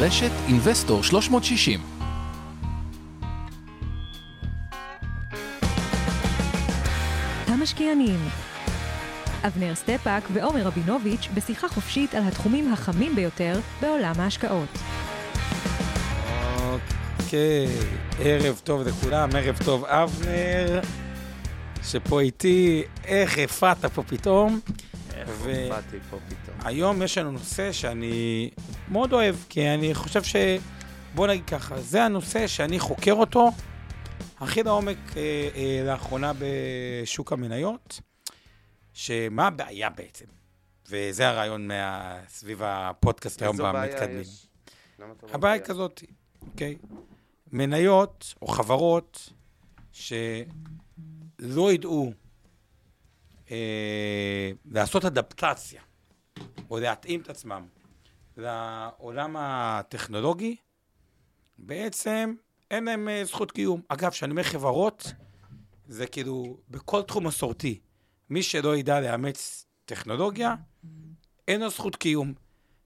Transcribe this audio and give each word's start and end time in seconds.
רשת 0.00 0.30
Investor 0.48 1.02
360. 1.02 1.80
המשקיענים 7.46 8.18
אבנר 9.46 9.74
סטפאק 9.74 10.22
ועומר 10.32 10.62
רבינוביץ' 10.62 11.28
בשיחה 11.34 11.68
חופשית 11.68 12.14
על 12.14 12.22
התחומים 12.22 12.72
החמים 12.72 13.14
ביותר 13.14 13.60
בעולם 13.80 14.12
ההשקעות. 14.18 14.68
אוקיי, 17.22 17.66
ערב 18.18 18.60
טוב 18.64 18.82
לכולם, 18.88 19.28
ערב 19.36 19.58
טוב 19.64 19.84
אבנר, 19.84 20.80
שפה 21.82 22.20
איתי, 22.20 22.82
איך 23.04 23.38
הופעת 23.38 23.84
פה 23.84 24.02
פתאום. 24.02 24.60
איך 25.20 25.28
ו- 25.32 25.64
הופעתי 25.64 25.96
פה 26.10 26.16
פתאום. 26.28 26.56
היום 26.64 27.02
יש 27.02 27.18
לנו 27.18 27.30
נושא 27.30 27.72
שאני 27.72 28.50
מאוד 28.88 29.12
אוהב, 29.12 29.36
כי 29.48 29.68
אני 29.68 29.94
חושב 29.94 30.22
ש... 30.22 30.36
בוא 31.14 31.26
נגיד 31.26 31.44
ככה, 31.44 31.80
זה 31.80 32.04
הנושא 32.04 32.46
שאני 32.46 32.78
חוקר 32.78 33.12
אותו 33.12 33.50
הכי 34.40 34.62
לעומק 34.62 34.98
אה, 35.16 35.48
אה, 35.54 35.82
לאחרונה 35.86 36.32
בשוק 36.38 37.32
המניות, 37.32 38.00
שמה 38.92 39.46
הבעיה 39.46 39.90
בעצם? 39.90 40.24
וזה 40.88 41.28
הרעיון 41.28 41.68
מה... 41.68 42.18
סביב 42.28 42.62
הפודקאסט 42.62 43.42
היום 43.42 43.56
במתקדמים. 43.56 44.22
אומר 45.00 45.14
הבעיה 45.32 45.54
היא 45.54 45.62
כזאת, 45.62 46.02
אוקיי? 46.42 46.76
מניות 47.52 48.34
או 48.42 48.46
חברות 48.46 49.32
שלא 49.92 51.72
ידעו 51.72 52.12
לעשות 54.64 55.04
אדפטציה 55.04 55.82
או 56.70 56.78
להתאים 56.78 57.20
את 57.20 57.30
עצמם 57.30 57.66
לעולם 58.36 59.36
הטכנולוגי, 59.38 60.56
בעצם 61.58 62.34
אין 62.70 62.84
להם 62.84 63.08
אה, 63.08 63.24
זכות 63.24 63.52
קיום. 63.52 63.82
אגב, 63.88 64.10
כשאני 64.10 64.30
אומר 64.30 64.42
חברות, 64.42 65.12
זה 65.88 66.06
כאילו 66.06 66.60
בכל 66.68 67.02
תחום 67.02 67.26
מסורתי. 67.26 67.80
מי 68.30 68.42
שלא 68.42 68.76
ידע 68.76 69.00
לאמץ 69.00 69.66
טכנולוגיה, 69.84 70.54
אין 71.48 71.60
לו 71.60 71.70
זכות 71.70 71.96
קיום. 71.96 72.34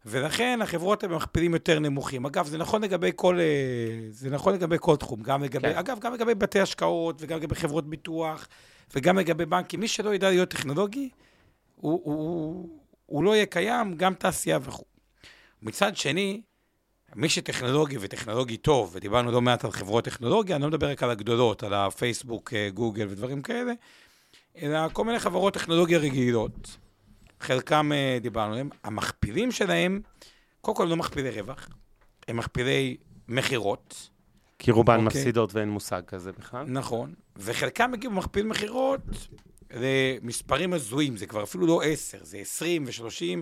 ולכן 0.06 0.58
החברות 0.62 1.04
הן 1.04 1.10
במכפילים 1.10 1.54
יותר 1.54 1.78
נמוכים. 1.78 2.26
אגב, 2.26 2.46
זה 2.46 2.58
נכון 2.58 2.82
לגבי 2.82 3.10
כל, 3.16 3.40
אה, 3.40 3.44
זה 4.10 4.30
נכון 4.30 4.54
לגבי 4.54 4.76
כל 4.80 4.96
תחום. 4.96 5.22
גם 5.22 5.42
לגבי, 5.42 5.68
כן. 5.68 5.72
כן. 5.72 5.78
אגב, 5.78 5.98
גם 5.98 6.14
לגבי 6.14 6.34
בתי 6.34 6.60
השקעות, 6.60 7.16
וגם 7.20 7.38
לגבי 7.38 7.54
חברות 7.54 7.90
ביטוח, 7.90 8.48
וגם 8.94 9.18
לגבי 9.18 9.46
בנקים. 9.46 9.80
מי 9.80 9.88
שלא 9.88 10.14
ידע 10.14 10.30
להיות 10.30 10.48
טכנולוגי, 10.48 11.08
הוא, 11.76 12.00
הוא, 12.04 12.14
הוא, 12.14 12.68
הוא 13.06 13.24
לא 13.24 13.34
יהיה 13.34 13.46
קיים, 13.46 13.94
גם 13.96 14.14
תעשייה 14.14 14.58
וכו'. 14.62 14.84
מצד 15.62 15.96
שני, 15.96 16.42
מי 17.14 17.28
שטכנולוגי 17.28 17.96
וטכנולוגי 18.00 18.56
טוב, 18.56 18.90
ודיברנו 18.94 19.30
לא 19.30 19.40
מעט 19.40 19.64
על 19.64 19.70
חברות 19.70 20.04
טכנולוגיה, 20.04 20.56
אני 20.56 20.62
לא 20.62 20.68
מדבר 20.68 20.90
רק 20.90 21.02
על 21.02 21.10
הגדולות, 21.10 21.62
על 21.62 21.74
הפייסבוק, 21.74 22.54
אה, 22.54 22.68
גוגל 22.74 23.06
ודברים 23.10 23.42
כאלה, 23.42 23.72
אלא 24.62 24.88
כל 24.92 25.04
מיני 25.04 25.18
חברות 25.18 25.54
טכנולוגיה 25.54 25.98
רגילות. 25.98 26.76
חלקם 27.42 27.92
אה, 27.92 28.18
דיברנו 28.20 28.52
עליהם, 28.52 28.68
המכפילים 28.84 29.52
שלהם, 29.52 30.00
קודם 30.60 30.76
כל 30.76 30.84
לא 30.84 30.96
מכפילי 30.96 31.30
רווח, 31.30 31.68
הם 32.28 32.36
מכפילי 32.36 32.96
מכירות, 33.28 34.08
כי 34.58 34.70
רובן 34.70 34.92
אוקיי. 34.94 35.06
מפסידות 35.06 35.54
ואין 35.54 35.70
מושג 35.70 36.02
כזה 36.06 36.32
בכלל. 36.32 36.64
נכון, 36.68 37.14
וחלקם 37.36 37.94
הגיעו 37.94 38.12
במכפיל 38.12 38.46
מכירות 38.46 39.00
למספרים 39.74 40.72
הזויים, 40.72 41.16
זה 41.16 41.26
כבר 41.26 41.42
אפילו 41.42 41.66
לא 41.66 41.82
10, 41.84 42.18
זה 42.22 42.38
20 42.38 42.84
ו-30, 42.86 43.38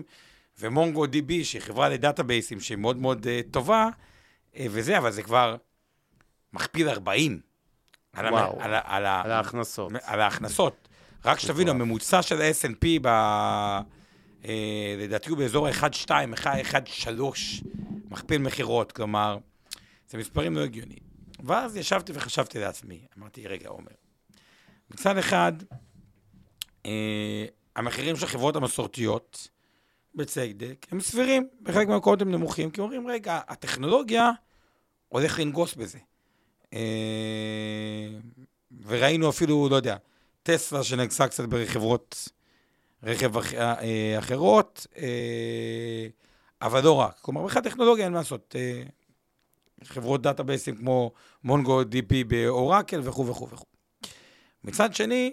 ומונגו 0.59 1.05
דיבי, 1.05 1.43
שהיא 1.43 1.61
חברה 1.61 1.89
לדאטאבייסים 1.89 2.59
שהיא 2.59 2.77
מאוד 2.77 2.97
מאוד 2.97 3.25
uh, 3.25 3.51
טובה, 3.51 3.87
uh, 4.53 4.57
וזה, 4.69 4.97
אבל 4.97 5.11
זה 5.11 5.23
כבר 5.23 5.55
מכפיל 6.53 6.89
40. 6.89 7.39
על, 8.13 8.25
המ- 8.25 8.33
וואו. 8.33 8.61
על, 8.61 8.73
ה- 8.73 8.81
על, 8.85 9.05
ה- 9.05 9.21
על 9.21 9.31
ההכנסות. 9.31 9.91
על 10.03 10.21
ההכנסות. 10.21 10.87
רק 11.25 11.39
שתבינו. 11.39 11.71
הממוצע 11.71 12.21
של 12.21 12.41
ה-S&P, 12.41 12.85
ב... 13.01 13.07
אה, 14.45 14.95
לדעתי 14.97 15.29
הוא 15.29 15.37
באזור 15.37 15.67
ה-1.2, 15.67 16.09
1.3, 16.35 17.11
מכפיל 18.09 18.41
מכירות, 18.41 18.91
כלומר, 18.91 19.37
זה 20.09 20.17
מספרים 20.17 20.55
לא 20.55 20.61
הגיוניים. 20.61 21.11
ואז 21.43 21.75
ישבתי 21.75 22.11
וחשבתי 22.15 22.59
לעצמי, 22.59 23.05
אמרתי, 23.17 23.47
רגע, 23.47 23.69
עומר, 23.69 23.91
מצד 24.89 25.17
אחד, 25.17 25.53
אה, 26.85 27.45
המחירים 27.75 28.15
של 28.15 28.25
החברות 28.25 28.55
המסורתיות, 28.55 29.47
בצדק, 30.15 30.85
הם 30.91 31.01
סבירים, 31.01 31.47
בחלק 31.61 31.87
מהמקומות 31.87 32.21
הם 32.21 32.31
נמוכים, 32.31 32.71
כי 32.71 32.81
אומרים, 32.81 33.07
רגע, 33.07 33.39
הטכנולוגיה 33.47 34.31
הולך 35.07 35.39
לנגוס 35.39 35.75
בזה. 35.75 35.97
אה, 36.73 36.79
וראינו 38.85 39.29
אפילו, 39.29 39.67
לא 39.69 39.75
יודע, 39.75 39.97
טסלה 40.43 40.83
שנגסה 40.83 41.27
קצת 41.27 41.43
בחברות 41.45 42.29
רכב 43.03 43.37
אח, 43.37 43.53
אה, 43.53 44.15
אחרות, 44.19 44.87
אה, 44.97 46.07
אבל 46.61 46.83
לא 46.83 46.93
רק. 46.93 47.19
כלומר, 47.21 47.43
בכלל 47.43 47.61
טכנולוגיה 47.61 48.05
אין 48.05 48.13
מה 48.13 48.19
לעשות. 48.19 48.55
אה, 48.59 48.83
חברות 49.83 50.21
דאטאבייסים 50.21 50.75
כמו 50.75 51.11
MongoDB, 51.43 52.23
אורקל 52.23 53.01
וכו' 53.03 53.27
וכו' 53.27 53.49
וכו'. 53.49 53.65
מצד 54.63 54.93
שני, 54.93 55.31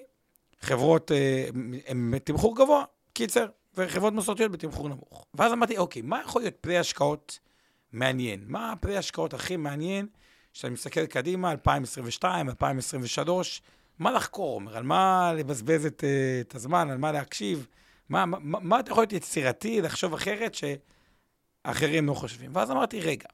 חברות 0.60 1.12
אה, 1.12 1.48
הן 1.86 2.10
בתמחור 2.10 2.56
גבוה, 2.56 2.84
קיצר, 3.12 3.46
וחברות 3.76 4.12
מסורתיות 4.12 4.52
בתמחור 4.52 4.88
נמוך. 4.88 5.26
ואז 5.34 5.52
אמרתי, 5.52 5.78
אוקיי, 5.78 6.02
מה 6.02 6.20
יכול 6.20 6.42
להיות 6.42 6.54
טרייד 6.54 6.78
השקעות 6.78 7.38
מעניין? 7.92 8.44
מה 8.46 8.72
הטרייד 8.72 8.97
השקעות 8.96 9.34
הכי 9.34 9.56
מעניין 9.56 10.06
כשאני 10.52 10.72
מסתכל 10.72 11.06
קדימה, 11.06 11.50
2022, 11.50 12.48
2023, 12.48 13.62
מה 13.98 14.10
לחקור, 14.10 14.54
אומר, 14.54 14.76
על 14.76 14.82
מה 14.82 15.32
לבזבז 15.36 15.86
את, 15.86 16.04
אה, 16.04 16.41
את 16.41 16.54
הזמן, 16.54 16.91
על 16.91 16.98
מה 16.98 17.12
להקשיב, 17.12 17.66
מה, 18.09 18.26
מה, 18.26 18.38
מה 18.41 18.59
מה 18.60 18.81
אתה 18.81 18.91
יכול 18.91 19.03
להיות 19.03 19.12
יצירתי, 19.12 19.82
לחשוב 19.82 20.14
אחרת 20.14 20.56
שאחרים 21.64 22.06
לא 22.06 22.14
חושבים. 22.14 22.56
ואז 22.56 22.70
אמרתי, 22.70 23.00
רגע, 23.00 23.28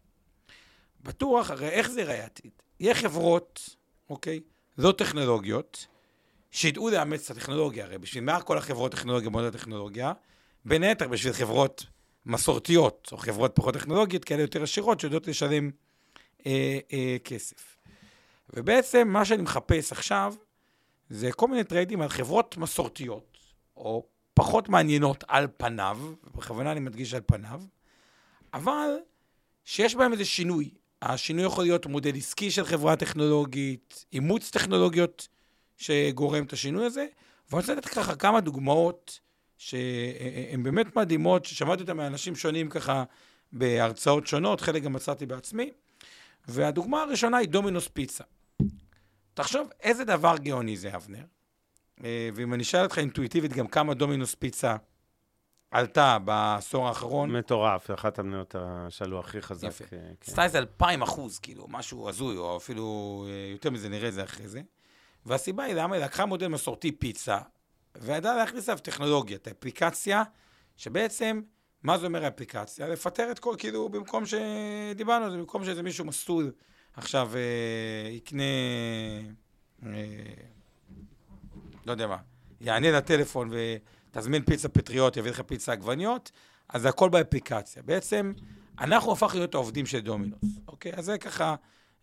בטוח, 1.03 1.51
הרי 1.51 1.69
איך 1.69 1.91
זה 1.91 2.01
ייראה 2.01 2.25
עתיד? 2.25 2.51
יהיה 2.81 2.95
חברות, 2.95 3.77
אוקיי, 4.11 4.41
לא 4.79 4.93
טכנולוגיות, 4.93 5.87
שידעו 6.51 6.91
לאמץ 6.91 7.31
את 7.31 7.37
הטכנולוגיה, 7.37 7.85
הרי 7.85 7.99
בשביל 7.99 8.25
מה 8.25 8.43
כל 8.43 8.59
החברות 8.59 8.93
טכנולוגיה 8.93 9.31
בונות 9.31 9.55
הטכנולוגיה? 9.55 10.13
בין 10.65 10.83
היתר 10.83 11.09
בשביל 11.09 11.33
חברות 11.33 11.87
מסורתיות, 12.27 13.09
או 13.13 13.17
חברות 13.17 13.53
פחות 13.55 13.75
טכנולוגיות, 13.75 14.25
כאלה 14.25 14.43
יותר 14.43 14.63
עשירות, 14.63 15.01
שיודעות 15.01 15.27
לשלם 15.27 15.71
אה, 16.47 16.79
אה, 16.93 17.17
כסף. 17.25 17.77
ובעצם 18.53 19.09
מה 19.09 19.25
שאני 19.25 19.43
מחפש 19.43 19.93
עכשיו, 19.93 20.35
זה 21.11 21.33
כל 21.33 21.49
מיני 21.49 21.65
טריידים 21.65 22.01
על 22.01 22.09
חברות 22.09 22.57
מסורתיות, 22.57 23.39
או 23.77 24.07
פחות 24.35 24.69
מעניינות 24.69 25.25
על 25.29 25.47
פניו, 25.57 25.99
בכוונה 26.35 26.73
אני 26.73 26.81
מדגיש 26.81 27.15
על 27.15 27.21
פניו, 27.27 27.63
אבל 28.55 28.91
שיש 29.65 29.95
בהם 29.95 30.13
איזה 30.13 30.25
שינוי. 30.25 30.71
השינוי 31.03 31.45
יכול 31.45 31.65
להיות 31.65 31.87
מודל 31.87 32.17
עסקי 32.17 32.51
של 32.51 32.65
חברה 32.65 32.97
טכנולוגית, 32.97 34.05
אימוץ 34.13 34.51
טכנולוגיות 34.51 35.29
שגורם 35.77 36.45
את 36.45 36.53
השינוי 36.53 36.87
הזה, 36.87 37.07
ואני 37.51 37.61
רוצה 37.61 37.75
לתת 37.75 37.89
ככה 37.89 38.17
כמה 38.17 38.41
דוגמאות 38.41 39.21
שהן 39.59 40.63
באמת 40.63 40.97
מדהימות, 40.97 41.45
ששמעתי 41.45 41.83
אותן 41.83 41.97
מאנשים 41.97 42.37
שונים 42.37 42.71
ככה 42.71 43.05
בהרצאות 43.53 44.27
שונות, 44.27 44.61
חלק 44.61 44.83
גם 44.83 44.93
מצאתי 44.93 45.27
בעצמי. 45.27 45.71
והדוגמה 46.49 47.03
הראשונה 47.03 47.37
היא 47.37 47.49
דומינוס 47.49 47.89
פיצה. 47.89 48.25
תחשוב 49.35 49.69
איזה 49.81 50.05
דבר 50.05 50.37
גאוני 50.37 50.77
זה, 50.77 50.97
אבנר. 50.97 51.25
אה, 52.05 52.29
ואם 52.35 52.55
אני 52.55 52.63
אשאל 52.63 52.83
אותך 52.83 52.99
אינטואיטיבית 52.99 53.53
גם 53.53 53.67
כמה 53.67 53.95
דומינוס 53.95 54.35
פיצה 54.35 54.77
עלתה 55.71 56.19
בעשור 56.19 56.89
האחרון, 56.89 57.31
מטורף, 57.31 57.91
אחת 57.91 58.19
המניות 58.19 58.55
שעלו 58.89 59.21
הכי 59.21 59.43
חזק. 59.43 59.69
יפה. 59.69 59.97
עשתה 60.21 60.45
איזה 60.45 60.59
אלפיים 60.59 61.03
אחוז, 61.03 61.39
כאילו, 61.39 61.67
משהו 61.69 62.09
הזוי, 62.09 62.37
או 62.37 62.57
אפילו 62.57 63.27
אה, 63.29 63.53
יותר 63.53 63.71
מזה, 63.71 63.89
נראה 63.89 64.09
את 64.09 64.15
זה 64.15 64.25
אחרי 64.25 64.49
זה. 64.49 64.63
והסיבה 65.27 65.65
היא 65.65 65.75
למה 65.75 65.97
היא 65.97 66.05
לקחה 66.05 66.27
מודל 66.27 66.49
מסורתי 66.49 66.93
פיצה, 66.93 67.39
וידעה 67.97 68.37
להכניס 68.37 68.69
אליו 68.69 68.79
טכנולוגיה, 68.79 69.37
את 69.37 69.47
האפליקציה, 69.47 70.23
שבעצם, 70.77 71.41
מה 71.83 71.99
זה 71.99 72.07
אומר 72.07 72.25
האפליקציה? 72.25 72.89
לפטר 72.89 73.31
את 73.31 73.39
כל, 73.39 73.55
כאילו, 73.59 73.89
במקום 73.89 74.25
שדיברנו 74.27 75.25
על 75.25 75.31
זה, 75.31 75.37
במקום 75.37 75.65
שאיזה 75.65 75.83
מישהו 75.83 76.05
מסטול 76.05 76.53
עכשיו 76.97 77.31
אה, 77.35 78.11
יקנה, 78.11 78.43
אה, 79.87 79.91
לא 81.87 81.93
יודע 81.93 82.07
מה, 82.07 82.17
יענה 82.61 82.91
לטלפון 82.91 83.51
ותזמין 83.53 84.43
פיצה 84.45 84.69
פטריות, 84.69 85.17
יביא 85.17 85.31
לך 85.31 85.41
פיצה 85.41 85.73
עגבניות, 85.73 86.31
אז 86.69 86.83
זה 86.83 86.89
הכל 86.89 87.09
באפליקציה. 87.09 87.83
בעצם, 87.83 88.33
אנחנו 88.81 89.13
הפכנו 89.13 89.39
להיות 89.39 89.55
העובדים 89.55 89.87
של 89.87 90.01
דומינוס, 90.01 90.45
אוקיי? 90.69 90.93
אז 90.97 91.05
זה 91.05 91.19
ככה 91.19 91.55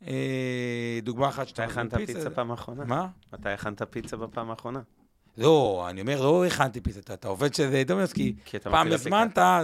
אה, 0.08 1.00
דוגמה 1.04 1.30
אחת 1.30 1.48
שאתה... 1.48 1.64
הכנת 1.64 1.94
פיצה 1.96 2.30
פעם 2.30 2.52
אחרונה? 2.52 2.86
מה? 2.86 3.08
מתי 3.34 3.50
הכנת 3.50 3.82
פיצה 3.90 4.18
בפעם 4.18 4.50
האחרונה? 4.50 4.82
לא, 5.38 5.86
אני 5.90 6.02
אומר, 6.02 6.22
לא 6.22 6.46
הכנתי 6.46 6.82
פיצה, 6.82 7.00
אתה, 7.00 7.14
אתה 7.14 7.28
עובד 7.28 7.54
של 7.54 7.84
דומינוס, 7.84 8.14
כי 8.14 8.36
כי 8.46 8.60
פעם 8.60 8.92
הזמנת, 8.92 9.32
אתה 9.32 9.62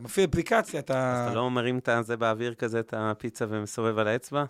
מפעיל 0.00 0.28
אפליקציה, 0.30 0.80
אתה... 0.80 1.26
אתה 1.26 1.34
לא 1.34 1.50
מרים 1.50 1.78
את 1.78 1.88
זה 2.02 2.16
באוויר 2.16 2.54
כזה, 2.54 2.80
את 2.80 2.94
הפיצה 2.96 3.46
ומסובב 3.48 3.98
על 3.98 4.08
האצבע? 4.08 4.44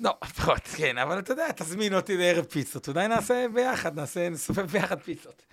לא. 0.00 0.14
פחות, 0.36 0.60
כן, 0.76 0.98
אבל 0.98 1.18
אתה 1.18 1.32
יודע, 1.32 1.52
תזמין 1.52 1.94
אותי 1.94 2.16
לערב 2.16 2.44
פיצות, 2.44 2.88
אולי 2.88 3.08
נעשה 3.08 3.46
ביחד, 3.54 3.96
נעשה, 3.96 4.28
נסובב 4.28 4.66
ביחד 4.66 5.00
פיצות. 5.00 5.46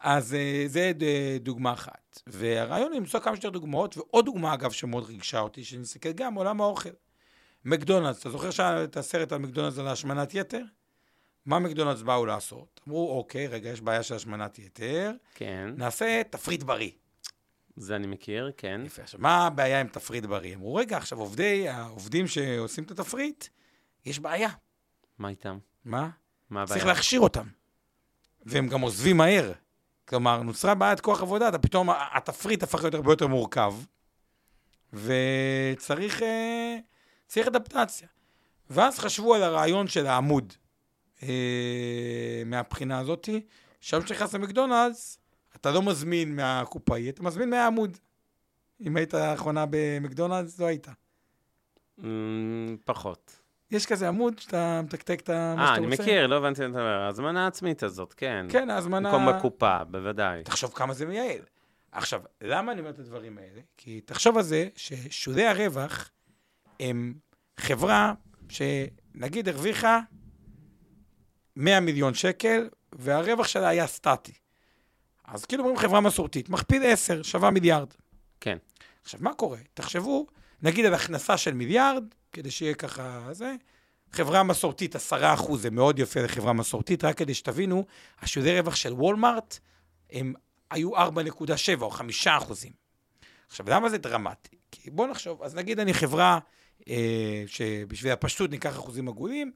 אז 0.00 0.34
אה, 0.34 0.64
זה 0.66 0.92
דוגמה 1.40 1.72
אחת. 1.72 2.20
והרעיון 2.26 2.92
הוא 2.92 3.00
למצוא 3.00 3.20
כמה 3.20 3.36
שיותר 3.36 3.48
דוגמאות, 3.48 3.96
ועוד 3.96 4.24
דוגמה, 4.24 4.54
אגב, 4.54 4.70
שמאוד 4.70 5.04
ריגשה 5.04 5.40
אותי, 5.40 5.64
שאני 5.64 5.80
מסתכל 5.80 6.12
גם 6.12 6.34
עולם 6.34 6.60
האוכל. 6.60 6.88
מקדונלדס, 7.64 8.20
אתה 8.20 8.30
זוכר 8.30 8.50
שהיה 8.50 8.84
את 8.84 8.96
הסרט 8.96 9.32
על 9.32 9.38
מקדונלדס 9.38 9.78
על 9.78 9.88
השמנת 9.88 10.34
יתר? 10.34 10.62
מה 11.46 11.58
מקדונלדס 11.58 12.02
באו 12.02 12.26
לעשות? 12.26 12.80
אמרו, 12.88 13.18
אוקיי, 13.18 13.46
רגע, 13.46 13.70
יש 13.70 13.80
בעיה 13.80 14.02
של 14.02 14.14
השמנת 14.14 14.58
יתר, 14.58 15.12
כן, 15.34 15.70
נעשה 15.76 16.22
תפריט 16.30 16.62
בריא. 16.62 16.90
זה 17.76 17.96
אני 17.96 18.06
מכיר, 18.06 18.52
כן. 18.56 18.80
יפה. 18.84 19.02
עכשיו, 19.02 19.20
מה 19.20 19.46
הבעיה 19.46 19.80
עם 19.80 19.88
תפריט 19.88 20.24
בריא? 20.24 20.54
אמרו, 20.54 20.74
רגע, 20.74 20.96
עכשיו 20.96 21.18
עובדי, 21.18 21.68
העובדים 21.68 22.26
שעושים 22.26 22.84
את 22.84 22.90
התפריט, 22.90 23.44
יש 24.08 24.18
בעיה. 24.18 24.48
מה 25.18 25.28
איתם? 25.28 25.58
מה? 25.84 26.08
מה 26.50 26.62
הבעיה? 26.62 26.78
צריך 26.78 26.86
להכשיר 26.86 27.20
אותם. 27.20 27.46
והם 28.46 28.68
גם 28.68 28.80
עוזבים 28.80 29.16
מהר. 29.16 29.52
כלומר, 30.08 30.42
נוצרה 30.42 30.74
בעיית 30.74 31.00
כוח 31.00 31.22
עבודה, 31.22 31.48
אתה 31.48 31.58
פתאום, 31.58 31.88
התפריט 31.90 32.62
הפך 32.62 32.82
להיות 32.82 32.94
הרבה 32.94 33.12
יותר 33.12 33.26
מורכב, 33.26 33.74
וצריך 34.92 36.22
אה, 36.22 36.78
צריך 37.26 37.46
אדפטציה. 37.46 38.08
ואז 38.70 38.98
חשבו 38.98 39.34
על 39.34 39.42
הרעיון 39.42 39.88
של 39.88 40.06
העמוד 40.06 40.52
אה, 41.22 42.42
מהבחינה 42.46 42.98
הזאתי, 42.98 43.40
שם 43.80 44.02
כשנכנס 44.02 44.34
למקדונלדס, 44.34 45.18
אתה 45.56 45.70
לא 45.70 45.82
מזמין 45.82 46.36
מהקופאי, 46.36 47.10
אתה 47.10 47.22
מזמין 47.22 47.50
מהעמוד. 47.50 47.98
אם 48.80 48.96
היית 48.96 49.14
האחרונה 49.14 49.64
במקדונלדס, 49.70 50.58
לא 50.58 50.66
היית. 50.66 50.86
אמ, 52.04 52.76
פחות. 52.84 53.37
יש 53.70 53.86
כזה 53.86 54.08
עמוד 54.08 54.38
שאתה 54.38 54.80
מתקתק 54.84 55.20
את 55.20 55.30
מה 55.30 55.54
אה, 55.58 55.66
שאתה 55.66 55.76
אני 55.76 55.86
רוצה. 55.86 56.02
מכיר, 56.02 56.26
לא 56.26 56.36
הבנתי 56.36 56.60
מה 56.60 56.68
אתה 56.68 56.78
אומר. 56.78 57.00
ההזמנה 57.00 57.44
העצמית 57.44 57.82
הזאת, 57.82 58.14
כן. 58.16 58.46
כן, 58.48 58.70
ההזמנה... 58.70 59.12
במקום 59.12 59.38
בקופה, 59.38 59.84
בוודאי. 59.84 60.42
תחשוב 60.42 60.72
כמה 60.74 60.94
זה 60.94 61.06
מייעל. 61.06 61.42
עכשיו, 61.92 62.20
למה 62.40 62.72
אני 62.72 62.80
אומר 62.80 62.90
את 62.90 62.98
הדברים 62.98 63.38
האלה? 63.38 63.60
כי 63.76 64.00
תחשוב 64.00 64.36
על 64.36 64.42
זה 64.42 64.68
ששולי 64.76 65.46
הרווח 65.46 66.10
הם 66.80 67.14
חברה 67.60 68.14
שנגיד 68.48 69.48
הרוויחה 69.48 70.00
100 71.56 71.80
מיליון 71.80 72.14
שקל, 72.14 72.68
והרווח 72.92 73.48
שלה 73.48 73.68
היה 73.68 73.86
סטטי. 73.86 74.32
אז 75.24 75.44
כאילו 75.44 75.62
אומרים 75.62 75.78
חברה 75.78 76.00
מסורתית, 76.00 76.48
מכפיל 76.48 76.82
10, 76.86 77.22
שווה 77.22 77.50
מיליארד. 77.50 77.88
כן. 78.40 78.58
עכשיו, 79.02 79.20
מה 79.22 79.34
קורה? 79.34 79.58
תחשבו, 79.74 80.26
נגיד 80.62 80.84
על 80.86 80.94
הכנסה 80.94 81.36
של 81.36 81.54
מיליארד, 81.54 82.04
כדי 82.32 82.50
שיהיה 82.50 82.74
ככה 82.74 83.28
זה, 83.32 83.54
חברה 84.12 84.42
מסורתית, 84.42 84.96
10 84.96 85.34
אחוז, 85.34 85.62
זה 85.62 85.70
מאוד 85.70 85.98
יפה 85.98 86.20
לחברה 86.20 86.52
מסורתית, 86.52 87.04
רק 87.04 87.18
כדי 87.18 87.34
שתבינו, 87.34 87.84
השולי 88.20 88.60
רווח 88.60 88.76
של 88.76 88.92
וולמארט 88.92 89.58
הם 90.10 90.34
היו 90.70 90.96
4.7 90.96 91.80
או 91.80 91.90
5 91.90 92.26
אחוזים. 92.26 92.72
עכשיו, 93.48 93.70
למה 93.70 93.88
זה 93.88 93.98
דרמטי? 93.98 94.56
כי 94.70 94.90
בואו 94.90 95.10
נחשוב, 95.10 95.42
אז 95.42 95.54
נגיד 95.54 95.80
אני 95.80 95.94
חברה 95.94 96.38
אה, 96.88 97.44
שבשביל 97.46 98.12
הפשטות 98.12 98.50
ניקח 98.50 98.70
אחוזים 98.70 99.08
עגולים, 99.08 99.52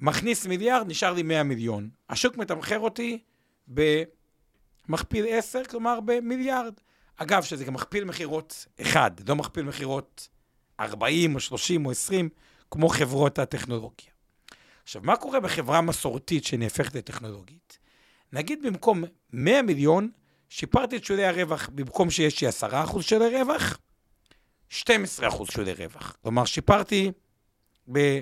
מכניס 0.00 0.46
מיליארד, 0.46 0.88
נשאר 0.88 1.12
לי 1.12 1.22
100 1.22 1.42
מיליון. 1.42 1.90
השוק 2.08 2.36
מתמחר 2.36 2.78
אותי 2.78 3.18
במכפיל 3.68 5.26
10, 5.28 5.64
כלומר 5.64 6.00
במיליארד. 6.00 6.74
אגב, 7.16 7.42
שזה 7.42 7.64
גם 7.64 7.74
מכפיל 7.74 8.04
מכירות 8.04 8.66
אחד, 8.80 9.28
לא 9.28 9.36
מכפיל 9.36 9.64
מכירות 9.64 10.28
40 10.80 11.34
או 11.34 11.40
30 11.40 11.86
או 11.86 11.90
20, 11.90 12.28
כמו 12.70 12.88
חברות 12.88 13.38
הטכנולוגיה. 13.38 14.10
עכשיו, 14.82 15.02
מה 15.04 15.16
קורה 15.16 15.40
בחברה 15.40 15.80
מסורתית 15.80 16.44
שנהפכת 16.44 16.94
לטכנולוגית? 16.94 17.78
נגיד 18.32 18.62
במקום 18.62 19.04
100 19.32 19.62
מיליון, 19.62 20.10
שיפרתי 20.48 20.96
את 20.96 21.04
שולי 21.04 21.26
הרווח, 21.26 21.68
במקום 21.74 22.10
שיש 22.10 22.40
לי 22.40 22.48
10% 22.48 23.02
שולי 23.02 23.42
רווח, 23.42 23.78
12% 24.72 24.82
שולי 25.52 25.72
רווח. 25.72 26.16
כלומר, 26.22 26.44
שיפרתי 26.44 27.10
אה, 27.96 28.20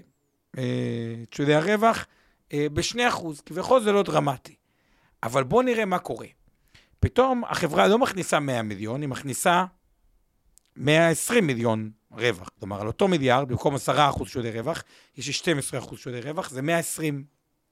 את 1.23 1.33
שולי 1.33 1.55
הרווח 1.55 2.07
אה, 2.53 2.67
ב-2%, 2.73 3.43
כביכול 3.47 3.83
זה 3.83 3.93
לא 3.93 4.03
דרמטי. 4.03 4.55
אבל 5.23 5.45
בואו 5.45 5.63
נראה 5.63 5.85
מה 5.85 5.99
קורה. 5.99 6.27
פתאום 7.01 7.45
החברה 7.45 7.89
לא 7.89 7.99
מכניסה 7.99 8.41
100 8.41 8.63
מיליון, 8.63 9.01
היא 9.01 9.09
מכניסה 9.09 9.65
120 10.77 11.47
מיליון 11.47 11.91
רווח. 12.11 12.49
כלומר, 12.59 12.81
על 12.81 12.87
אותו 12.87 13.09
מיליארד, 13.09 13.49
במקום 13.49 13.75
10% 13.75 14.27
שולי 14.27 14.51
רווח, 14.51 14.83
יש 15.17 15.47
לי 15.47 15.55
12% 15.81 15.97
שולי 15.97 16.21
רווח, 16.21 16.51
זה 16.51 16.63
120 16.63 17.25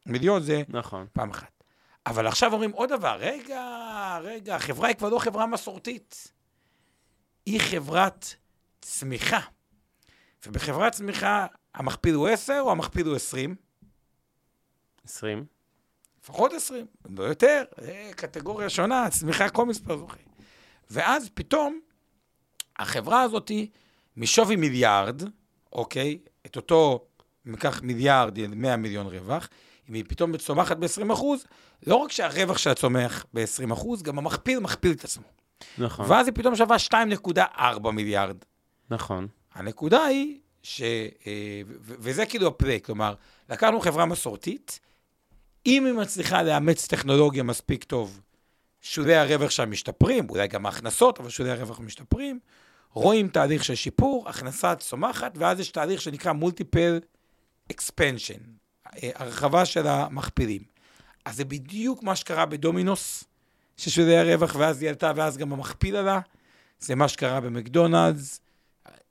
מיליון, 0.06 0.42
זה 0.42 0.62
נכון. 0.68 1.06
פעם 1.12 1.30
אחת. 1.30 1.64
אבל 2.06 2.26
עכשיו 2.26 2.52
אומרים 2.52 2.70
עוד 2.70 2.88
דבר, 2.88 3.16
רגע, 3.20 4.18
רגע, 4.22 4.56
החברה 4.56 4.88
היא 4.88 4.96
כבר 4.96 5.08
לא 5.08 5.18
חברה 5.18 5.46
מסורתית. 5.46 6.32
היא 7.46 7.60
חברת 7.60 8.34
צמיחה. 8.80 9.40
ובחברת 10.46 10.92
צמיחה, 10.92 11.46
המכפיל 11.74 12.14
הוא 12.14 12.28
10 12.28 12.60
או 12.60 12.70
המכפיל 12.70 13.06
הוא 13.06 13.16
20? 13.16 13.54
20. 15.04 15.44
לפחות 16.22 16.52
20, 16.52 16.86
לא 17.10 17.24
יותר, 17.24 17.64
קטגוריה 18.16 18.70
שונה, 18.70 19.10
צמיחה 19.10 19.48
כל 19.48 19.66
מספר 19.66 19.96
זוכה. 19.96 20.16
ואז 20.90 21.30
פתאום, 21.34 21.80
החברה 22.78 23.22
הזאת, 23.22 23.50
משווי 24.16 24.56
מיליארד, 24.56 25.22
אוקיי, 25.72 26.18
את 26.46 26.56
אותו, 26.56 27.04
אם 27.46 27.52
ניקח 27.52 27.82
מיליארד, 27.82 28.46
100 28.46 28.76
מיליון 28.76 29.06
רווח, 29.06 29.48
אם 29.88 29.94
היא 29.94 30.04
פתאום 30.08 30.36
צומחת 30.36 30.76
ב-20 30.76 31.12
אחוז, 31.12 31.44
לא 31.86 31.96
רק 31.96 32.12
שהרווח 32.12 32.58
שלה 32.58 32.74
צומח 32.74 33.26
ב-20 33.34 33.72
אחוז, 33.72 34.02
גם 34.02 34.18
המכפיל 34.18 34.58
מכפיל 34.58 34.92
את 34.92 35.04
עצמו. 35.04 35.24
נכון. 35.78 36.10
ואז 36.10 36.26
היא 36.26 36.34
פתאום 36.34 36.56
שווה 36.56 36.76
2.4 37.36 37.90
מיליארד. 37.90 38.36
נכון. 38.90 39.28
הנקודה 39.54 40.04
היא, 40.04 40.38
ש... 40.62 40.82
אה, 41.26 41.62
וזה 41.78 42.26
כאילו 42.26 42.46
הפליי, 42.46 42.80
כלומר, 42.82 43.14
לקחנו 43.50 43.80
חברה 43.80 44.06
מסורתית, 44.06 44.80
אם 45.66 45.86
היא 45.86 45.94
מצליחה 45.94 46.42
לאמץ 46.42 46.86
טכנולוגיה 46.86 47.42
מספיק 47.42 47.84
טוב, 47.84 48.20
שולי 48.80 49.14
הרווח 49.14 49.50
שם 49.50 49.70
משתפרים, 49.70 50.30
אולי 50.30 50.48
גם 50.48 50.66
ההכנסות, 50.66 51.20
אבל 51.20 51.28
שולי 51.28 51.50
הרווח 51.50 51.80
משתפרים, 51.80 52.38
רואים 52.96 53.28
תהליך 53.28 53.64
של 53.64 53.74
שיפור, 53.74 54.28
הכנסה 54.28 54.74
צומחת, 54.74 55.32
ואז 55.38 55.60
יש 55.60 55.70
תהליך 55.70 56.00
שנקרא 56.00 56.32
מולטיפל 56.32 57.00
אקספנשן, 57.70 58.38
הרחבה 59.14 59.64
של 59.64 59.86
המכפילים. 59.86 60.62
אז 61.24 61.36
זה 61.36 61.44
בדיוק 61.44 62.02
מה 62.02 62.16
שקרה 62.16 62.46
בדומינוס, 62.46 63.24
ששולי 63.76 64.16
הרווח, 64.16 64.56
ואז 64.58 64.82
היא 64.82 64.88
עלתה, 64.88 65.12
ואז 65.16 65.36
גם 65.36 65.52
המכפיל 65.52 65.96
עלה. 65.96 66.20
זה 66.80 66.94
מה 66.94 67.08
שקרה 67.08 67.40
במקדונלדס, 67.40 68.40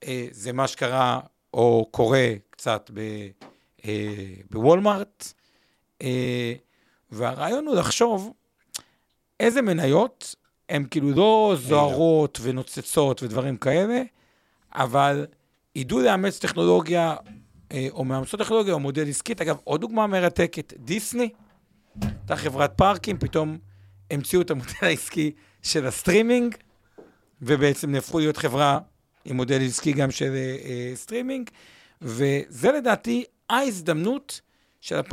אה, 0.03 0.27
זה 0.31 0.53
מה 0.53 0.67
שקרה 0.67 1.19
או 1.53 1.87
קורה 1.91 2.33
קצת 2.49 2.91
אה, 3.85 3.91
בוולמארט. 4.49 5.33
אה, 6.01 6.53
והרעיון 7.11 7.67
הוא 7.67 7.75
לחשוב 7.75 8.33
איזה 9.39 9.61
מניות 9.61 10.35
הן 10.69 10.85
כאילו 10.91 11.11
לא 11.11 11.55
זוהרות 11.59 12.39
ונוצצות 12.41 13.23
ודברים 13.23 13.57
כאלה, 13.57 14.01
אבל 14.73 15.25
ידעו 15.75 15.99
לאמץ 15.99 16.39
טכנולוגיה, 16.39 17.15
אה, 17.71 17.87
או 17.91 18.05
מאמצות 18.05 18.39
טכנולוגיה 18.39 18.73
או 18.73 18.79
מודל 18.79 19.09
עסקית. 19.09 19.41
אגב, 19.41 19.57
עוד 19.63 19.81
דוגמה 19.81 20.07
מרתקת, 20.07 20.73
דיסני, 20.77 21.29
הייתה 22.01 22.35
חברת 22.35 22.77
פארקים, 22.77 23.17
פתאום 23.17 23.57
המציאו 24.11 24.41
את 24.41 24.51
המודל 24.51 24.71
העסקי 24.81 25.31
של 25.63 25.87
הסטרימינג, 25.87 26.55
ובעצם 27.41 27.91
נהפכו 27.91 28.19
להיות 28.19 28.37
חברה 28.37 28.79
עם 29.25 29.35
מודל 29.35 29.65
עסקי 29.65 29.93
גם 29.93 30.11
של 30.11 30.31
אה, 30.33 30.57
אה, 30.65 30.91
סטרימינג, 30.95 31.49
וזה 32.01 32.71
לדעתי 32.71 33.23
ההזדמנות 33.49 34.41
של 34.81 34.99
2022-2023, 34.99 35.03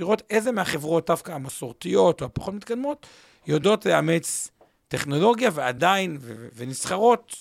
לראות 0.00 0.22
איזה 0.30 0.52
מהחברות, 0.52 1.06
דווקא 1.06 1.32
המסורתיות 1.32 2.20
או 2.20 2.26
הפחות 2.26 2.54
מתקדמות, 2.54 3.06
יודעות 3.46 3.86
לאמץ 3.86 4.50
טכנולוגיה 4.88 5.50
ועדיין, 5.54 6.18
ו- 6.20 6.46
ונסחרות, 6.56 7.36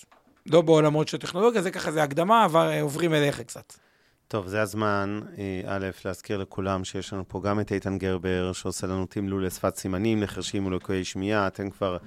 לא 0.46 0.62
בעולמות 0.62 1.08
של 1.08 1.18
טכנולוגיה, 1.18 1.62
זה 1.62 1.72
ככה, 1.72 1.92
זה 1.92 2.04
הקדמה, 2.04 2.46
אבל 2.46 2.68
אה, 2.68 2.82
עוברים 2.82 3.14
אליך 3.14 3.42
קצת. 3.42 3.74
טוב, 4.28 4.48
זה 4.48 4.62
הזמן, 4.62 5.20
אה, 5.38 5.62
א', 5.66 5.90
להזכיר 6.06 6.38
לכולם 6.38 6.84
שיש 6.84 7.14
לנו 7.14 7.24
פה 7.28 7.42
גם 7.44 7.60
את 7.60 7.72
איתן 7.72 7.98
גרבר, 7.98 8.52
שעושה 8.54 8.88
לנו 8.88 9.06
תמלול 9.06 9.46
לשפת 9.46 9.76
סימנים 9.76 10.22
לחרשים 10.22 10.66
ולקויי 10.66 11.04
שמיעה. 11.04 11.48
אתם 11.48 11.70
כבר 11.70 11.98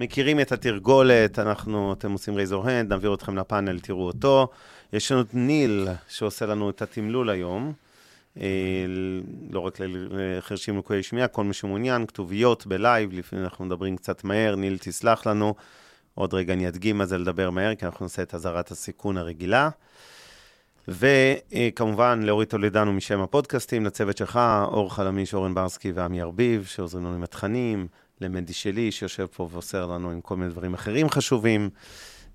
מכירים 0.00 0.40
את 0.40 0.52
התרגולת, 0.52 1.38
אנחנו, 1.38 1.92
אתם 1.92 2.12
עושים 2.12 2.34
raise 2.34 2.53
your 2.53 2.68
hand, 2.68 2.88
נעביר 2.88 3.14
אתכם 3.14 3.38
לפאנל, 3.38 3.80
תראו 3.80 4.06
אותו. 4.06 4.48
יש 4.92 5.12
לנו 5.12 5.20
את 5.20 5.34
ניל, 5.34 5.88
שעושה 6.08 6.46
לנו 6.46 6.70
את 6.70 6.82
התמלול 6.82 7.30
היום. 7.30 7.72
לא 9.50 9.60
רק 9.60 9.78
לחרשים 9.80 10.78
לקויי 10.78 11.02
שמיעה, 11.02 11.28
כל 11.28 11.44
מי 11.44 11.54
שמעוניין, 11.54 12.06
כתוביות 12.06 12.66
בלייב, 12.66 13.12
לפעמים 13.12 13.40
אנחנו 13.40 13.64
מדברים 13.64 13.96
קצת 13.96 14.24
מהר, 14.24 14.56
ניל 14.56 14.78
תסלח 14.78 15.26
לנו. 15.26 15.54
עוד 16.14 16.34
רגע 16.34 16.52
אני 16.52 16.68
אדגים 16.68 16.98
מה 16.98 17.06
זה 17.06 17.18
לדבר 17.18 17.50
מהר, 17.50 17.74
כי 17.74 17.86
אנחנו 17.86 18.04
נעשה 18.04 18.22
את 18.22 18.34
אזהרת 18.34 18.70
הסיכון 18.70 19.16
הרגילה. 19.16 19.68
וכמובן, 20.88 22.22
לאורית 22.22 22.50
טולדנו 22.50 22.92
מגישת 22.92 23.20
הפודקאסטים, 23.20 23.86
לצוות 23.86 24.16
שלך, 24.16 24.40
אור 24.64 24.94
חלמיש, 24.94 25.34
אורן 25.34 25.54
ברסקי 25.54 25.92
ועמי 25.92 26.22
ארביב, 26.22 26.64
שעוזרים 26.64 27.04
לנו 27.04 27.14
עם 27.14 27.22
התכנים, 27.22 27.86
למדי 28.20 28.52
שלי, 28.52 28.92
שיושב 28.92 29.26
פה 29.26 29.48
ועושה 29.52 29.80
לנו 29.80 30.10
עם 30.10 30.20
כל 30.20 30.36
מיני 30.36 30.50
דברים 30.50 30.74
אחרים 30.74 31.10
חשובים. 31.10 31.70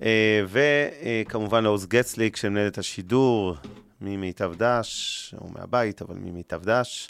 אה, 0.02 0.44
וכמובן 0.48 1.64
לעוז 1.64 1.86
גצליק, 1.86 2.36
שמנהל 2.36 2.68
את 2.68 2.78
השידור 2.78 3.56
ממיטב 4.02 4.54
דש, 4.58 5.36
או 5.42 5.50
מהבית, 5.50 6.02
אבל 6.02 6.16
ממיטב 6.16 6.64
דש. 6.64 7.10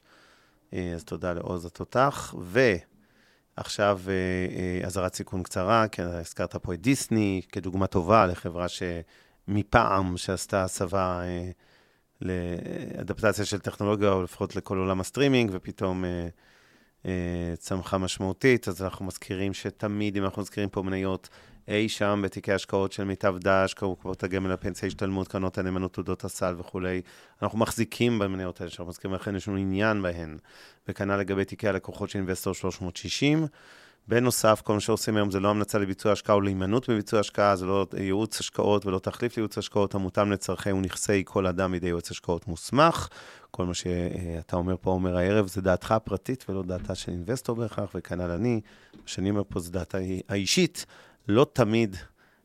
אה, 0.74 0.91
אז 0.95 1.03
תודה 1.03 1.33
לעוז 1.33 1.65
התותח. 1.65 2.36
ועכשיו 3.57 4.00
אה, 4.07 4.88
אזהרת 4.88 5.13
סיכון 5.15 5.43
קצרה, 5.43 5.88
כי 5.88 6.01
הזכרת 6.01 6.55
פה 6.55 6.74
את 6.74 6.81
דיסני 6.81 7.41
כדוגמה 7.51 7.88
טובה 7.88 8.25
לחברה 8.25 8.65
שמפעם 8.67 10.17
שעשתה 10.17 10.63
הסבה 10.63 11.21
לאדפטציה 12.21 13.45
של 13.45 13.60
טכנולוגיה, 13.60 14.12
או 14.12 14.24
לפחות 14.24 14.55
לכל 14.55 14.77
עולם 14.77 15.00
הסטרימינג, 15.00 15.50
ופתאום 15.53 16.03
צמחה 17.57 17.98
משמעותית. 17.98 18.67
אז 18.67 18.81
אנחנו 18.81 19.05
מזכירים 19.05 19.53
שתמיד, 19.53 20.17
אם 20.17 20.24
אנחנו 20.24 20.41
מזכירים 20.41 20.69
פה 20.69 20.81
מניות, 20.81 21.29
אי 21.67 21.89
שם 21.89 22.21
בתיקי 22.23 22.53
השקעות 22.53 22.91
של 22.91 23.03
מיטב 23.03 23.35
דש, 23.37 23.73
קופות 23.73 24.23
הגמל, 24.23 24.51
הפנסיה, 24.51 24.87
השתלמות, 24.87 25.27
קרנות 25.27 25.57
הנאמנות, 25.57 25.93
תעודות 25.93 26.23
הסל 26.23 26.55
וכולי. 26.57 27.01
אנחנו 27.41 27.57
מחזיקים 27.57 28.19
במניות 28.19 28.61
האלה, 28.61 28.71
שאנחנו 28.71 28.89
מזכירים 28.89 29.15
לכן, 29.15 29.35
יש 29.35 29.47
לנו 29.47 29.57
עניין 29.57 30.01
בהן. 30.01 30.37
וכנ"ל 30.87 31.15
לגבי 31.15 31.45
תיקי 31.45 31.67
הלקוחות 31.67 32.09
של 32.09 32.19
אינבסטור 32.19 32.53
360. 32.53 33.47
בנוסף, 34.07 34.61
כל 34.63 34.73
מה 34.73 34.79
שעושים 34.79 35.17
היום 35.17 35.31
זה 35.31 35.39
לא 35.39 35.49
המלצה 35.49 35.79
לביצוע 35.79 36.11
השקעה 36.11 36.35
או 36.35 36.41
להימנעות 36.41 36.89
מביצוע 36.89 37.19
השקעה, 37.19 37.55
זה 37.55 37.65
לא 37.65 37.85
ייעוץ 37.97 38.39
השקעות 38.39 38.85
ולא 38.85 38.99
תחליף 38.99 39.37
לייעוץ 39.37 39.57
השקעות 39.57 39.95
המותאם 39.95 40.31
לצרכי 40.31 40.71
ונכסי 40.71 41.23
כל 41.25 41.47
אדם 41.47 41.71
בידי 41.71 41.87
יועץ 41.87 42.11
השקעות 42.11 42.47
מוסמך. 42.47 43.07
כל 43.51 43.65
מה 43.65 43.73
שאתה 43.73 44.55
אומר 44.55 44.75
פה, 44.81 44.91
אומר 44.91 45.17
הערב, 45.17 45.47
זה 45.47 45.61
דעתך 45.61 45.91
הפרטית 45.91 46.45
ולא 46.49 46.63
דעתה 46.63 46.95
של 46.95 47.11
אינבסטור 47.11 47.55
בהכרח, 47.55 47.91
וכנ"ל 47.95 48.31
אני. 48.31 48.61
מה 48.93 49.01
שאני 49.05 49.29
אומר 49.29 49.43
פה 49.49 49.59
זה 49.59 49.71
דעתה 49.71 49.97
האישית. 50.29 50.85
לא 51.27 51.45
תמיד 51.53 51.95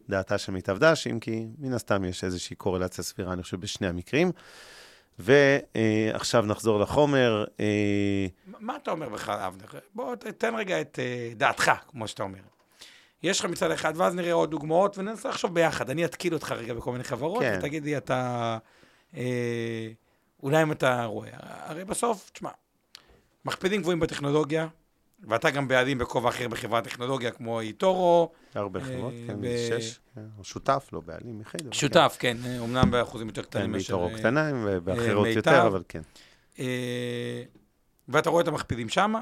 דעתה 0.08 0.38
של 0.38 0.52
מיטב 0.52 0.78
דש, 0.78 1.06
אם 1.06 1.20
כי 1.20 1.46
מן 1.58 1.72
הסתם 1.72 2.04
יש 2.04 2.24
איזושהי 2.24 2.56
קורלציה 2.56 3.04
סבירה, 3.04 3.32
אני 3.32 3.42
חושב, 3.42 3.60
בשני 3.60 3.86
המקרים. 3.86 4.32
ועכשיו 5.18 6.42
נחזור 6.46 6.80
לחומר. 6.80 7.44
אה, 7.60 8.26
מה 8.46 8.76
אתה 8.76 8.90
אומר 8.90 9.08
בכלל, 9.08 9.38
אבנר? 9.38 9.66
בוא 9.94 10.14
תן 10.14 10.54
רגע 10.54 10.80
את 10.80 10.98
אה, 10.98 11.32
דעתך, 11.36 11.72
כמו 11.88 12.08
שאתה 12.08 12.22
אומר. 12.22 12.40
יש 13.22 13.40
לך 13.40 13.46
מצד 13.46 13.70
אחד, 13.70 13.92
ואז 13.96 14.14
נראה 14.14 14.32
עוד 14.32 14.50
דוגמאות, 14.50 14.98
וננסה 14.98 15.28
לחשוב 15.28 15.54
ביחד. 15.54 15.90
אני 15.90 16.04
אתקיל 16.04 16.34
אותך 16.34 16.52
רגע 16.52 16.74
בכל 16.74 16.92
מיני 16.92 17.04
חברות, 17.04 17.42
כן. 17.42 17.56
ותגיד 17.58 17.84
לי, 17.84 17.96
אתה... 17.96 18.58
אה, 19.16 19.88
אולי 20.42 20.62
אם 20.62 20.72
אתה 20.72 21.04
רואה. 21.04 21.30
הרי 21.40 21.84
בסוף, 21.84 22.30
תשמע, 22.32 22.50
מכפילים 23.44 23.80
גבוהים 23.80 24.00
בטכנולוגיה, 24.00 24.66
ואתה 25.20 25.50
גם 25.50 25.68
בעלים 25.68 25.98
בכובע 25.98 26.28
אחר 26.28 26.48
בחברת 26.48 26.84
טכנולוגיה 26.84 27.30
כמו 27.30 27.60
איטורו. 27.60 28.32
הרבה 28.54 28.80
חברות, 28.80 29.12
אה, 29.12 29.26
כן, 29.26 29.80
שש. 29.80 29.98
כן, 30.14 30.20
שותף, 30.42 30.88
לא 30.92 31.00
בעלים, 31.00 31.40
יחיד. 31.40 31.72
שותף, 31.72 32.16
כן, 32.18 32.36
אמנם 32.64 32.90
באחוזים 32.90 33.26
יותר 33.26 33.42
קטנים. 33.42 33.66
כן, 33.66 33.72
באיטורו 33.72 34.10
קטנה, 34.18 34.50
ובאחרות 34.64 35.26
יותר, 35.26 35.66
אבל 35.66 35.82
כן. 35.88 36.02
אה, 36.58 37.42
ואתה 38.08 38.30
רואה 38.30 38.42
את 38.42 38.48
המכפילים 38.48 38.88
שם. 38.88 39.14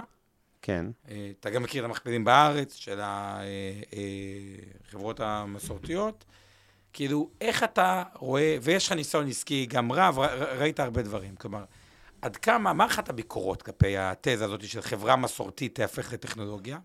כן. 0.62 0.86
אה, 1.08 1.30
אתה 1.40 1.50
גם 1.50 1.62
מכיר 1.62 1.84
את 1.84 1.88
המכפילים 1.88 2.24
בארץ 2.24 2.74
של 2.74 3.00
החברות 4.88 5.20
המסורתיות. 5.20 6.24
כאילו, 6.92 7.30
איך 7.40 7.64
אתה 7.64 8.02
רואה, 8.14 8.56
ויש 8.62 8.86
לך 8.86 8.92
ניסיון 8.92 9.28
עסקי 9.28 9.66
גם 9.66 9.92
רב, 9.92 10.18
ראית 10.58 10.80
הרבה 10.80 11.02
דברים. 11.02 11.36
כלומר, 11.36 11.64
עד 12.24 12.36
כמה, 12.36 12.72
מה 12.72 12.86
אחת 12.86 13.08
הביקורות 13.08 13.62
כלפי 13.62 13.96
התזה 13.98 14.44
הזאת 14.44 14.68
של 14.68 14.80
חברה 14.80 15.16
מסורתית 15.16 15.74
תהפך 15.74 16.12
לטכנולוגיה? 16.12 16.78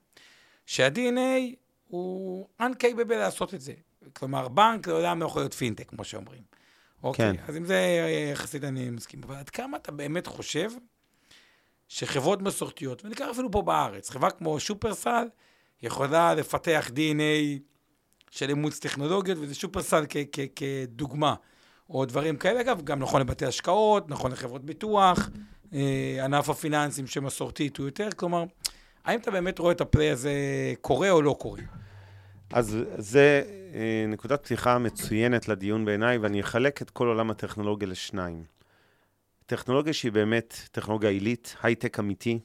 שה-DNA 0.66 1.56
הוא 1.88 2.48
uncapable 2.62 3.14
לעשות 3.14 3.54
את 3.54 3.62
זה. 3.62 3.74
כלומר, 4.14 4.48
בנק 4.48 4.88
לעולם 4.88 5.20
לא 5.22 5.26
יכול 5.26 5.42
להיות 5.42 5.54
פינטק, 5.54 5.90
כמו 5.90 6.04
שאומרים. 6.04 6.42
אוקיי, 7.04 7.38
כן. 7.38 7.44
אז 7.48 7.56
עם 7.56 7.66
זה 7.66 7.80
יחסית 8.32 8.64
אני 8.64 8.90
מסכים. 8.90 9.22
אבל 9.24 9.36
עד 9.36 9.50
כמה 9.50 9.78
אתה 9.78 9.92
באמת 9.92 10.28
חושב 10.28 10.70
שחברות 11.88 12.42
מסורתיות, 12.42 13.06
וניקח 13.06 13.28
אפילו 13.32 13.52
פה 13.52 13.62
בארץ, 13.62 14.10
חברה 14.10 14.32
כמו 14.32 14.60
שופרסל, 14.60 15.28
יכולה 15.82 16.34
לפתח 16.34 16.92
DNA 16.96 17.60
של 18.32 18.50
אימוץ 18.50 18.80
טכנולוגיות, 18.80 19.38
וזה 19.42 19.56
שופרסל 19.56 20.04
כדוגמה. 20.56 21.36
או 21.90 22.06
דברים 22.06 22.38
כאלה. 22.38 22.62
אגב, 22.62 22.82
גם 22.84 23.00
נכון 23.00 23.22
לבתי 23.22 23.46
השקעות, 23.46 24.10
נכון 24.10 24.32
לחברות 24.32 24.66
ביטוח, 24.66 25.30
אה, 25.74 26.26
ענף 26.26 26.50
הפיננסים 26.50 27.08
שמסורתית 27.08 27.78
הוא 27.78 27.86
יותר, 27.86 28.10
כלומר, 28.16 28.44
האם 29.06 29.20
אתה 29.20 29.32
באמת 29.32 29.60
רואה 29.60 29.72
את 29.72 29.82
הפליי 29.82 30.10
הזה 30.10 30.32
קורה 30.82 31.12
או 31.12 31.22
לא 31.22 31.36
קורה? 31.40 31.62
אז 32.54 32.78
זה 32.98 33.44
אה, 33.74 34.06
נקודת 34.08 34.44
פתיחה 34.44 34.78
מצוינת 34.78 35.48
לדיון 35.48 35.86
בעיניי, 35.86 36.18
ואני 36.18 36.42
אחלק 36.42 36.82
את 36.82 36.90
כל 36.90 37.08
עולם 37.08 37.32
הטכנולוגיה 37.32 37.88
לשניים. 37.88 38.44
טכנולוגיה 39.46 39.94
שהיא 39.94 40.12
באמת 40.12 40.54
טכנולוגיה 40.72 41.10
עילית, 41.10 41.56
הייטק 41.64 42.00
אמיתי, 42.00 42.40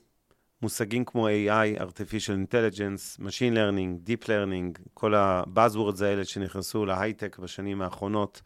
מושגים 0.62 1.04
כמו 1.04 1.28
AI, 1.28 1.80
artificial 1.80 2.52
intelligence, 2.52 3.20
machine 3.20 3.54
learning, 3.54 4.08
deep 4.08 4.26
learning, 4.26 4.80
כל 4.94 5.14
ה-buzzwords 5.14 6.04
האלה 6.04 6.24
שנכנסו 6.24 6.86
להייטק 6.86 7.38
בשנים 7.38 7.82
האחרונות, 7.82 8.42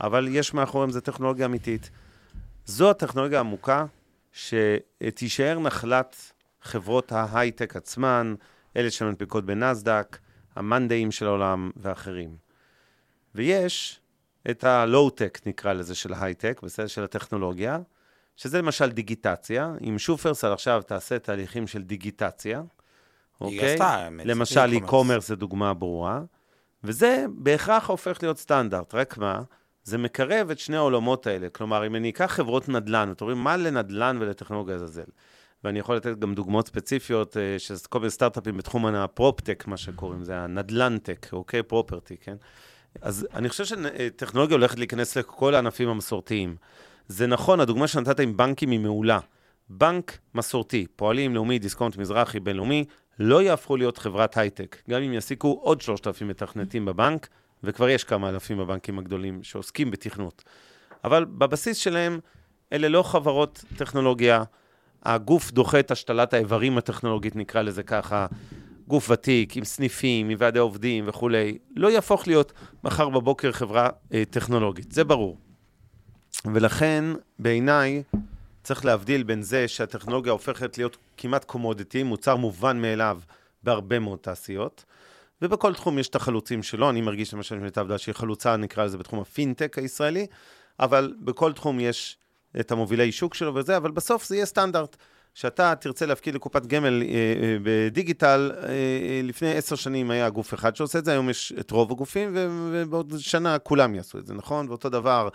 אבל 0.00 0.28
יש 0.30 0.54
מאחוריהם, 0.54 0.90
זו 0.90 1.00
טכנולוגיה 1.00 1.46
אמיתית. 1.46 1.90
זו 2.66 2.90
הטכנולוגיה 2.90 3.38
העמוקה 3.38 3.86
שתישאר 4.32 5.58
נחלת 5.58 6.32
חברות 6.62 7.12
ההייטק 7.12 7.76
עצמן, 7.76 8.34
אלה 8.76 8.90
שמנפיקות 8.90 9.44
בנסדק, 9.44 10.18
המאנדאים 10.56 11.10
של 11.10 11.26
העולם 11.26 11.70
ואחרים. 11.76 12.36
ויש 13.34 14.00
את 14.50 14.64
הלואו-טק, 14.64 15.38
נקרא 15.46 15.72
לזה, 15.72 15.94
של 15.94 16.12
ההייטק, 16.12 16.60
בסדר? 16.62 16.86
של 16.86 17.04
הטכנולוגיה, 17.04 17.78
שזה 18.36 18.58
למשל 18.58 18.90
דיגיטציה. 18.90 19.74
אם 19.88 19.98
שופרסל 19.98 20.52
עכשיו 20.52 20.82
תעשה 20.86 21.18
תהליכים 21.18 21.66
של 21.66 21.82
דיגיטציה, 21.82 22.62
אוקיי? 23.40 23.72
עשתה, 23.72 24.08
למשל, 24.24 24.72
e-commerce 24.72 25.20
זה 25.20 25.36
דוגמה 25.36 25.74
ברורה, 25.74 26.20
וזה 26.84 27.26
בהכרח 27.34 27.90
הופך 27.90 28.18
להיות 28.22 28.38
סטנדרט, 28.38 28.94
רק 28.94 29.18
מה? 29.18 29.42
זה 29.86 29.98
מקרב 29.98 30.50
את 30.50 30.58
שני 30.58 30.76
העולמות 30.76 31.26
האלה. 31.26 31.48
כלומר, 31.48 31.86
אם 31.86 31.96
אני 31.96 32.10
אקח 32.10 32.26
חברות 32.26 32.68
נדל"ן, 32.68 33.12
אתם 33.12 33.24
רואים, 33.24 33.38
מה 33.38 33.56
לנדל"ן 33.56 34.18
ולטכנולוגיה 34.20 34.74
לזלזל? 34.74 35.02
ואני 35.64 35.78
יכול 35.78 35.96
לתת 35.96 36.18
גם 36.18 36.34
דוגמאות 36.34 36.66
ספציפיות 36.66 37.36
אה, 37.36 37.58
של 37.58 37.74
כל 37.88 37.98
מיני 37.98 38.10
סטארט-אפים 38.10 38.56
בתחום 38.56 38.86
הפרופטק, 38.86 39.64
מה 39.66 39.76
שקוראים, 39.76 40.24
זה 40.24 40.38
הנדל"נטק, 40.38 41.26
אוקיי? 41.32 41.62
פרופרטי, 41.62 42.16
כן? 42.16 42.36
אז 43.02 43.26
אני 43.34 43.48
חושב 43.48 43.64
שטכנולוגיה 43.64 44.56
הולכת 44.56 44.78
להיכנס 44.78 45.16
לכל 45.16 45.54
הענפים 45.54 45.88
המסורתיים. 45.88 46.56
זה 47.08 47.26
נכון, 47.26 47.60
הדוגמה 47.60 47.88
שנתת 47.88 48.20
עם 48.20 48.36
בנקים 48.36 48.70
היא 48.70 48.80
מעולה. 48.80 49.18
בנק 49.68 50.18
מסורתי, 50.34 50.86
פועלים, 50.96 51.34
לאומי, 51.34 51.58
דיסקונט, 51.58 51.96
מזרחי, 51.96 52.40
בינלאומי, 52.40 52.84
לא 53.18 53.42
יהפכו 53.42 53.76
להיות 53.76 53.98
חברת 53.98 54.36
הייטק. 54.36 54.76
גם 54.90 55.02
אם 55.02 55.12
יעסיקו 55.12 55.58
עוד 55.62 55.80
3,000 55.80 56.28
מתכנתים 56.28 56.84
בבנק, 56.84 57.28
וכבר 57.62 57.88
יש 57.88 58.04
כמה 58.04 58.28
אלפים 58.28 58.58
בבנקים 58.58 58.98
הגדולים 58.98 59.42
שעוסקים 59.42 59.90
בתכנות. 59.90 60.44
אבל 61.04 61.24
בבסיס 61.24 61.76
שלהם, 61.76 62.20
אלה 62.72 62.88
לא 62.88 63.02
חברות 63.02 63.64
טכנולוגיה. 63.76 64.42
הגוף 65.02 65.50
דוחה 65.50 65.80
את 65.80 65.90
השתלת 65.90 66.34
האיברים 66.34 66.78
הטכנולוגית, 66.78 67.36
נקרא 67.36 67.62
לזה 67.62 67.82
ככה, 67.82 68.26
גוף 68.88 69.10
ותיק, 69.10 69.56
עם 69.56 69.64
סניפים, 69.64 70.28
עם 70.28 70.36
ועדי 70.40 70.58
עובדים 70.58 71.04
וכולי, 71.08 71.58
לא 71.76 71.90
יהפוך 71.90 72.26
להיות 72.26 72.52
מחר 72.84 73.08
בבוקר 73.08 73.52
חברה 73.52 73.88
אה, 74.14 74.22
טכנולוגית, 74.30 74.92
זה 74.92 75.04
ברור. 75.04 75.38
ולכן, 76.44 77.04
בעיניי, 77.38 78.02
צריך 78.62 78.84
להבדיל 78.84 79.22
בין 79.22 79.42
זה 79.42 79.68
שהטכנולוגיה 79.68 80.32
הופכת 80.32 80.78
להיות 80.78 80.96
כמעט 81.16 81.44
קומודיטי, 81.44 82.02
מוצר 82.02 82.36
מובן 82.36 82.82
מאליו 82.82 83.20
בהרבה 83.62 83.98
מאוד 83.98 84.18
תעשיות, 84.18 84.84
ובכל 85.42 85.74
תחום 85.74 85.98
יש 85.98 86.08
את 86.08 86.14
החלוצים 86.14 86.62
שלו, 86.62 86.90
אני 86.90 87.00
מרגיש 87.00 87.34
למשל 87.34 87.56
שמיטב 87.58 87.88
דעת 87.88 88.00
שהיא 88.00 88.14
חלוצה, 88.14 88.56
נקרא 88.56 88.84
לזה 88.84 88.98
בתחום 88.98 89.20
הפינטק 89.20 89.78
הישראלי, 89.78 90.26
אבל 90.80 91.14
בכל 91.20 91.52
תחום 91.52 91.80
יש 91.80 92.18
את 92.60 92.72
המובילי 92.72 93.12
שוק 93.12 93.34
שלו 93.34 93.54
וזה, 93.54 93.76
אבל 93.76 93.90
בסוף 93.90 94.26
זה 94.26 94.36
יהיה 94.36 94.46
סטנדרט. 94.46 94.96
שאתה 95.36 95.74
תרצה 95.74 96.06
להפקיד 96.06 96.34
לקופת 96.34 96.66
גמל 96.66 97.02
אה, 97.02 97.08
אה, 97.08 97.56
בדיגיטל, 97.62 98.52
אה, 98.56 98.68
אה, 98.68 99.20
לפני 99.22 99.54
עשר 99.54 99.76
שנים 99.76 100.10
היה 100.10 100.30
גוף 100.30 100.54
אחד 100.54 100.76
שעושה 100.76 100.98
את 100.98 101.04
זה, 101.04 101.12
היום 101.12 101.30
יש 101.30 101.52
את 101.60 101.70
רוב 101.70 101.92
הגופים, 101.92 102.30
ובעוד 102.72 103.14
שנה 103.18 103.58
כולם 103.58 103.94
יעשו 103.94 104.18
את 104.18 104.26
זה, 104.26 104.34
נכון? 104.34 104.68
ואותו 104.68 104.88
דבר, 104.88 105.28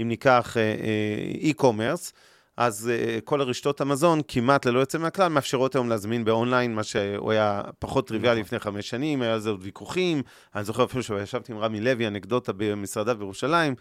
אם 0.00 0.08
ניקח 0.08 0.56
אה, 0.56 0.62
אה, 0.62 1.50
e-commerce, 1.50 2.12
אז 2.58 2.90
uh, 2.90 3.20
כל 3.20 3.40
הרשתות 3.40 3.80
המזון, 3.80 4.20
כמעט 4.28 4.66
ללא 4.66 4.78
יוצא 4.78 4.98
מהכלל, 4.98 5.28
מאפשרות 5.28 5.74
היום 5.74 5.88
להזמין 5.88 6.24
באונליין, 6.24 6.74
מה 6.74 6.84
שהוא 6.84 7.32
היה 7.32 7.62
פחות 7.78 8.08
טריוויאלי 8.08 8.40
נכון. 8.40 8.46
לפני 8.46 8.58
חמש 8.58 8.88
שנים, 8.88 9.22
היה 9.22 9.34
על 9.34 9.40
זה 9.40 9.50
עוד 9.50 9.60
ויכוחים. 9.62 10.22
אני 10.54 10.64
זוכר 10.64 10.84
אפילו 10.84 11.02
שישבתי 11.02 11.52
עם 11.52 11.58
רמי 11.58 11.80
לוי, 11.80 12.06
אנקדוטה 12.06 12.52
במשרדיו 12.56 13.18
בירושלים, 13.18 13.74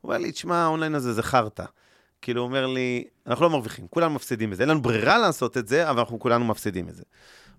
הוא 0.00 0.08
אומר 0.08 0.18
לי, 0.22 0.32
תשמע, 0.32 0.56
האונליין 0.56 0.94
הזה 0.94 1.12
זה 1.12 1.22
חרטא. 1.22 1.64
כאילו, 2.22 2.40
הוא 2.40 2.48
אומר 2.48 2.66
לי, 2.66 3.04
אנחנו 3.26 3.44
לא 3.44 3.50
מרוויחים, 3.50 3.86
כולנו 3.90 4.14
מפסידים 4.14 4.50
בזה. 4.50 4.62
אין 4.62 4.70
לנו 4.70 4.82
ברירה 4.82 5.18
לעשות 5.18 5.56
את 5.56 5.68
זה, 5.68 5.90
אבל 5.90 5.98
אנחנו 5.98 6.18
כולנו 6.18 6.44
מפסידים 6.44 6.88
את 6.88 6.94
זה. 6.94 7.02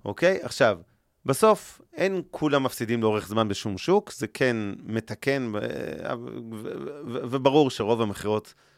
אוקיי? 0.05 0.39
עכשיו, 0.41 0.77
בסוף, 1.25 1.81
אין 1.93 2.21
כולם 2.31 2.63
מפסידים 2.63 3.01
לאורך 3.01 3.27
זמן 3.27 3.47
בשום 3.47 3.77
שוק, 3.77 4.11
זה 4.11 4.27
כן 4.27 4.57
מתקן, 4.83 5.51
ו- 5.53 5.59
וברור 7.03 7.69
שרוב 7.69 8.01
המכירות 8.01 8.53
אה, 8.57 8.74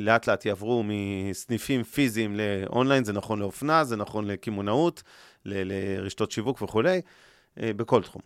לאט 0.00 0.26
לאט 0.26 0.44
יעברו 0.46 0.84
מסניפים 0.86 1.82
פיזיים 1.82 2.36
לאונליין, 2.36 3.04
זה 3.04 3.12
נכון 3.12 3.38
לאופנה, 3.38 3.84
זה 3.84 3.96
נכון 3.96 4.26
לקמעונאות, 4.26 5.02
לרשתות 5.44 6.30
שיווק 6.30 6.62
וכולי, 6.62 7.00
אה, 7.60 7.72
בכל 7.72 8.02
תחום. 8.02 8.22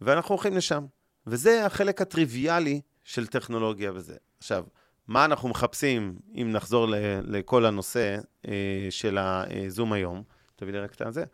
ואנחנו 0.00 0.34
הולכים 0.34 0.56
לשם. 0.56 0.86
וזה 1.26 1.66
החלק 1.66 2.00
הטריוויאלי 2.00 2.80
של 3.04 3.26
טכנולוגיה 3.26 3.92
וזה. 3.94 4.16
עכשיו, 4.38 4.64
מה 5.08 5.24
אנחנו 5.24 5.48
מחפשים, 5.48 6.18
אם 6.34 6.50
נחזור 6.52 6.86
לכל 7.22 7.66
הנושא 7.66 8.16
אה, 8.48 8.86
של 8.90 9.18
הזום 9.20 9.92
היום, 9.92 10.22
תביא 10.56 10.72
לי 10.72 10.80
רק 10.80 11.02
את 11.02 11.14
זה. 11.14 11.24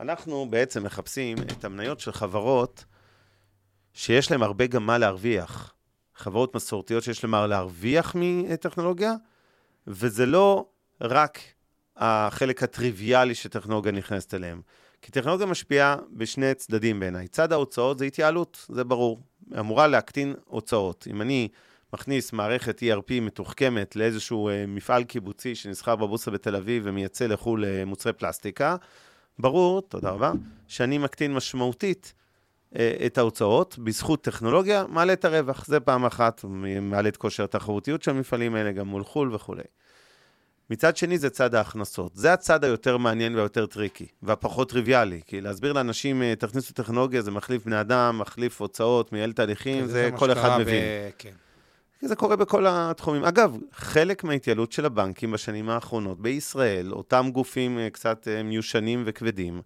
אנחנו 0.00 0.46
בעצם 0.50 0.84
מחפשים 0.84 1.38
את 1.38 1.64
המניות 1.64 2.00
של 2.00 2.12
חברות 2.12 2.84
שיש 3.92 4.30
להן 4.30 4.42
הרבה 4.42 4.66
גם 4.66 4.86
מה 4.86 4.98
להרוויח. 4.98 5.74
חברות 6.20 6.54
מסורתיות 6.54 7.02
שיש 7.02 7.24
להן 7.24 7.30
מה 7.30 7.46
להרוויח 7.46 8.12
מטכנולוגיה, 8.14 9.14
וזה 9.86 10.26
לא 10.26 10.66
רק 11.00 11.38
החלק 11.96 12.62
הטריוויאלי 12.62 13.34
שטכנולוגיה 13.34 13.92
נכנסת 13.92 14.34
אליהם. 14.34 14.60
כי 15.02 15.12
טכנולוגיה 15.12 15.46
משפיעה 15.46 15.96
בשני 16.12 16.54
צדדים 16.54 17.00
בעיניי. 17.00 17.28
צד 17.28 17.52
ההוצאות 17.52 17.98
זה 17.98 18.04
התייעלות, 18.04 18.66
זה 18.68 18.84
ברור. 18.84 19.20
אמורה 19.58 19.86
להקטין 19.86 20.34
הוצאות. 20.44 21.06
אם 21.10 21.22
אני 21.22 21.48
מכניס 21.92 22.32
מערכת 22.32 22.82
ERP 22.82 23.20
מתוחכמת 23.20 23.96
לאיזשהו 23.96 24.48
אה, 24.48 24.64
מפעל 24.68 25.04
קיבוצי 25.04 25.54
שנסחר 25.54 25.96
בבורסה 25.96 26.30
בתל 26.30 26.56
אביב 26.56 26.82
ומייצא 26.86 27.26
לחו"ל 27.26 27.64
אה, 27.64 27.84
מוצרי 27.84 28.12
פלסטיקה, 28.12 28.76
ברור, 29.38 29.82
תודה 29.82 30.10
רבה, 30.10 30.32
שאני 30.68 30.98
מקטין 30.98 31.34
משמעותית 31.34 32.14
את 33.06 33.18
ההוצאות, 33.18 33.78
בזכות 33.78 34.22
טכנולוגיה, 34.22 34.84
מעלה 34.88 35.12
את 35.12 35.24
הרווח. 35.24 35.66
זה 35.66 35.80
פעם 35.80 36.04
אחת, 36.04 36.44
מעלה 36.80 37.08
את 37.08 37.16
כושר 37.16 37.44
התחרותיות 37.44 38.02
של 38.02 38.10
המפעלים 38.10 38.54
האלה, 38.54 38.72
גם 38.72 38.86
מול 38.86 39.04
חו"ל 39.04 39.34
וכולי. 39.34 39.62
מצד 40.70 40.96
שני 40.96 41.18
זה 41.18 41.30
צד 41.30 41.54
ההכנסות. 41.54 42.12
זה 42.14 42.32
הצד 42.32 42.64
היותר 42.64 42.96
מעניין 42.96 43.34
והיותר 43.34 43.66
טריקי, 43.66 44.06
והפחות 44.22 44.70
טריוויאלי. 44.70 45.20
כי 45.26 45.40
להסביר 45.40 45.72
לאנשים, 45.72 46.22
אה, 46.22 46.34
תכניסו 46.38 46.74
טכנולוגיה, 46.74 47.22
זה 47.22 47.30
מחליף 47.30 47.66
בני 47.66 47.80
אדם, 47.80 48.18
מחליף 48.18 48.60
הוצאות, 48.60 49.12
מייעל 49.12 49.32
תהליכים, 49.32 49.86
זה, 49.86 50.08
זה 50.12 50.18
כל 50.18 50.32
אחד 50.32 50.40
בעיקרון 50.42 50.58
מבין. 50.58 50.82
ב- 50.82 51.10
כן. 51.18 51.32
זה 52.02 52.16
קורה 52.16 52.36
בכל 52.36 52.66
התחומים. 52.68 53.24
אגב, 53.24 53.56
חלק 53.72 54.24
מההתייעלות 54.24 54.72
של 54.72 54.84
הבנקים 54.84 55.30
בשנים 55.32 55.70
האחרונות 55.70 56.20
בישראל, 56.20 56.92
אותם 56.92 57.30
גופים 57.32 57.78
אה, 57.78 57.90
קצת 57.90 58.28
אה, 58.28 58.42
מיושנים 58.42 59.02
וכבדים, 59.06 59.54
אה, 59.56 59.60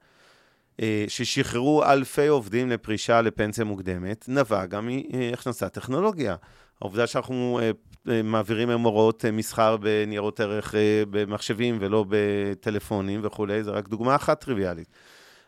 ששחררו 1.08 1.84
אלפי 1.84 2.26
עובדים 2.26 2.70
לפרישה 2.70 3.20
לפנסיה 3.20 3.64
מוקדמת, 3.64 4.24
נבע 4.28 4.66
גם 4.66 4.88
מהכנסת 5.12 5.72
טכנולוגיה. 5.72 6.36
העובדה 6.80 7.06
שאנחנו 7.06 7.60
אה, 7.62 7.70
אה, 8.08 8.22
מעבירים 8.22 8.68
היום 8.68 8.82
הוראות 8.82 9.24
אה, 9.24 9.30
מסחר 9.30 9.76
בניירות 9.76 10.40
ערך 10.40 10.74
אה, 10.74 11.02
במחשבים 11.10 11.78
ולא 11.80 12.04
בטלפונים 12.08 13.20
וכולי, 13.22 13.64
זה 13.64 13.70
רק 13.70 13.88
דוגמה 13.88 14.16
אחת 14.16 14.44
טריוויאלית. 14.44 14.88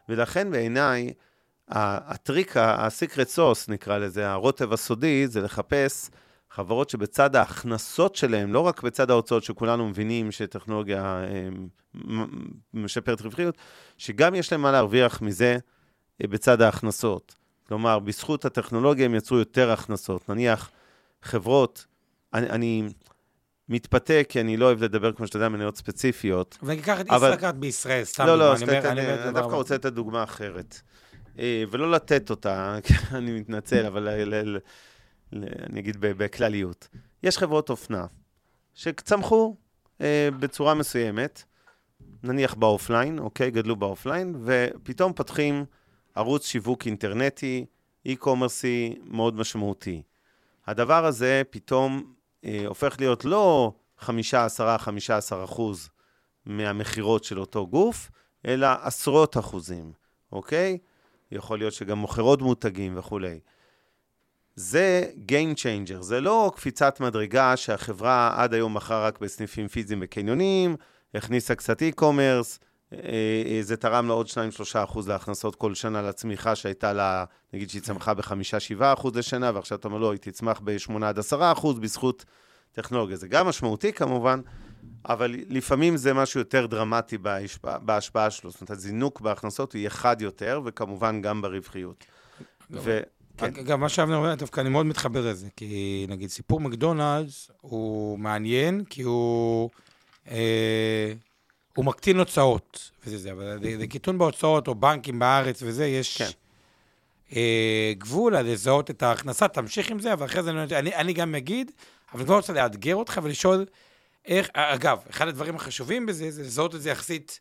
ולכן 0.09 0.51
בעיניי, 0.51 1.13
הטריק, 1.69 2.57
ה-secret 2.57 3.37
sauce 3.37 3.65
נקרא 3.69 3.99
לזה, 3.99 4.31
הרוטב 4.31 4.73
הסודי, 4.73 5.27
זה 5.27 5.41
לחפש 5.41 6.11
חברות 6.57 6.91
שבצד 6.91 7.37
ההכנסות 7.37 8.17
שלהן, 8.17 8.51
לא 8.51 8.61
רק 8.61 8.83
בצד 8.83 9.11
ההוצאות 9.11 9.45
שכולנו 9.45 9.89
מבינים 9.89 10.33
שטכנולוגיה 10.33 11.25
אה, 11.25 11.49
מ- 11.95 12.27
משפרת 12.75 13.21
רווחיות, 13.21 13.55
שגם 13.99 14.35
יש 14.35 14.53
להם 14.53 14.63
מה 14.63 14.73
להרוויח 14.73 15.23
מזה 15.23 15.59
אה, 16.23 16.27
בצד 16.27 16.63
ההכנסות. 16.63 17.35
כלומר, 17.69 17.99
בזכות 17.99 18.45
הטכנולוגיה 18.45 19.05
הם 19.07 19.15
יצרו 19.15 19.39
יותר 19.39 19.71
הכנסות. 19.71 20.29
נניח, 20.29 20.71
חברות, 21.23 21.87
אני, 22.35 22.51
אני 22.51 22.83
מתפתה, 23.69 24.15
כי 24.29 24.41
אני 24.41 24.57
לא 24.57 24.67
אוהב 24.67 24.85
לדבר, 24.85 25.13
כמו 25.13 25.27
שאתה 25.27 25.37
יודע, 25.37 25.49
מניות 25.49 25.77
ספציפיות. 25.77 26.59
ואני 26.63 26.81
אקח 26.81 27.01
את 27.01 27.11
אבל- 27.11 27.29
ישראכרט 27.29 27.55
בישראל, 27.55 28.05
סתם 28.05 28.27
לא, 28.27 28.39
לא, 28.39 28.55
אני 28.57 28.63
אומר- 28.63 28.89
אני 28.91 29.01
אני 29.01 29.31
דבר- 29.31 29.41
דווקא 29.41 29.55
רוצה 29.57 29.75
לתת 29.75 29.93
דוגמה 29.93 30.23
אחרת. 30.23 30.81
אה, 31.39 31.65
ולא 31.71 31.91
לתת 31.91 32.31
אותה, 32.31 32.79
אני 33.19 33.41
מתנצל, 33.41 33.87
אבל 33.87 34.09
אני 35.33 35.81
אגיד 35.81 35.97
בכלליות. 36.01 36.89
יש 37.23 37.39
חברות 37.39 37.71
אופנה 37.71 38.07
שצמחו 38.75 39.57
אה, 40.01 40.29
בצורה 40.39 40.75
מסוימת, 40.75 41.45
נניח 42.23 42.55
ב 42.55 42.62
offline, 42.62 43.19
אוקיי? 43.19 43.51
גדלו 43.51 43.77
ב 43.77 43.83
offline, 43.83 44.35
ופתאום 44.45 45.13
פותחים 45.13 45.65
ערוץ 46.15 46.47
שיווק 46.47 46.87
אינטרנטי, 46.87 47.67
e-commerceי 48.07 48.99
מאוד 49.05 49.37
משמעותי. 49.37 50.03
הדבר 50.67 51.05
הזה 51.05 51.43
פתאום 51.51 52.15
אה, 52.45 52.65
הופך 52.67 52.97
להיות 52.99 53.25
לא 53.25 53.73
5, 53.99 54.35
10, 54.35 54.79
15 54.79 55.45
אחוז 55.45 55.89
מהמכירות 56.47 57.25
של 57.25 57.41
אותו 57.41 57.67
גוף, 57.67 58.11
אלא 58.47 58.67
עשרות 58.83 59.37
אחוזים, 59.37 59.93
אוקיי? 60.33 60.79
יכול 61.33 61.59
להיות 61.59 61.73
שגם 61.73 61.99
מוכר 61.99 62.23
עוד 62.23 62.43
מותגים 62.43 62.99
וכולי. 62.99 63.41
זה 64.57 65.05
Game 65.29 65.59
Changer, 65.59 66.03
זה 66.03 66.21
לא 66.21 66.53
קפיצת 66.57 67.01
מדרגה 67.01 67.57
שהחברה 67.57 68.35
עד 68.37 68.55
היום 68.55 68.77
מכרה 68.77 69.07
רק 69.07 69.19
בסניפים 69.21 69.69
פיזיים 69.69 70.01
בקניונים, 70.01 70.77
הכניסה 71.15 71.55
קצת 71.55 71.83
e-commerce, 71.83 72.59
אה, 72.93 72.99
אה, 73.47 73.59
זה 73.63 73.77
תרם 73.77 74.09
לה 74.09 74.15
עוד 74.15 74.27
2-3 74.27 74.31
אחוז 74.85 75.09
להכנסות 75.09 75.57
כל 75.57 75.75
שנה 75.75 76.03
לצמיחה 76.03 76.55
שהייתה 76.55 76.93
לה, 76.93 77.25
נגיד 77.53 77.71
שהיא 77.71 77.83
צמחה 77.83 78.15
ב-5-7 78.15 78.81
אחוז 78.81 79.17
לשנה, 79.17 79.51
ועכשיו 79.55 79.79
אתה 79.79 79.89
אומר 79.89 79.99
לא, 79.99 80.13
היא 80.13 80.21
תצמח 80.21 80.61
ב-8 80.65 81.05
עד 81.05 81.19
10 81.19 81.53
אחוז 81.53 81.79
בזכות 81.79 82.25
טכנולוגיה. 82.73 83.17
זה 83.17 83.29
גם 83.29 83.47
משמעותי 83.47 83.93
כמובן, 83.93 84.41
אבל 85.09 85.35
לפעמים 85.49 85.97
זה 85.97 86.15
משהו 86.15 86.41
יותר 86.41 86.67
דרמטי 86.67 87.19
בהשפעה, 87.19 87.79
בהשפעה 87.79 88.31
שלו. 88.31 88.51
זאת 88.51 88.61
אומרת, 88.61 88.71
הזינוק 88.71 89.21
בהכנסות 89.21 89.75
יהיה 89.75 89.91
חד 89.91 90.21
יותר, 90.21 90.61
וכמובן 90.65 91.23
גם 91.23 91.43
ברווחיות. 91.43 92.05
ו... 92.71 93.01
כן. 93.37 93.51
גם 93.51 93.81
מה 93.81 93.89
שאבנר 93.89 94.17
אומר, 94.17 94.35
דווקא 94.35 94.61
אני 94.61 94.69
מאוד 94.69 94.87
מתחבר 94.87 95.31
לזה, 95.31 95.49
כי 95.57 96.07
נגיד 96.09 96.31
סיפור 96.31 96.61
מקדונלדס 96.61 97.51
הוא 97.61 98.19
מעניין, 98.19 98.85
כי 98.85 99.03
הוא, 99.03 99.71
אה, 100.31 101.13
הוא 101.77 101.85
מקטין 101.85 102.19
הוצאות, 102.19 102.91
וזה 103.07 103.19
זה, 103.19 103.33
אבל 103.33 103.59
לקיטון 103.63 104.19
בהוצאות, 104.19 104.69
או 104.69 104.75
בנקים 104.75 105.19
בארץ 105.19 105.63
וזה, 105.63 105.87
יש 105.87 106.19
כן. 106.19 106.31
אה, 107.37 107.93
גבול 107.99 108.37
על 108.37 108.47
לזהות 108.53 108.91
את 108.91 109.03
ההכנסה, 109.03 109.49
תמשיך 109.49 109.91
עם 109.91 110.01
זה, 110.01 110.13
אבל 110.13 110.27
אחרי 110.27 110.43
זה 110.43 110.51
אני, 110.51 110.79
אני, 110.79 110.95
אני 110.95 111.13
גם 111.13 111.35
אגיד, 111.35 111.73
אבל 112.13 112.21
אני 112.21 112.27
כבר 112.27 112.37
רוצה 112.37 112.53
לאתגר 112.53 112.97
אותך 112.97 113.21
ולשאול 113.23 113.67
איך, 114.25 114.49
אגב, 114.53 114.99
אחד 115.11 115.29
הדברים 115.29 115.57
החשובים 115.57 116.07
בזה, 116.07 116.31
זה 116.31 116.43
לזהות 116.43 116.75
את 116.75 116.83
זה 116.83 116.91
יחסית 116.91 117.41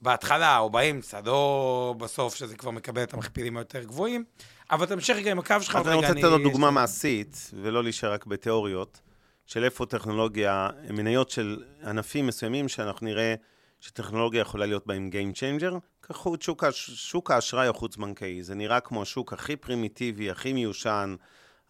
בהתחלה 0.00 0.58
או 0.58 0.70
באמצע, 0.70 1.20
לא 1.24 1.94
בסוף, 1.98 2.34
שזה 2.34 2.56
כבר 2.56 2.70
מקבל 2.70 3.02
את 3.02 3.14
המכפילים 3.14 3.56
היותר 3.56 3.84
גבוהים, 3.84 4.24
אבל 4.70 4.86
תמשיך 4.86 5.16
רגע 5.16 5.30
עם 5.30 5.38
הקו 5.38 5.54
שלך. 5.60 5.76
אז 5.76 5.88
אני 5.88 5.94
רוצה 5.94 6.10
לתת 6.10 6.22
לו 6.22 6.38
דוגמה 6.38 6.70
מעשית, 6.70 7.50
ולא 7.62 7.82
להישאר 7.82 8.12
רק 8.12 8.26
בתיאוריות, 8.26 9.00
של 9.46 9.64
איפה 9.64 9.86
טכנולוגיה, 9.86 10.68
מניות 10.90 11.30
של 11.30 11.64
ענפים 11.84 12.26
מסוימים 12.26 12.68
שאנחנו 12.68 13.06
נראה 13.06 13.34
שטכנולוגיה 13.80 14.40
יכולה 14.40 14.66
להיות 14.66 14.86
בהם 14.86 15.10
Game 15.12 15.36
Changer. 15.36 15.74
קחו 16.00 16.34
את 16.34 16.42
שוק, 16.42 16.64
שוק 16.72 17.30
האשראי 17.30 17.68
החוץ-בנקאי, 17.68 18.42
זה 18.42 18.54
נראה 18.54 18.80
כמו 18.80 19.02
השוק 19.02 19.32
הכי 19.32 19.56
פרימיטיבי, 19.56 20.30
הכי 20.30 20.52
מיושן. 20.52 21.16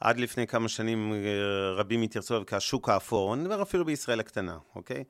עד 0.00 0.20
לפני 0.20 0.46
כמה 0.46 0.68
שנים 0.68 1.12
אה, 1.12 1.72
רבים 1.72 2.02
התייחסו 2.02 2.34
אליו 2.34 2.46
כשוק 2.46 2.88
האפור, 2.88 3.34
אני 3.34 3.42
מדבר 3.42 3.62
אפילו 3.62 3.84
בישראל 3.84 4.20
הקטנה, 4.20 4.58
אוקיי? 4.74 5.04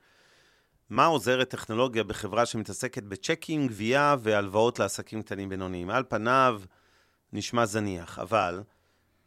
מה 0.90 1.06
עוזרת 1.06 1.50
טכנולוגיה 1.50 2.04
בחברה 2.04 2.46
שמתעסקת 2.46 3.02
בצ'קים, 3.02 3.66
גבייה 3.66 4.16
והלוואות 4.20 4.78
לעסקים 4.78 5.22
קטנים 5.22 5.48
בינוניים? 5.48 5.90
על 5.90 6.04
פניו 6.08 6.60
נשמע 7.32 7.66
זניח, 7.66 8.18
אבל 8.18 8.62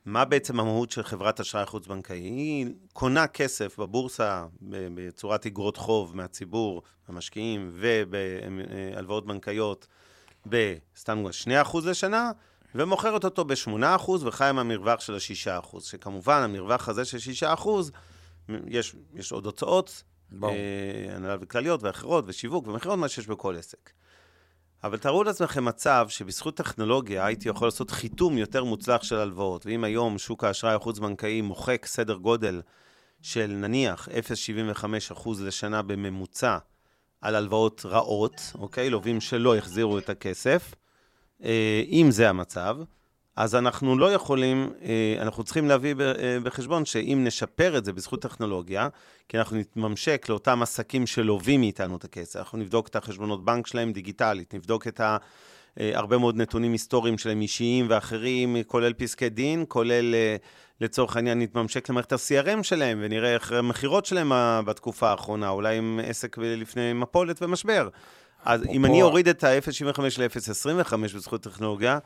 מה 0.06 0.26
בעצם 0.26 0.60
המהות 0.60 0.92
של 0.92 1.04
חברת 1.04 1.40
אשראי 1.40 1.66
חוץ-בנקאי? 1.66 2.18
היא 2.18 2.68
קונה 2.94 3.28
כסף 3.28 3.80
בבורסה 3.80 4.46
בצורת 4.62 5.46
אגרות 5.46 5.78
חוב 5.78 6.16
מהציבור, 6.16 6.82
המשקיעים, 7.08 7.72
ובהלוואות 7.74 9.26
בנקאיות 9.26 9.88
בסתם 10.46 11.24
2% 11.64 11.78
לשנה, 11.86 12.32
ומוכרת 12.76 13.24
אותו 13.24 13.46
ב-8% 13.46 14.10
וחיה 14.22 14.54
מהמרווח 14.54 15.00
של 15.00 15.14
ה-6%, 15.14 15.80
שכמובן 15.80 16.42
המרווח 16.42 16.90
הזה 16.90 17.06
של 17.06 17.46
6%, 17.46 17.68
יש, 18.68 18.96
יש 19.14 19.32
עוד 19.32 19.46
הוצאות 19.46 20.04
ברור. 20.32 20.54
אה, 20.54 21.16
הנהלה 21.16 21.36
וכלליות 21.42 21.84
ואחרות, 21.84 22.24
ושיווק 22.28 22.68
ומכירות, 22.68 23.00
מה 23.00 23.08
שיש 23.08 23.28
בכל 23.28 23.56
עסק. 23.58 23.92
אבל 24.84 24.98
תארו 24.98 25.24
לעצמכם 25.24 25.65
מצב 25.65 26.06
שבזכות 26.10 26.56
טכנולוגיה 26.56 27.26
הייתי 27.26 27.50
יכול 27.50 27.67
לעשות 27.67 27.91
חיתום 27.91 28.38
יותר 28.38 28.63
מוצלח 28.63 29.04
של 29.04 29.15
הלוואות, 29.15 29.65
ואם 29.65 29.84
היום 29.84 30.17
שוק 30.17 30.44
האשראי 30.44 30.74
החוץ-בנקאי 30.74 31.41
מוחק 31.41 31.86
סדר 31.86 32.15
גודל 32.15 32.62
של 33.22 33.48
נניח 33.48 34.08
0.75% 35.15 35.30
לשנה 35.41 35.82
בממוצע 35.82 36.58
על 37.22 37.36
הלוואות 37.36 37.86
רעות, 37.86 38.52
אוקיי? 38.56 38.89
לווים 38.89 39.22
שלא 39.22 39.56
החזירו 39.56 39.98
את 39.98 40.10
הכסף, 40.10 40.76
אה, 41.44 41.84
אם 41.88 42.08
זה 42.12 42.30
המצב, 42.30 42.78
אז 43.36 43.56
אנחנו 43.56 43.98
לא 43.98 44.13
יכולים, 44.13 44.70
אה, 44.84 45.15
אנחנו 45.22 45.44
צריכים 45.44 45.67
להביא 45.67 45.96
אה, 46.00 46.38
בחשבון 46.44 46.86
שאם 46.86 47.22
נשפר 47.24 47.78
את 47.78 47.86
זה 47.86 47.94
בזכות 47.94 48.22
טכנולוגיה, 48.22 48.88
כי 49.30 49.38
אנחנו 49.38 49.58
נתממשק 49.58 50.26
לאותם 50.30 50.62
עסקים 50.62 51.08
שלווים 51.08 51.60
מאיתנו 51.60 51.98
את 51.98 52.04
הכסף, 52.04 52.39
אנחנו 52.39 52.58
נבדוק 52.58 52.88
את 52.88 52.96
החשבונות 52.96 53.46
בנק 53.46 53.67
שלהם 53.67 53.94
דיגיטלית, 53.94 54.54
נבדוק 54.54 54.88
את 54.88 55.00
ה... 55.00 55.17
אה, 55.80 55.91
הרבה 55.94 56.17
מאוד 56.17 56.36
נתונים 56.36 56.72
היסטוריים 56.72 57.17
שלהם, 57.17 57.41
אישיים 57.41 57.86
ואחרים, 57.89 58.56
כולל 58.67 58.94
פסקי 58.94 59.30
דין, 59.30 59.65
כולל 59.67 60.15
לצורך 60.82 61.15
העניין 61.15 61.39
נתממשק 61.39 61.89
למערכת 61.89 62.12
ה-CRM 62.12 62.63
שלהם, 62.63 63.00
ונראה 63.02 63.34
איך 63.34 63.52
המכירות 63.52 64.06
שלהם 64.06 64.32
בתקופה 64.65 65.10
האחרונה, 65.10 65.50
אולי 65.50 65.78
עם 65.78 66.00
עסק 66.04 66.38
לפני 66.38 66.94
מפולת 66.94 67.41
ומשבר. 67.41 67.89
אז 68.46 68.65
אם 68.65 68.86
אני 68.86 69.02
אוריד 69.02 69.28
את 69.28 69.44
ה-0.75 69.44 70.02
ל-0.25 70.02 70.96
בזכות 70.96 71.44
טכנולוגיה, 71.44 72.00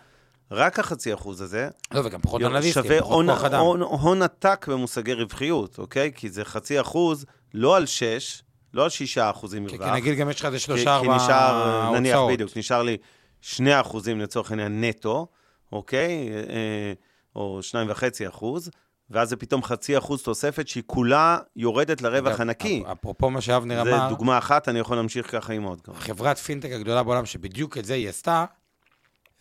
רק 0.51 0.79
החצי 0.79 1.13
אחוז 1.13 1.41
הזה, 1.41 1.69
לא, 1.91 2.01
וגם 2.05 2.21
פחות 2.21 2.41
אנליסטים, 2.41 2.83
שווה 2.83 2.99
הון. 2.99 3.29
הון, 3.29 3.81
הון 3.81 4.21
עתק 4.21 4.65
במושגי 4.69 5.13
רווחיות, 5.13 5.79
אוקיי? 5.79 6.11
כי 6.15 6.29
זה 6.29 6.45
חצי 6.45 6.81
אחוז, 6.81 7.25
לא 7.53 7.75
על 7.77 7.85
6, 7.85 8.41
לא 8.73 8.83
על 8.83 8.89
6 8.89 9.17
אחוזים 9.17 9.67
כי 9.67 9.77
מרווח. 9.77 9.89
כי 9.89 9.95
נגיד 9.95 10.17
גם 10.17 10.29
יש 10.29 10.39
לך 10.39 10.45
איזה 10.45 10.57
כי- 10.57 10.63
שלושה, 10.63 10.83
כי 10.83 10.89
ארבע 10.89 11.15
נשאר, 11.15 11.91
נניח, 11.93 12.15
הוצאות. 12.15 12.31
בדיוק, 12.33 12.57
נשאר 12.57 12.81
לי 12.83 12.97
2 13.41 13.67
אחוזים 13.79 14.19
לצורך 14.19 14.51
העניין 14.51 14.83
נטו, 14.83 15.27
אוקיי? 15.71 16.29
אה, 16.49 16.93
או 17.35 17.59
2.5 17.61 18.03
אחוז, 18.29 18.69
ואז 19.09 19.29
זה 19.29 19.35
פתאום 19.35 19.63
חצי 19.63 19.97
אחוז 19.97 20.23
תוספת 20.23 20.67
שהיא 20.67 20.83
כולה 20.85 21.37
יורדת 21.55 22.01
לרווח 22.01 22.27
אגב, 22.33 22.41
הנקי. 22.41 22.83
אפ- 22.85 22.91
אפרופו 22.99 23.29
מה 23.29 23.41
שאבנר 23.41 23.83
זה 23.83 23.95
אמר, 23.95 24.09
דוגמה 24.09 24.37
אחת, 24.37 24.69
אני 24.69 24.79
יכול 24.79 24.97
להמשיך 24.97 25.31
ככה 25.31 25.53
עם 25.53 25.63
עוד. 25.63 25.79
חברת 25.93 26.37
פינטק 26.37 26.69
הגדולה 26.71 27.03
בעולם, 27.03 27.25
שבדיוק 27.25 27.77
את 27.77 27.85
זה 27.85 27.93
היא 27.93 28.09
עשתה, 28.09 28.45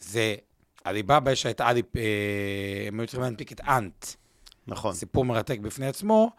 זה 0.00 0.34
עליבאבא, 0.84 1.30
יש 1.30 1.46
את 1.46 1.60
עלי, 1.60 1.82
אה, 1.96 2.02
הם 2.88 3.00
היו 3.00 3.06
צריכים 3.06 3.22
להנפיק 3.22 3.52
את 3.52 3.60
אנט. 3.60 4.06
נכון. 4.66 4.94
סיפור 4.94 5.24
מרתק 5.24 5.58
בפני 5.58 5.86
עצמו. 5.86 6.30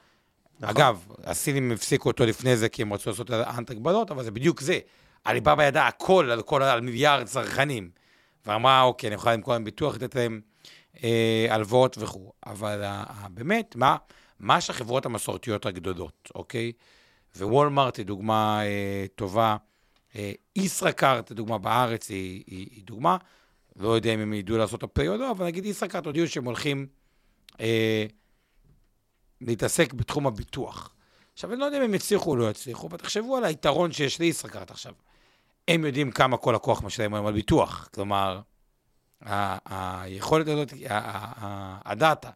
נכון. 0.59 0.75
אגב, 0.75 1.05
הסינים 1.23 1.71
הפסיקו 1.71 2.09
אותו 2.09 2.25
לפני 2.25 2.57
זה 2.57 2.69
כי 2.69 2.81
הם 2.81 2.93
רצו 2.93 3.09
לעשות 3.09 3.31
אנט 3.31 3.71
הגבלות, 3.71 4.11
אבל 4.11 4.23
זה 4.23 4.31
בדיוק 4.31 4.61
זה. 4.61 4.79
עליבאבא 5.23 5.63
ידעה 5.63 5.87
הכל 5.87 6.29
על, 6.31 6.41
כל, 6.41 6.63
על 6.63 6.81
מיליארד 6.81 7.25
צרכנים. 7.25 7.89
ואמרה, 8.45 8.81
אוקיי, 8.81 9.07
אני 9.07 9.15
יכולה 9.15 9.35
למכור 9.35 9.53
להם 9.53 9.63
ביטוח, 9.63 9.95
לתת 9.95 10.15
להם 10.15 10.41
אה, 11.03 11.47
הלוואות 11.49 11.97
וכו'. 11.99 12.31
אבל 12.45 12.83
ה- 12.83 13.03
ה- 13.07 13.29
באמת, 13.29 13.75
מה, 13.75 13.95
מה 14.39 14.61
שהחברות 14.61 15.05
המסורתיות 15.05 15.65
הגדולות, 15.65 16.31
אוקיי? 16.35 16.71
ווולמארט 17.37 17.97
היא 17.97 18.05
דוגמה 18.05 18.59
אה, 18.63 19.05
טובה. 19.15 19.57
אה, 20.15 20.31
ישראכרט, 20.55 21.31
לדוגמה, 21.31 21.57
בארץ 21.57 22.09
היא, 22.09 22.43
היא, 22.47 22.67
היא 22.71 22.83
דוגמה. 22.83 23.17
לא 23.75 23.89
יודע 23.89 24.13
אם 24.13 24.19
הם 24.19 24.33
ידעו 24.33 24.57
לעשות 24.57 24.83
את 24.83 24.88
זה 24.88 24.94
happy 24.94 25.07
או 25.07 25.17
לא, 25.17 25.31
אבל 25.31 25.45
נגיד 25.45 25.65
ישראכרט 25.65 26.05
הודיעו 26.05 26.27
שהם 26.27 26.45
הולכים 26.45 26.87
אה, 27.59 28.05
להתעסק 29.41 29.93
בתחום 29.93 30.27
הביטוח. 30.27 30.93
עכשיו, 31.33 31.51
אני 31.51 31.59
לא 31.59 31.65
יודע 31.65 31.77
אם 31.77 31.83
הם 31.83 31.93
יצליחו 31.93 32.29
או 32.31 32.35
לא 32.35 32.49
יצליחו, 32.49 32.87
אבל 32.87 32.97
תחשבו 32.97 33.37
על 33.37 33.43
היתרון 33.43 33.91
שיש 33.91 34.19
לישראכרט 34.19 34.71
עכשיו. 34.71 34.93
הם 35.67 35.85
יודעים 35.85 36.11
כמה 36.11 36.37
כל 36.37 36.51
לקוח 36.55 36.83
משלם 36.83 37.13
היום 37.13 37.25
על 37.25 37.33
ביטוח. 37.33 37.89
כלומר, 37.93 38.41
היכולת 39.21 40.47
הזאת, 40.47 40.73
הדאטה, 41.85 42.29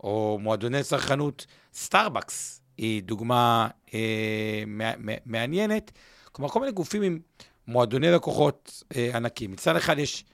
או 0.00 0.38
מועדוני 0.42 0.82
צרכנות, 0.82 1.46
סטארבקס 1.74 2.60
היא 2.76 3.02
דוגמה 3.02 3.68
אה, 3.94 4.62
מע- 4.66 4.96
מע- 4.98 5.12
מעניינת. 5.26 5.92
כלומר, 6.32 6.50
כל 6.50 6.60
מיני 6.60 6.72
גופים 6.72 7.02
עם 7.02 7.18
מועדוני 7.66 8.10
לקוחות 8.10 8.82
אה, 8.96 9.16
ענקים. 9.16 9.52
מצד 9.52 9.76
אחד 9.76 9.98
יש 9.98 10.24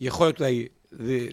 יכולת 0.00 0.40
אולי 0.40 0.68
ל- 0.92 1.26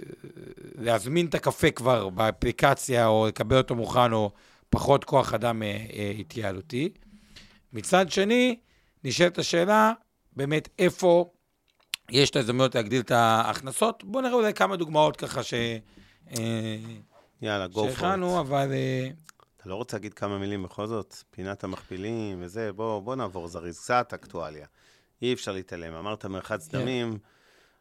להזמין 0.76 1.26
את 1.26 1.36
הקפה 1.36 1.72
כבר 1.72 2.10
באפליקציה, 2.10 3.08
או 3.08 3.28
לקבל 3.28 3.58
אותו 3.58 3.76
מוכן, 3.76 4.14
או 4.14 4.32
פחות 4.70 5.04
כוח 5.04 5.34
אדם 5.34 5.64
אה, 5.64 5.86
אה, 5.94 6.14
התייעלותי. 6.20 6.90
מצד 7.74 8.12
שני, 8.12 8.60
נשאלת 9.04 9.38
השאלה, 9.38 9.94
באמת, 10.36 10.70
איפה 10.80 11.32
יש 12.12 12.30
את 12.30 12.36
ההזדמנויות 12.36 12.76
להגדיל 12.76 13.02
את 13.02 13.12
ההכנסות? 13.12 14.04
בואו 14.04 14.24
נראה 14.24 14.34
אולי 14.34 14.54
כמה 14.54 14.76
דוגמאות 14.76 15.18
ככה 15.18 15.44
ש... 15.44 15.54
אה, 16.38 16.78
יאללה, 17.42 17.66
go 17.74 17.78
for 17.78 17.90
שהכנו. 17.90 18.40
אבל... 18.40 18.72
אתה 19.58 19.70
לא 19.70 19.76
רוצה 19.76 19.98
להגיד 19.98 20.14
כמה 20.14 20.38
מילים 20.38 20.64
בכל 20.64 20.88
זאת? 20.88 21.16
פינת 21.32 21.64
המכפילים 21.64 22.38
וזה, 22.42 22.74
בוא, 22.74 23.00
בוא 23.00 23.16
נעבור 23.16 23.48
זריז, 23.48 23.80
קצת 23.80 24.14
אקטואליה. 24.14 24.68
אי 25.22 25.34
אפשר 25.34 25.52
להתעלם. 25.52 25.94
אמרת 25.94 26.26
מרחץ 26.26 26.68
כן. 26.68 26.82
דמים, 26.82 27.18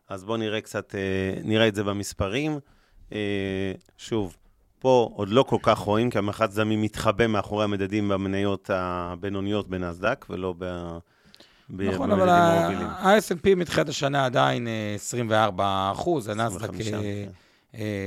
אז 0.09 0.25
בוא 0.25 0.37
נראה 0.37 0.61
קצת, 0.61 0.95
אה, 0.95 1.01
נראה 1.45 1.69
את 1.69 1.75
זה 1.75 1.85
במספרים. 1.85 2.59
אה, 3.13 3.73
שוב, 3.99 4.37
פה 4.79 5.11
עוד 5.15 5.29
לא 5.29 5.43
כל 5.43 5.59
כך 5.63 5.79
רואים, 5.79 6.11
כי 6.11 6.19
המרחץ 6.19 6.55
דמים 6.55 6.83
מתחבא 6.83 7.27
מאחורי 7.27 7.65
המדדים 7.65 8.09
במניות 8.09 8.71
הבינוניות 8.73 9.69
בנסדק, 9.69 10.27
ולא 10.31 10.55
ב... 10.59 10.65
ב- 11.71 11.83
נכון, 11.83 12.11
אבל. 12.11 12.29
ה-S&P 12.29 13.55
מתחילת 13.57 13.89
השנה 13.89 14.25
עדיין 14.25 14.69
אה, 14.69 14.93
24 14.95 15.91
אחוז, 15.93 16.29
הנסדק 16.29 16.63
25, 16.63 16.87
אה, 16.87 16.93
כן. 16.93 17.05
אה, 17.05 17.25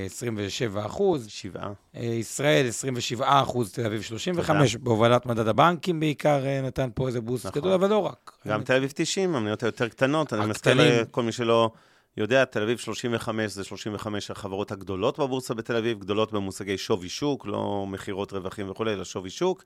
27 0.06 0.86
אחוז, 0.86 1.27
שבעה. 1.27 1.71
אה, 1.95 2.03
ישראל 2.03 2.67
27 2.67 3.41
אחוז, 3.41 3.71
תל 3.71 3.86
אביב 3.86 4.01
35, 4.01 4.75
בהובלת 4.75 5.25
מדד 5.25 5.47
הבנקים 5.47 5.99
בעיקר 5.99 6.45
אה, 6.45 6.62
נתן 6.62 6.89
פה 6.95 7.08
איזה 7.08 7.21
בוסט 7.21 7.45
נכון. 7.45 7.62
גדול, 7.62 7.73
אבל 7.73 7.89
לא 7.89 7.97
רק. 7.97 8.32
גם 8.47 8.63
תל 8.63 8.75
אביב 8.75 8.91
90, 8.95 9.36
המניות 9.36 9.63
היותר 9.63 9.88
קטנות. 9.88 10.34
אני 10.34 10.45
מזכיר 10.45 10.71
הקטנים. 10.71 11.01
לכל 11.01 11.23
מי 11.23 11.32
שלא 11.32 11.71
יודע, 12.17 12.45
תל 12.45 12.62
אביב 12.62 12.77
35 12.77 13.51
זה 13.51 13.63
35 13.63 14.32
החברות 14.32 14.71
הגדולות 14.71 15.19
בבורסה 15.19 15.53
בתל 15.53 15.75
אביב, 15.75 15.99
גדולות 15.99 16.34
במושגי 16.34 16.77
שווי 16.77 17.10
שוק, 17.10 17.45
לא 17.45 17.86
מכירות 17.88 18.34
רווחים 18.34 18.69
וכולי, 18.69 18.93
אלא 18.93 19.03
שווי 19.03 19.30
שוק. 19.30 19.63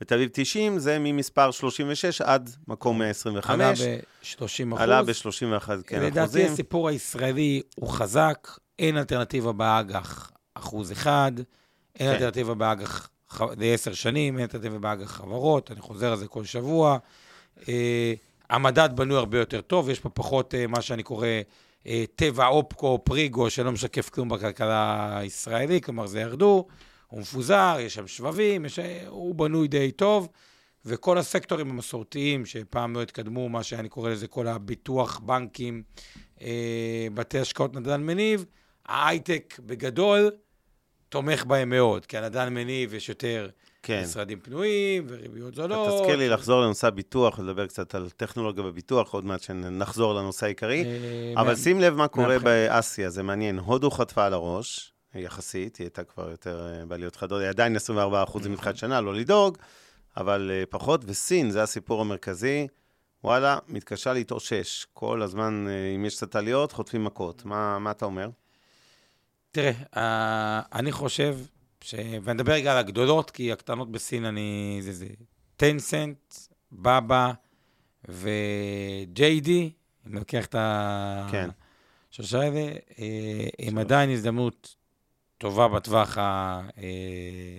ותל 0.00 0.14
אביב 0.14 0.28
90 0.32 0.78
זה 0.78 0.98
ממספר 0.98 1.50
36 1.50 2.20
עד 2.20 2.50
מקום 2.68 2.98
125. 2.98 3.80
עלה 3.80 3.92
ב-30 4.32 4.38
אחוז. 4.38 4.80
עלה 4.80 5.02
ב-31 5.02 5.70
כן, 5.86 6.02
לדעתי 6.02 6.24
אחוזים. 6.24 6.52
הסיפור 6.52 6.88
הישראלי 6.88 7.62
הוא 7.76 7.88
חזק, 7.88 8.48
אין 8.78 8.96
אלטרנטיבה 8.96 9.52
באג"ח 9.52 10.30
אחוז 10.54 10.92
אחד, 10.92 11.32
אין 11.36 12.08
כן. 12.08 12.12
אלטרנטיבה 12.12 12.54
באג"ח 12.54 13.10
לעשר 13.40 13.92
שנים, 13.92 14.34
אין 14.34 14.42
אלטרנטיבה 14.42 14.78
באג"ח 14.78 15.10
חברות, 15.10 15.70
אני 15.70 15.80
חוזר 15.80 16.10
על 16.10 16.16
זה 16.16 16.28
כל 16.28 16.44
שבוע. 16.44 16.98
אה, 17.68 18.14
המדד 18.50 18.88
בנוי 18.94 19.16
הרבה 19.16 19.38
יותר 19.38 19.60
טוב, 19.60 19.90
יש 19.90 20.00
פה 20.00 20.08
פחות 20.08 20.54
אה, 20.54 20.66
מה 20.66 20.82
שאני 20.82 21.02
קורא 21.02 21.26
אה, 21.86 22.04
טבע 22.14 22.46
אופקו, 22.46 23.04
פריגו, 23.04 23.50
שלא 23.50 23.72
משקף 23.72 24.08
כלום 24.08 24.28
בכלכלה 24.28 25.18
הישראלית, 25.18 25.84
כלומר 25.84 26.06
זה 26.06 26.20
ירדו, 26.20 26.66
הוא 27.06 27.20
מפוזר, 27.20 27.76
יש 27.80 27.94
שם 27.94 28.06
שבבים, 28.06 28.64
יש, 28.64 28.78
הוא 29.08 29.34
בנוי 29.34 29.68
די 29.68 29.90
טוב. 29.90 30.28
וכל 30.84 31.18
הסקטורים 31.18 31.70
המסורתיים 31.70 32.46
שפעם 32.46 32.94
לא 32.94 33.02
התקדמו, 33.02 33.48
מה 33.48 33.62
שאני 33.62 33.88
קורא 33.88 34.10
לזה 34.10 34.28
כל 34.28 34.46
הביטוח, 34.46 35.18
בנקים, 35.18 35.82
אה, 36.40 37.06
בתי 37.14 37.38
השקעות 37.38 37.74
נדל"ן 37.74 38.06
מניב, 38.06 38.44
ההייטק 38.88 39.54
בגדול 39.66 40.30
תומך 41.08 41.44
בהם 41.44 41.70
מאוד, 41.70 42.06
כי 42.06 42.18
הנדל"ן 42.18 42.54
מניב 42.54 42.94
יש 42.94 43.08
יותר 43.08 43.48
כן. 43.82 44.02
משרדים 44.04 44.40
פנויים 44.40 45.06
וריביות 45.08 45.54
זולות. 45.54 46.00
תזכיר 46.00 46.16
לי 46.16 46.28
לחזור 46.28 46.60
לנושא 46.62 46.86
הביטוח, 46.86 47.38
לדבר 47.38 47.66
קצת 47.66 47.94
על 47.94 48.10
טכנולוגיה 48.10 48.62
בביטוח, 48.62 49.14
עוד 49.14 49.24
מעט 49.24 49.40
שנחזור 49.42 50.14
לנושא 50.14 50.46
העיקרי. 50.46 50.84
אה, 50.84 51.40
אבל 51.40 51.48
מה- 51.50 51.56
שים 51.56 51.80
לב 51.80 51.94
מה 51.94 52.08
קורה 52.08 52.28
מהבחינה. 52.28 52.68
באסיה, 52.68 53.10
זה 53.10 53.22
מעניין. 53.22 53.58
הודו 53.58 53.90
חטפה 53.90 54.26
על 54.26 54.32
הראש, 54.34 54.92
יחסית, 55.14 55.76
היא 55.76 55.84
הייתה 55.84 56.04
כבר 56.04 56.30
יותר 56.30 56.66
אה, 56.80 56.86
בעליות 56.86 57.16
חדות, 57.16 57.40
היא 57.40 57.48
עדיין 57.48 57.76
24 57.76 58.22
אחוזים 58.22 58.52
מתחילת 58.52 58.76
שנה, 58.76 59.00
לא 59.00 59.14
לדאוג, 59.14 59.58
אבל 60.16 60.50
אה, 60.54 60.62
פחות, 60.70 61.00
וסין, 61.06 61.50
זה 61.50 61.62
הסיפור 61.62 62.00
המרכזי, 62.00 62.66
וואלה, 63.24 63.58
מתקשה 63.68 64.12
להתאושש. 64.12 64.86
כל 64.92 65.22
הזמן, 65.22 65.66
אם 65.96 66.04
יש 66.04 66.16
קצת 66.16 66.36
עליות, 66.36 66.72
חוטפים 66.72 67.04
מכות. 67.04 67.44
מה, 67.44 67.78
מה 67.78 67.90
אתה 67.90 68.04
אומר? 68.04 68.28
תראה, 69.50 69.72
אה, 69.96 70.60
אני 70.72 70.92
חושב, 70.92 71.38
ש... 71.80 71.94
ואני 72.22 72.36
אדבר 72.40 72.52
רגע 72.52 72.72
על 72.72 72.78
הגדולות, 72.78 73.30
כי 73.30 73.52
הקטנות 73.52 73.92
בסין 73.92 74.24
אני... 74.24 74.78
זה 74.80 74.92
זה. 74.92 75.06
טנסנט, 75.56 76.34
בבא 76.72 77.32
ו-JD, 78.08 79.48
אני 80.06 80.14
לוקח 80.14 80.46
את 80.46 80.54
ה... 80.54 81.26
כן. 81.30 81.50
שלושה 82.10 82.40
האלה, 82.40 82.70
אה, 82.98 83.48
הם. 83.58 83.78
עדיין 83.78 84.10
הזדמנות 84.10 84.76
טובה 85.38 85.68
בטווח 85.68 86.18
ה... 86.18 86.60
אה, 86.78 87.58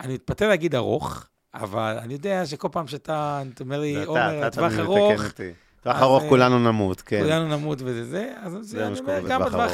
אני 0.00 0.14
מתפתה 0.14 0.48
להגיד 0.48 0.74
ארוך, 0.74 1.26
אבל 1.54 1.98
אני 1.98 2.12
יודע 2.12 2.46
שכל 2.46 2.68
פעם 2.72 2.86
שאתה, 2.86 3.42
אתה 3.54 3.64
אומר 3.64 3.80
לי, 3.80 4.04
עומר, 4.04 4.50
תמיד 4.50 4.80
ארוך. 4.80 5.22
טווח 5.82 6.02
ארוך 6.02 6.22
אה, 6.22 6.28
כולנו 6.28 6.58
נמות, 6.58 7.00
כן. 7.00 7.22
כולנו 7.22 7.56
נמות 7.56 7.78
וזה 7.82 8.04
זה, 8.04 8.32
אז 8.36 8.56
זה 8.60 8.86
אני 8.86 8.98
אומר, 8.98 9.20
גם 9.28 9.42
בטווח 9.42 9.72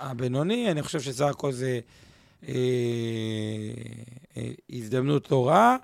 הבינוני, 0.00 0.70
אני 0.70 0.82
חושב 0.82 1.00
שסך 1.00 1.24
הכל 1.24 1.52
זה 1.52 1.80
אה, 2.48 2.54
אה, 4.36 4.50
הזדמנות 4.70 5.30
לא 5.30 5.48
רעה. 5.48 5.76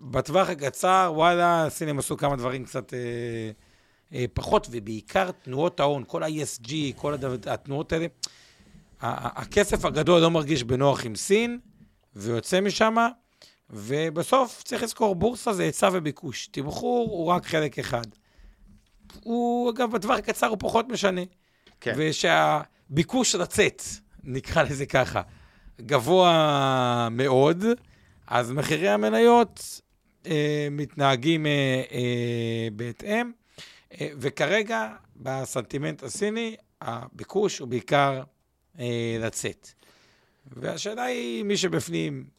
בטווח 0.00 0.50
הקצר, 0.50 1.12
וואלה, 1.14 1.66
הסינים 1.66 1.98
עשו 1.98 2.16
כמה 2.16 2.36
דברים 2.36 2.64
קצת 2.64 2.92
פחות, 4.32 4.66
ובעיקר 4.70 5.30
תנועות 5.30 5.80
ההון, 5.80 6.04
כל 6.06 6.22
ה-ESG, 6.22 6.72
כל 6.96 7.14
התנועות 7.46 7.92
האלה, 7.92 8.06
הכסף 9.00 9.84
הגדול 9.84 10.20
לא 10.20 10.30
מרגיש 10.30 10.64
בנוח 10.64 11.04
עם 11.04 11.16
סין, 11.16 11.58
ויוצא 12.16 12.60
משם, 12.60 12.96
ובסוף 13.70 14.62
צריך 14.62 14.82
לזכור, 14.82 15.14
בורסה 15.14 15.52
זה 15.52 15.62
היצע 15.62 15.88
וביקוש. 15.92 16.46
תמחור 16.46 17.08
הוא 17.10 17.26
רק 17.26 17.46
חלק 17.46 17.78
אחד. 17.78 18.04
הוא, 19.22 19.70
אגב, 19.70 19.90
בטווח 19.90 20.18
הקצר 20.18 20.46
הוא 20.46 20.56
פחות 20.60 20.88
משנה. 20.88 21.20
כן. 21.80 21.94
ושהביקוש 21.96 23.34
לצאת, 23.34 23.82
נקרא 24.24 24.62
לזה 24.62 24.86
ככה, 24.86 25.22
גבוה 25.80 27.08
מאוד, 27.10 27.64
אז 28.26 28.52
מחירי 28.52 28.88
המניות 28.88 29.80
אה, 30.26 30.68
מתנהגים 30.70 31.46
אה, 31.46 31.82
אה, 31.92 32.68
בהתאם, 32.72 33.30
אה, 34.00 34.08
וכרגע, 34.18 34.88
בסנטימנט 35.16 36.02
הסיני, 36.02 36.56
הביקוש 36.80 37.58
הוא 37.58 37.68
בעיקר 37.68 38.22
אה, 38.78 39.16
לצאת. 39.20 39.68
והשאלה 40.46 41.02
היא, 41.02 41.44
מי 41.44 41.56
שבפנים... 41.56 42.33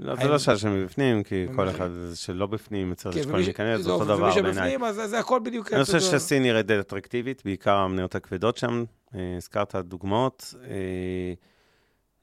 לא, 0.00 0.14
זה 0.16 0.28
לא 0.28 0.38
שאלה 0.38 0.58
שמבפנים, 0.58 1.22
כי 1.22 1.46
כל 1.56 1.62
ומי- 1.62 1.70
אחד 1.70 1.90
שלא 2.14 2.46
בפנים 2.46 2.94
צריך 2.94 3.14
כן, 3.14 3.20
לשקול 3.20 3.34
ומי 3.34 3.44
להיכנס, 3.44 3.80
זה 3.80 3.90
אותו 3.90 4.04
דבר 4.04 4.14
ומי 4.14 4.42
בעיניי. 4.42 4.52
שבפנים, 4.54 4.84
אז 4.84 5.10
זה 5.10 5.18
הכל 5.18 5.40
בדיוק... 5.44 5.72
אני 5.72 5.84
חושב. 5.84 6.00
שסין 6.00 6.42
נראית 6.42 6.70
אטרקטיבית, 6.70 7.42
בעיקר 7.44 7.74
המניות 7.74 8.14
הכבדות 8.14 8.56
שם. 8.56 8.84
אה, 9.14 9.34
הזכרת 9.36 9.74
דוגמאות. 9.74 10.54
אה, 10.64 11.32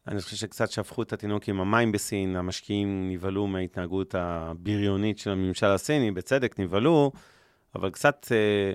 אני 0.07 0.21
חושב 0.21 0.35
שקצת 0.35 0.71
שפכו 0.71 1.01
את 1.01 1.13
התינוק 1.13 1.49
עם 1.49 1.59
המים 1.61 1.91
בסין, 1.91 2.35
המשקיעים 2.35 3.09
נבהלו 3.11 3.47
מההתנהגות 3.47 4.15
הבריונית 4.17 5.19
של 5.19 5.29
הממשל 5.31 5.65
הסיני, 5.67 6.11
בצדק 6.11 6.59
נבהלו, 6.59 7.11
אבל 7.75 7.89
קצת 7.89 8.27
אה, 8.31 8.71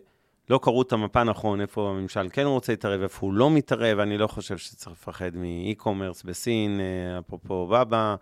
לא 0.51 0.61
קראו 0.63 0.83
את 0.83 0.93
המפה 0.93 1.25
נכון, 1.25 1.61
איפה 1.61 1.91
הממשל 1.91 2.29
כן 2.33 2.45
רוצה 2.47 2.73
להתערב, 2.73 3.03
איפה 3.03 3.27
הוא 3.27 3.35
לא 3.35 3.51
מתערב, 3.51 3.99
אני 3.99 4.19
לא 4.19 4.27
חושב 4.27 4.57
שצריך 4.59 4.93
לפחד 4.93 5.31
מאי-קומרס 5.37 6.23
בסין, 6.23 6.81
אפרופו 7.19 7.67
בבא, 7.67 8.15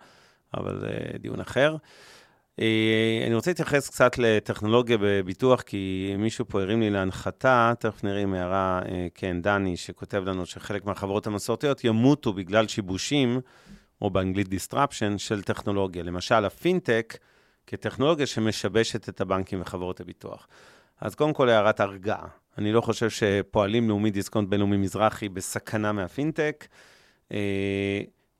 אבל 0.53 0.85
אה, 0.85 1.17
דיון 1.17 1.39
אחר. 1.39 1.75
אה, 2.59 3.23
אני 3.27 3.35
רוצה 3.35 3.51
להתייחס 3.51 3.89
קצת 3.89 4.17
לטכנולוגיה 4.17 4.97
בביטוח, 5.01 5.61
כי 5.61 6.13
מישהו 6.17 6.45
פה 6.47 6.61
הרים 6.61 6.81
לי 6.81 6.89
להנחתה, 6.89 7.73
תכף 7.79 8.03
נראה 8.03 8.21
עם 8.21 8.33
הערה, 8.33 8.81
אה, 8.85 9.07
כן, 9.15 9.41
דני, 9.41 9.77
שכותב 9.77 10.23
לנו 10.25 10.45
שחלק 10.45 10.85
מהחברות 10.85 11.27
המסורתיות 11.27 11.83
ימותו 11.83 12.33
בגלל 12.33 12.67
שיבושים, 12.67 13.41
או 14.01 14.09
באנגלית 14.09 14.47
disruption, 14.47 15.17
של 15.17 15.41
טכנולוגיה. 15.41 16.03
למשל, 16.03 16.45
הפינטק, 16.45 17.17
כטכנולוגיה 17.67 18.25
שמשבשת 18.25 19.09
את 19.09 19.21
הבנקים 19.21 19.61
וחברות 19.61 19.99
הביטוח. 19.99 20.47
אז 21.01 21.15
קודם 21.15 21.33
כל, 21.33 21.49
הערת 21.49 21.79
הרגעה. 21.79 22.27
אני 22.57 22.71
לא 22.71 22.81
חושב 22.81 23.09
שפועלים 23.09 23.89
לאומי 23.89 24.11
דיסקונט 24.11 24.49
בינלאומי 24.49 24.77
מזרחי 24.77 25.29
בסכנה 25.29 25.91
מהפינטק. 25.91 26.67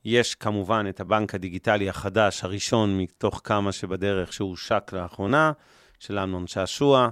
יש 0.06 0.36
כמובן 0.36 0.86
את 0.90 1.00
הבנק 1.00 1.36
הדיגיטלי 1.36 1.90
החדש, 1.90 2.44
הראשון 2.44 2.98
מתוך 2.98 3.42
כמה 3.44 3.72
שבדרך, 3.72 4.34
שהושק 4.34 4.92
לאחרונה, 4.94 5.52
של 6.00 6.20
אמנון 6.20 6.48
שעשוע. 6.48 7.10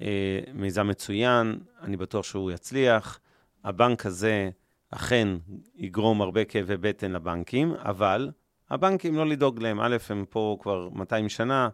אה, 0.00 0.40
מיזם 0.54 0.88
מצוין, 0.88 1.58
אני 1.82 1.96
בטוח 1.96 2.24
שהוא 2.24 2.50
יצליח. 2.50 3.20
הבנק 3.64 4.06
הזה 4.06 4.50
אכן 4.90 5.28
יגרום 5.76 6.22
הרבה 6.22 6.44
כאבי 6.44 6.76
בטן 6.76 7.12
לבנקים, 7.12 7.74
אבל 7.78 8.30
הבנקים 8.70 9.14
לא 9.14 9.26
לדאוג 9.26 9.62
להם. 9.62 9.80
א', 9.80 9.96
הם 10.10 10.24
פה 10.30 10.56
כבר 10.60 10.88
200 10.92 11.28
שנה, 11.28 11.68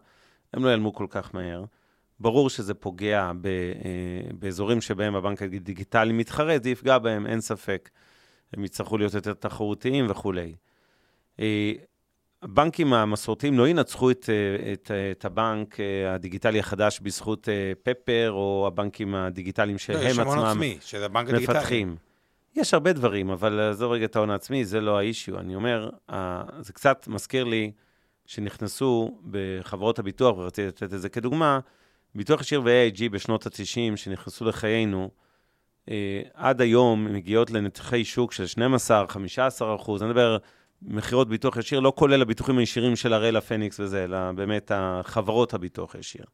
הם 0.53 0.63
לא 0.63 0.67
ייעלמו 0.67 0.93
כל 0.93 1.07
כך 1.09 1.35
מהר. 1.35 1.63
ברור 2.19 2.49
שזה 2.49 2.73
פוגע 2.73 3.31
אה, 3.45 4.31
באזורים 4.39 4.81
שבהם 4.81 5.15
הבנק 5.15 5.41
הדיגיטלי 5.41 6.13
מתחרה, 6.13 6.57
זה 6.63 6.69
יפגע 6.69 6.97
בהם, 6.97 7.27
אין 7.27 7.41
ספק. 7.41 7.89
הם 8.53 8.65
יצטרכו 8.65 8.97
להיות 8.97 9.13
יותר 9.13 9.33
תחרותיים 9.33 10.07
וכולי. 10.09 10.55
אה, 11.39 11.71
הבנקים 12.41 12.93
המסורתיים 12.93 13.57
לא 13.57 13.67
ינצחו 13.67 14.11
את, 14.11 14.29
אה, 14.29 14.73
את, 14.73 14.91
אה, 14.91 15.11
את 15.11 15.25
הבנק 15.25 15.77
הדיגיטלי 16.07 16.59
החדש 16.59 16.99
בזכות 16.99 17.49
פפר, 17.83 18.31
או 18.31 18.67
הבנקים 18.67 19.15
הדיגיטליים 19.15 19.75
לא, 19.75 19.77
שהם 19.77 20.19
המון 20.19 20.37
עצמם 20.37 20.49
עצמי, 20.49 20.77
שזה 20.81 21.05
הבנק 21.05 21.29
הדיגיטלי. 21.29 21.57
מפתחים. 21.57 21.95
יש 22.55 22.73
הרבה 22.73 22.93
דברים, 22.93 23.29
אבל 23.29 23.59
עזוב 23.59 23.91
רגע 23.91 24.05
את 24.05 24.15
ההון 24.15 24.29
העצמי, 24.29 24.65
זה 24.65 24.81
לא 24.81 24.97
האישיו. 24.97 25.39
אני 25.39 25.55
אומר, 25.55 25.89
זה 26.59 26.73
קצת 26.73 27.07
מזכיר 27.07 27.43
לי 27.43 27.71
שנכנסו 28.25 29.19
בחברות 29.31 29.99
הביטוח, 29.99 30.37
ורציתי 30.37 30.67
לתת 30.67 30.83
את 30.83 31.01
זה 31.01 31.09
כדוגמה, 31.09 31.59
ביטוח 32.15 32.41
ישיר 32.41 32.61
ו-AIG 32.61 33.09
בשנות 33.11 33.45
ה-90, 33.45 33.95
שנכנסו 33.95 34.45
לחיינו, 34.45 35.09
עד 36.33 36.61
היום 36.61 37.13
מגיעות 37.13 37.51
לנתחי 37.51 38.05
שוק 38.05 38.31
של 38.31 38.43
12-15 38.57 39.75
אחוז. 39.75 40.01
אני 40.01 40.09
מדבר, 40.09 40.37
מכירות 40.81 41.29
ביטוח 41.29 41.57
ישיר, 41.57 41.79
לא 41.79 41.93
כולל 41.95 42.21
הביטוחים 42.21 42.57
הישירים 42.57 42.95
של 42.95 43.13
הראל 43.13 43.37
הפניקס 43.37 43.79
וזה, 43.79 44.03
אלא 44.03 44.31
באמת 44.31 44.71
החברות 44.75 45.53
הביטוח 45.53 45.95
הישיר. 45.95 46.25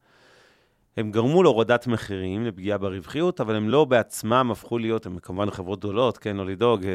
הם 0.98 1.12
גרמו 1.12 1.44
להורדת 1.44 1.88
מחירים, 1.88 2.46
לפגיעה 2.46 2.78
ברווחיות, 2.78 3.42
אבל 3.42 3.56
הם 3.56 3.70
לא 3.70 3.86
בעצמם 3.86 4.50
הפכו 4.52 4.78
להיות, 4.78 5.06
הם 5.06 5.20
כמובן 5.20 5.52
חברות 5.52 5.80
גדולות, 5.80 6.18
כן, 6.18 6.38
לא 6.38 6.46
לדאוג, 6.46 6.86
אה, 6.86 6.92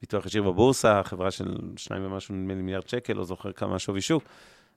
ביטוח 0.00 0.26
ישיר 0.26 0.42
בבורסה, 0.42 1.02
חברה 1.02 1.30
של 1.30 1.56
שניים 1.76 2.06
ומשהו, 2.06 2.34
נדמה 2.34 2.54
לי 2.54 2.62
מיליארד 2.62 2.88
שקל, 2.88 3.12
לא 3.12 3.24
זוכר 3.24 3.52
כמה 3.52 3.78
שווי 3.78 4.00
שוק. 4.00 4.22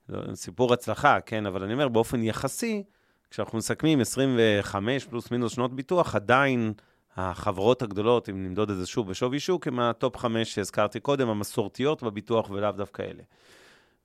לא, 0.09 0.35
סיפור 0.35 0.73
הצלחה, 0.73 1.19
כן, 1.19 1.45
אבל 1.45 1.63
אני 1.63 1.73
אומר, 1.73 1.87
באופן 1.87 2.23
יחסי, 2.23 2.83
כשאנחנו 3.31 3.57
מסכמים 3.57 4.01
25 4.01 5.05
פלוס 5.05 5.31
מינוס 5.31 5.53
שנות 5.53 5.73
ביטוח, 5.73 6.15
עדיין 6.15 6.73
החברות 7.15 7.81
הגדולות, 7.81 8.29
אם 8.29 8.43
נמדוד 8.43 8.69
את 8.69 8.77
זה 8.77 8.85
שוב 8.85 9.09
בשווי 9.09 9.39
שוק, 9.39 9.67
הם 9.67 9.79
ה 9.79 9.89
top 9.89 10.17
5 10.17 10.55
שהזכרתי 10.55 10.99
קודם, 10.99 11.29
המסורתיות 11.29 12.03
בביטוח 12.03 12.49
ולאו 12.49 12.71
דווקא 12.71 13.01
אלה. 13.01 13.23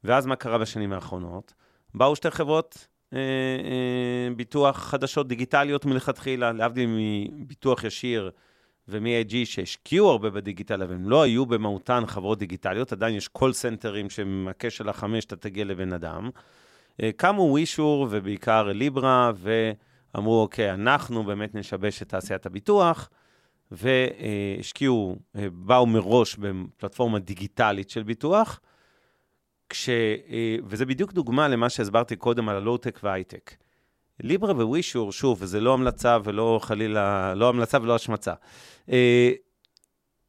ואז 0.05 0.27
מה 0.27 0.37
קרה 0.37 0.59
בשנים 0.59 0.93
האחרונות? 0.93 1.55
באו 1.95 2.17
שתי 2.17 2.31
חברות 2.31 2.87
אה, 3.13 3.19
אה, 3.19 4.35
ביטוח 4.37 4.77
חדשות 4.77 5.29
דיגיטליות 5.29 5.85
מלכתחילה, 5.85 6.53
להבדיל 6.53 6.89
מביטוח 7.33 7.85
ישיר 7.85 8.31
ומ-AIG 8.88 9.35
שהשקיעו 9.45 10.11
הרבה 10.11 10.31
בדיגיטל, 10.31 10.83
אבל 10.83 10.95
הם 10.95 11.11
לא 11.11 11.23
היו 11.23 11.47
במהותן 11.47 12.07
חברות 12.07 12.39
דיגיטליות, 12.39 12.93
עדיין 12.93 13.15
יש 13.15 13.29
call 13.29 13.53
center 13.53 13.96
ים 13.96 14.11
שמהקש 14.11 14.77
של 14.77 14.89
החמש 14.89 15.25
אתה 15.25 15.37
תגיע 15.37 15.65
לבן 15.65 15.93
אדם. 15.93 16.31
אה, 17.03 17.11
קמו 17.17 17.43
ווישור 17.43 18.09
ובעיקר 18.11 18.63
ליברה, 18.63 19.33
ואמרו, 19.37 20.43
אוקיי, 20.43 20.75
אנחנו 20.75 21.25
באמת 21.25 21.55
נשבש 21.55 22.03
את 22.03 22.09
תעשיית 22.09 22.47
הביטוח, 22.47 23.11
והשקיעו, 23.71 25.17
אה, 25.37 25.47
באו 25.53 25.87
מראש 25.87 26.37
בפלטפורמה 26.37 27.19
דיגיטלית 27.19 27.91
של 27.91 28.03
ביטוח, 28.03 28.61
כש... 29.69 29.89
אה, 29.89 30.57
וזה 30.65 30.87
בדיוק 30.87 31.13
דוגמה 31.13 31.49
למה 31.49 31.71
שהסברתי 31.71 32.17
קודם 32.17 32.49
על 32.49 32.57
הלואו-טק 32.57 33.01
וההייטק. 33.03 33.55
ליברה 34.21 34.53
ווישור, 34.53 35.13
שוב, 35.13 35.39
וזה 35.41 35.61
לא 35.61 35.75
המלצה 35.75 36.19
ולא 36.25 36.61
חלילה, 36.63 37.35
לא 37.35 37.49
המלצה 37.49 37.79
ולא 37.83 37.95
השמצה. 37.95 38.35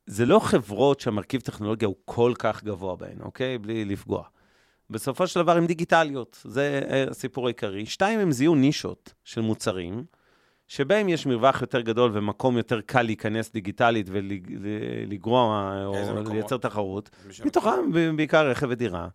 זה 0.05 0.25
לא 0.25 0.39
חברות 0.39 0.99
שהמרכיב 0.99 1.41
טכנולוגיה 1.41 1.87
הוא 1.87 1.95
כל 2.05 2.33
כך 2.39 2.63
גבוה 2.63 2.95
בהן, 2.95 3.21
אוקיי? 3.21 3.57
בלי 3.57 3.85
לפגוע. 3.85 4.23
בסופו 4.93 5.27
של 5.27 5.39
דבר 5.39 5.57
הן 5.57 5.67
דיגיטליות, 5.67 6.41
זה 6.43 6.81
אה, 6.89 7.05
הסיפור 7.09 7.47
העיקרי. 7.47 7.85
שתיים, 7.85 8.19
הם 8.19 8.31
זיהו 8.31 8.55
נישות 8.55 9.13
של 9.23 9.41
מוצרים, 9.41 10.03
שבהם 10.67 11.09
יש 11.09 11.25
מרווח 11.25 11.61
יותר 11.61 11.81
גדול 11.81 12.11
ומקום 12.13 12.57
יותר 12.57 12.81
קל 12.81 13.01
להיכנס 13.01 13.51
דיגיטלית 13.51 14.07
ולגרוע 14.09 15.81
או 15.85 15.93
מקומות? 15.93 16.27
לייצר 16.27 16.57
תחרות. 16.57 17.09
מתוכם 17.45 17.91
בעיקר 18.15 18.49
רכב 18.49 18.67
ודירה. 18.69 19.07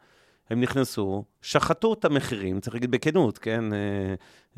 הם 0.50 0.60
נכנסו, 0.60 1.24
שחטו 1.42 1.92
את 1.92 2.04
המחירים, 2.04 2.60
צריך 2.60 2.74
להגיד 2.74 2.90
בכנות, 2.90 3.38
כן? 3.38 3.64
אה, 3.72 3.78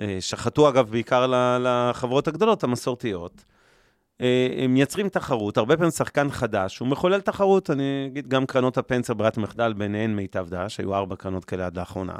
אה, 0.01 0.17
שחטו 0.21 0.69
אגב 0.69 0.91
בעיקר 0.91 1.27
לחברות 1.61 2.29
הגדולות, 2.29 2.65
המסורתיות. 2.65 3.45
אה, 4.21 4.67
מייצרים 4.69 5.09
תחרות, 5.09 5.57
הרבה 5.57 5.77
פעמים 5.77 5.91
שחקן 5.91 6.31
חדש, 6.31 6.79
הוא 6.79 6.89
מחולל 6.89 7.21
תחרות, 7.21 7.71
אני 7.71 8.07
אגיד 8.07 8.29
גם 8.29 8.47
קרנות 8.47 8.79
הפנסיה 8.79 9.15
ברירת 9.15 9.39
מחדל, 9.39 9.73
ביניהן 9.73 10.17
מיטב 10.17 10.47
דש, 10.49 10.79
היו 10.81 10.95
ארבע 10.95 11.17
קרנות 11.17 11.45
כאלה 11.45 11.67
עד 11.67 11.79
לאחרונה. 11.79 12.15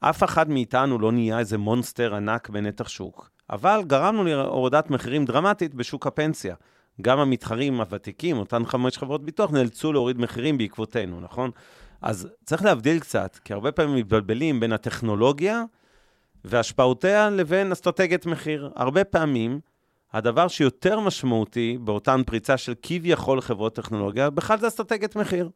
אף 0.00 0.24
אחד 0.24 0.50
מאיתנו 0.50 0.98
לא 0.98 1.12
נהיה 1.12 1.38
איזה 1.38 1.58
מונסטר 1.58 2.14
ענק 2.14 2.48
בנתח 2.48 2.88
שוק, 2.88 3.30
אבל 3.50 3.80
גרמנו 3.86 4.24
להורדת 4.24 4.90
מחירים 4.90 5.24
דרמטית 5.24 5.74
בשוק 5.74 6.06
הפנסיה. 6.06 6.54
גם 7.02 7.18
המתחרים 7.18 7.80
הוותיקים, 7.80 8.38
אותן 8.38 8.66
חמש 8.66 8.98
חברות 8.98 9.24
ביטוח, 9.24 9.50
נאלצו 9.50 9.92
להוריד 9.92 10.18
מחירים 10.18 10.58
בעקבותינו, 10.58 11.20
נכון? 11.20 11.50
אז 12.02 12.28
צריך 12.44 12.64
להבדיל 12.64 12.98
קצת, 12.98 13.38
כי 13.44 13.52
הרבה 13.52 13.72
פעמים 13.72 13.96
מתבלבלים 13.96 14.60
בין 14.60 14.72
הטכנולוגיה 14.72 15.62
והשפעותיה 16.44 17.30
לבין 17.30 17.72
אסטרטגיית 17.72 18.26
מחיר. 18.26 18.70
הרבה 18.76 19.04
פעמים, 19.04 19.60
הדבר 20.16 20.48
שיותר 20.48 21.00
משמעותי 21.00 21.78
באותן 21.80 22.22
פריצה 22.26 22.56
של 22.56 22.74
כביכול 22.82 23.40
חברות 23.40 23.74
טכנולוגיה, 23.74 24.30
בכלל 24.30 24.58
זה 24.58 24.68
אסטרטגיית 24.68 25.16
מחיר. 25.16 25.48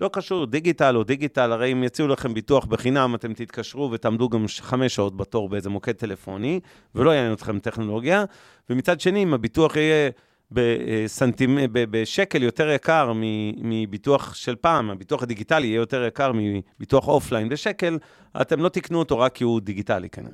לא 0.00 0.10
קשור 0.12 0.46
דיגיטל 0.46 0.96
או 0.96 1.04
דיגיטל, 1.04 1.52
הרי 1.52 1.72
אם 1.72 1.84
יציעו 1.84 2.08
לכם 2.08 2.34
ביטוח 2.34 2.64
בחינם, 2.64 3.14
אתם 3.14 3.34
תתקשרו 3.34 3.90
ותעמדו 3.92 4.28
גם 4.28 4.44
חמש 4.60 4.94
שעות 4.94 5.16
בתור 5.16 5.48
באיזה 5.48 5.70
מוקד 5.70 5.92
טלפוני, 5.92 6.60
ולא 6.94 7.10
יעניין 7.10 7.32
אתכם 7.32 7.58
טכנולוגיה. 7.58 8.24
ומצד 8.70 9.00
שני, 9.00 9.22
אם 9.22 9.34
הביטוח 9.34 9.76
יהיה 9.76 10.10
בסנטימ... 10.50 11.58
בשקל 11.72 12.42
יותר 12.42 12.70
יקר 12.70 13.12
מביטוח 13.56 14.34
של 14.34 14.56
פעם, 14.56 14.90
הביטוח 14.90 15.22
הדיגיטלי 15.22 15.66
יהיה 15.66 15.76
יותר 15.76 16.04
יקר 16.04 16.32
מביטוח 16.34 17.08
אופליין 17.08 17.48
בשקל, 17.48 17.98
אתם 18.40 18.60
לא 18.60 18.68
תקנו 18.68 18.98
אותו 18.98 19.18
רק 19.18 19.34
כי 19.34 19.44
הוא 19.44 19.60
דיגיטלי 19.60 20.08
כנראה. 20.08 20.32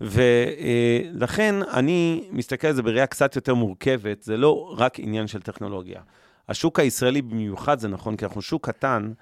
ולכן 0.00 1.54
אני 1.62 2.28
מסתכל 2.30 2.66
על 2.66 2.74
זה 2.74 2.82
בראייה 2.82 3.06
קצת 3.06 3.36
יותר 3.36 3.54
מורכבת, 3.54 4.22
זה 4.22 4.36
לא 4.36 4.74
רק 4.76 5.00
עניין 5.00 5.26
של 5.26 5.42
טכנולוגיה. 5.42 6.00
השוק 6.48 6.80
הישראלי 6.80 7.22
במיוחד 7.22 7.78
זה 7.78 7.88
נכון, 7.88 8.16
כי 8.16 8.24
אנחנו 8.24 8.42
שוק 8.42 8.66
קטן, 8.66 9.12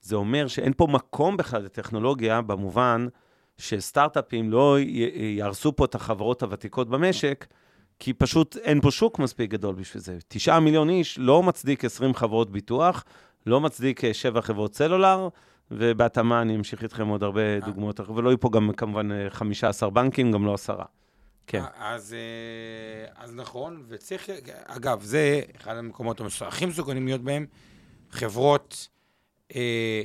זה 0.00 0.16
אומר 0.16 0.46
שאין 0.46 0.72
פה 0.76 0.86
מקום 0.86 1.36
בכלל 1.36 1.62
לטכנולוגיה, 1.62 2.42
במובן 2.42 3.06
שסטארט-אפים 3.58 4.50
לא 4.50 4.76
יהרסו 5.36 5.76
פה 5.76 5.84
את 5.84 5.94
החברות 5.94 6.42
הוותיקות 6.42 6.88
במשק, 6.88 7.46
כי 7.98 8.12
פשוט 8.12 8.56
אין 8.56 8.80
פה 8.80 8.90
שוק 8.90 9.18
מספיק 9.18 9.50
גדול 9.50 9.74
בשביל 9.74 10.02
זה. 10.02 10.18
תשעה 10.28 10.60
מיליון 10.60 10.90
איש 10.90 11.18
לא 11.18 11.42
מצדיק 11.42 11.84
20 11.84 12.14
חברות 12.14 12.50
ביטוח, 12.50 13.04
לא 13.46 13.60
מצדיק 13.60 14.04
אה, 14.04 14.14
שבע 14.14 14.40
חברות 14.40 14.74
סלולר, 14.74 15.28
ובהתאמה 15.70 16.42
אני 16.42 16.56
אמשיך 16.56 16.82
איתכם 16.82 17.08
עוד 17.08 17.22
הרבה 17.22 17.40
אה. 17.40 17.60
דוגמאות, 17.66 18.00
ולא 18.00 18.28
יהיו 18.28 18.40
פה 18.40 18.50
גם 18.52 18.72
כמובן 18.76 19.28
15 19.28 19.88
אה, 19.88 19.94
בנקים, 19.94 20.32
גם 20.32 20.46
לא 20.46 20.54
עשרה. 20.54 20.84
כן. 21.46 21.62
אז, 21.78 22.16
אז 23.16 23.34
נכון, 23.34 23.82
וצריך, 23.88 24.30
אגב, 24.64 25.02
זה 25.02 25.40
אחד 25.56 25.76
המקומות 25.76 26.20
הכי 26.40 26.66
מסוכנים 26.66 27.06
להיות 27.06 27.20
בהם, 27.20 27.46
חברות 28.10 28.88
אה, 29.54 30.02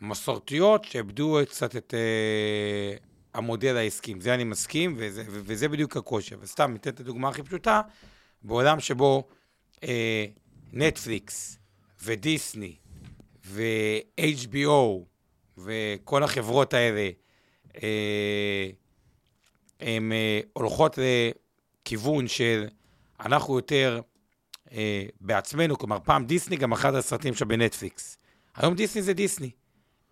מסורתיות 0.00 0.84
שאיבדו 0.84 1.38
קצת 1.48 1.76
את 1.76 1.94
אה, 1.94 2.96
המודל 3.34 3.76
העסקי. 3.76 4.14
זה 4.20 4.34
אני 4.34 4.44
מסכים, 4.44 4.94
וזה, 4.98 5.24
וזה 5.28 5.68
בדיוק 5.68 5.96
הקושי. 5.96 6.34
וסתם, 6.40 6.72
ניתן 6.72 6.90
את 6.90 7.00
הדוגמה 7.00 7.28
הכי 7.28 7.42
פשוטה, 7.42 7.80
בעולם 8.42 8.80
שבו 8.80 9.28
אה, 9.84 10.24
נטפליקס 10.72 11.58
ודיסני 12.02 12.76
ו-HBO 13.48 15.04
וכל 15.58 16.22
החברות 16.22 16.74
האלה, 16.74 17.10
אה, 17.82 18.68
הן 19.80 20.12
אה, 20.12 20.40
הולכות 20.52 20.98
לכיוון 20.98 22.28
של 22.28 22.66
אנחנו 23.20 23.56
יותר 23.56 24.00
אה, 24.72 25.04
בעצמנו, 25.20 25.78
כלומר, 25.78 25.98
פעם 26.04 26.24
דיסני 26.24 26.56
גם 26.56 26.72
אחד 26.72 26.94
הסרטים 26.94 27.34
שם 27.34 27.48
בנטפליקס. 27.48 28.18
היום 28.56 28.74
דיסני 28.74 29.02
זה 29.02 29.12
דיסני. 29.12 29.50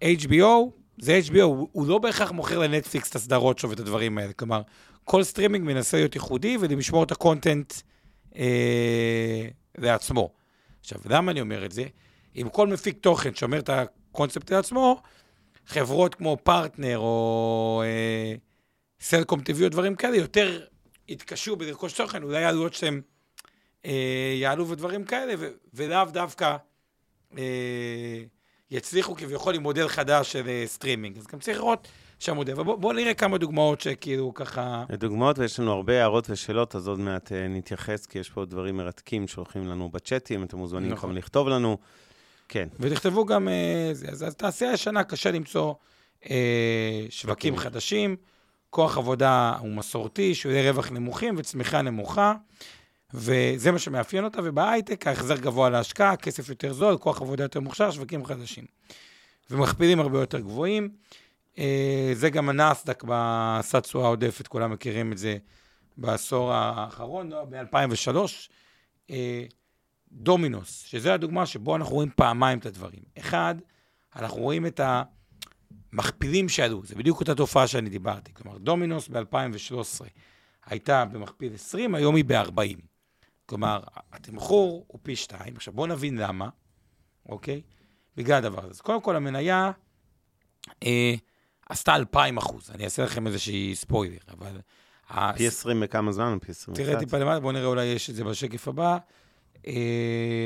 HBO 0.02 0.70
זה 0.98 1.20
HBO, 1.28 1.42
הוא, 1.42 1.86
לא 1.86 1.98
בהכרח 1.98 2.30
מוכר 2.30 2.58
לנטפליקס 2.58 3.10
את 3.10 3.14
הסדרות 3.14 3.58
שלו 3.58 3.70
ואת 3.70 3.80
הדברים 3.80 4.18
האלה. 4.18 4.32
כלומר, 4.32 4.62
כל 5.04 5.24
סטרימינג 5.24 5.64
מנסה 5.64 5.96
להיות 5.96 6.14
ייחודי 6.14 6.56
ולשמור 6.60 7.02
את 7.04 7.12
ה 7.12 7.20
content 7.20 7.74
אה, 8.36 9.48
לעצמו. 9.78 10.32
עכשיו, 10.80 10.98
למה 11.04 11.32
אני 11.32 11.40
אומר 11.40 11.64
את 11.64 11.72
זה? 11.72 11.84
אם 12.36 12.48
כל 12.48 12.66
מפיק 12.66 12.98
תוכן 13.00 13.34
שומר 13.34 13.58
את 13.58 13.70
ה 13.72 13.82
content 13.82 14.52
לעצמו, 14.52 15.02
חברות 15.66 16.14
כמו 16.14 16.36
פרטנר 16.42 16.98
או 16.98 17.82
אה, 17.84 18.34
סלקום 19.00 19.40
טבעי 19.40 19.64
או 19.64 19.68
דברים 19.68 19.94
כאלה, 19.94 20.16
יותר 20.16 20.66
יתקשו 21.08 21.56
בלרכוש 21.56 21.92
תוכן, 21.92 22.22
אולי 22.22 22.44
העלויות 22.44 22.74
שהם 22.74 23.00
אה, 23.86 24.34
יעלו 24.40 24.68
ודברים 24.68 25.04
כאלה, 25.04 25.34
ו- 25.38 25.50
ולאו 25.74 26.04
דווקא 26.04 26.56
אה, 27.38 28.22
יצליחו 28.70 29.14
כביכול 29.14 29.54
עם 29.54 29.62
מודל 29.62 29.88
חדש 29.88 30.32
של 30.32 30.48
אה, 30.48 30.62
סטרימינג. 30.66 31.18
אז 31.18 31.26
גם 31.26 31.38
צריך 31.38 31.58
לראות 31.58 31.88
שהמודל. 32.18 32.60
ובואו 32.60 32.76
בוא 32.76 32.92
נראה 32.92 33.14
כמה 33.14 33.38
דוגמאות 33.38 33.80
שכאילו 33.80 34.34
ככה... 34.34 34.84
דוגמאות, 34.92 35.38
ויש 35.38 35.60
לנו 35.60 35.72
הרבה 35.72 36.00
הערות 36.00 36.30
ושאלות, 36.30 36.74
אז 36.76 36.88
עוד 36.88 36.98
מעט 36.98 37.32
אה, 37.32 37.48
נתייחס, 37.48 38.06
כי 38.06 38.18
יש 38.18 38.30
פה 38.30 38.44
דברים 38.44 38.76
מרתקים 38.76 39.28
שהולכים 39.28 39.66
לנו 39.66 39.88
בצ'אטים, 39.88 40.44
אתם 40.44 40.58
מוזמנים 40.58 40.92
נכון. 40.92 41.14
לכתוב 41.14 41.48
לנו. 41.48 41.78
כן. 42.48 42.68
ותכתבו 42.80 43.26
גם, 43.26 43.48
אה, 43.48 43.90
אז, 43.90 44.24
אז 44.26 44.34
תעשייה 44.34 44.72
ישנה, 44.72 45.04
קשה 45.04 45.30
למצוא 45.30 45.74
אה, 46.30 47.06
שווקים. 47.10 47.56
חדשים. 47.56 48.16
כוח 48.70 48.98
עבודה 48.98 49.56
הוא 49.60 49.68
מסורתי, 49.68 50.32
יהיה 50.44 50.70
רווח 50.70 50.90
נמוכים 50.90 51.34
וצמיחה 51.38 51.82
נמוכה, 51.82 52.34
וזה 53.14 53.72
מה 53.72 53.78
שמאפיין 53.78 54.24
אותה, 54.24 54.40
ובהייטק 54.44 55.06
ההחזר 55.06 55.36
גבוה 55.36 55.70
להשקעה, 55.70 56.16
כסף 56.16 56.48
יותר 56.48 56.72
זול, 56.72 56.96
כוח 56.98 57.22
עבודה 57.22 57.44
יותר 57.44 57.60
מוכשר, 57.60 57.90
שווקים 57.90 58.24
חדשים. 58.24 58.64
ומכפילים 59.50 60.00
הרבה 60.00 60.20
יותר 60.20 60.40
גבוהים. 60.40 60.88
אה, 61.58 62.10
זה 62.14 62.30
גם 62.30 62.48
הנסדק 62.48 63.04
בעשה 63.04 63.80
תשואה 63.80 64.06
עודפת, 64.06 64.46
כולם 64.46 64.72
מכירים 64.72 65.12
את 65.12 65.18
זה 65.18 65.36
בעשור 65.96 66.52
האחרון, 66.52 67.30
לא, 67.30 67.44
ב-2003. 67.44 69.12
דומינוס, 70.12 70.82
שזה 70.86 71.14
הדוגמה 71.14 71.46
שבו 71.46 71.76
אנחנו 71.76 71.94
רואים 71.94 72.10
פעמיים 72.16 72.58
את 72.58 72.66
הדברים. 72.66 73.02
אחד, 73.18 73.54
אנחנו 74.16 74.38
רואים 74.38 74.66
את 74.66 74.80
המכפילים 75.92 76.48
שעלו, 76.48 76.82
זה 76.84 76.94
בדיוק 76.94 77.20
אותה 77.20 77.34
תופעה 77.34 77.66
שאני 77.66 77.90
דיברתי. 77.90 78.34
כלומר, 78.34 78.58
דומינוס 78.58 79.08
ב-2013 79.08 80.04
הייתה 80.66 81.04
במכפיל 81.04 81.54
20, 81.54 81.94
היום 81.94 82.16
היא 82.16 82.24
ב-40. 82.24 82.80
כלומר, 83.46 83.80
התמחור 84.12 84.84
הוא 84.86 85.00
פי 85.02 85.16
שתיים. 85.16 85.56
עכשיו, 85.56 85.74
בואו 85.74 85.86
נבין 85.86 86.18
למה, 86.18 86.48
אוקיי? 87.28 87.62
בגלל 88.16 88.36
הדבר 88.36 88.64
הזה. 88.64 88.70
אז 88.70 88.80
קודם 88.80 89.00
כל, 89.00 89.16
המניה 89.16 89.70
אה, 90.82 91.14
עשתה 91.68 91.94
2,000 91.94 92.36
אחוז. 92.36 92.70
אני 92.70 92.84
אעשה 92.84 93.04
לכם 93.04 93.26
איזושהי 93.26 93.74
ספוילר, 93.74 94.18
אבל... 94.28 94.60
פי 95.36 95.46
20 95.46 95.80
בכמה 95.80 96.12
זמן? 96.12 96.38
פי 96.40 96.50
21? 96.52 96.86
תראה 96.86 96.98
טיפה 96.98 97.18
למטה, 97.18 97.40
בואו 97.40 97.52
נראה, 97.52 97.66
אולי 97.66 97.84
יש 97.84 98.10
את 98.10 98.14
זה 98.14 98.24
בשקף 98.24 98.68
הבא. 98.68 98.98
אה, 99.66 99.72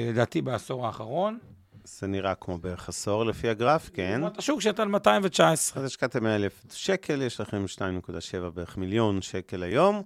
לדעתי 0.08 0.42
בעשור 0.42 0.86
האחרון. 0.86 1.38
זה 1.84 2.06
נראה 2.06 2.34
כמו 2.34 2.58
בערך 2.58 2.88
עשור 2.88 3.24
לפי 3.24 3.48
הגרף, 3.48 3.90
כן. 3.94 4.20
לעומת 4.20 4.38
השוק 4.38 4.60
שהייתה 4.60 4.82
על 4.82 4.88
219. 4.88 5.82
אז 5.82 5.86
השקעתם 5.86 6.24
100,000 6.24 6.64
שקל, 6.72 7.22
יש 7.22 7.40
לכם 7.40 7.64
2.7 7.76 8.50
בערך 8.54 8.76
מיליון 8.76 9.22
שקל 9.22 9.62
היום. 9.62 10.02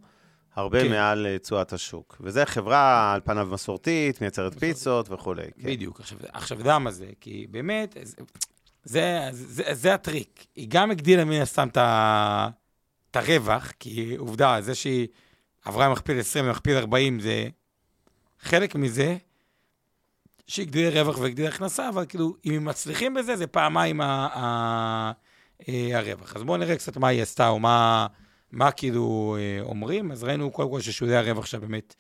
הרבה 0.57 0.83
כן. 0.83 0.91
מעל 0.91 1.27
אה, 1.27 1.39
תשואת 1.39 1.73
השוק. 1.73 2.17
וזו 2.21 2.41
חברה 2.45 3.13
על 3.13 3.21
פניו 3.25 3.47
מסורתית, 3.47 4.21
מייצרת 4.21 4.59
פיצות 4.59 5.11
וכולי. 5.11 5.43
כן. 5.43 5.67
בדיוק. 5.67 6.01
עכשיו, 6.01 6.19
עכשיו, 6.33 6.59
למה 6.65 6.91
זה? 6.91 7.07
כי 7.21 7.47
באמת, 7.51 7.97
זה, 8.03 8.17
זה, 8.85 9.29
זה, 9.33 9.63
זה 9.73 9.95
הטריק. 9.95 10.47
היא 10.57 10.67
גם 10.69 10.91
הגדילה 10.91 11.25
מן 11.25 11.41
הסתם 11.41 11.69
את 13.11 13.17
הרווח, 13.17 13.73
כי 13.81 14.17
עובדה, 14.17 14.61
זה 14.61 14.75
שהיא 14.75 15.07
עברה 15.65 15.93
מכפיל 15.93 16.21
20 16.21 16.47
ומכפיל 16.47 16.77
40, 16.77 17.21
זה 17.21 17.49
חלק 18.45 18.75
מזה, 18.75 19.17
שהגדילה 20.47 21.03
רווח 21.03 21.19
והגדילה 21.19 21.49
הכנסה, 21.49 21.89
אבל 21.89 22.07
כאילו, 22.07 22.37
אם 22.47 22.55
הם 22.55 22.65
מצליחים 22.65 23.15
בזה, 23.15 23.37
זה 23.37 23.47
פעמיים 23.47 24.01
ה, 24.01 24.05
ה, 24.05 24.29
ה, 24.35 25.13
אה, 25.69 25.99
הרווח. 25.99 26.37
אז 26.37 26.43
בואו 26.43 26.57
נראה 26.57 26.77
קצת 26.77 26.97
מה 26.97 27.09
היא 27.09 27.23
עשתה, 27.23 27.49
או 27.49 27.59
מה... 27.59 28.07
מה 28.53 28.71
כאילו 28.71 29.37
אה, 29.39 29.63
אומרים? 29.63 30.13
אז 30.13 30.25
ראינו 30.25 30.51
קודם 30.51 30.71
כל 30.71 30.81
ששולי 30.81 31.17
הרווח 31.17 31.47
שם 31.47 31.61
באמת 31.61 31.95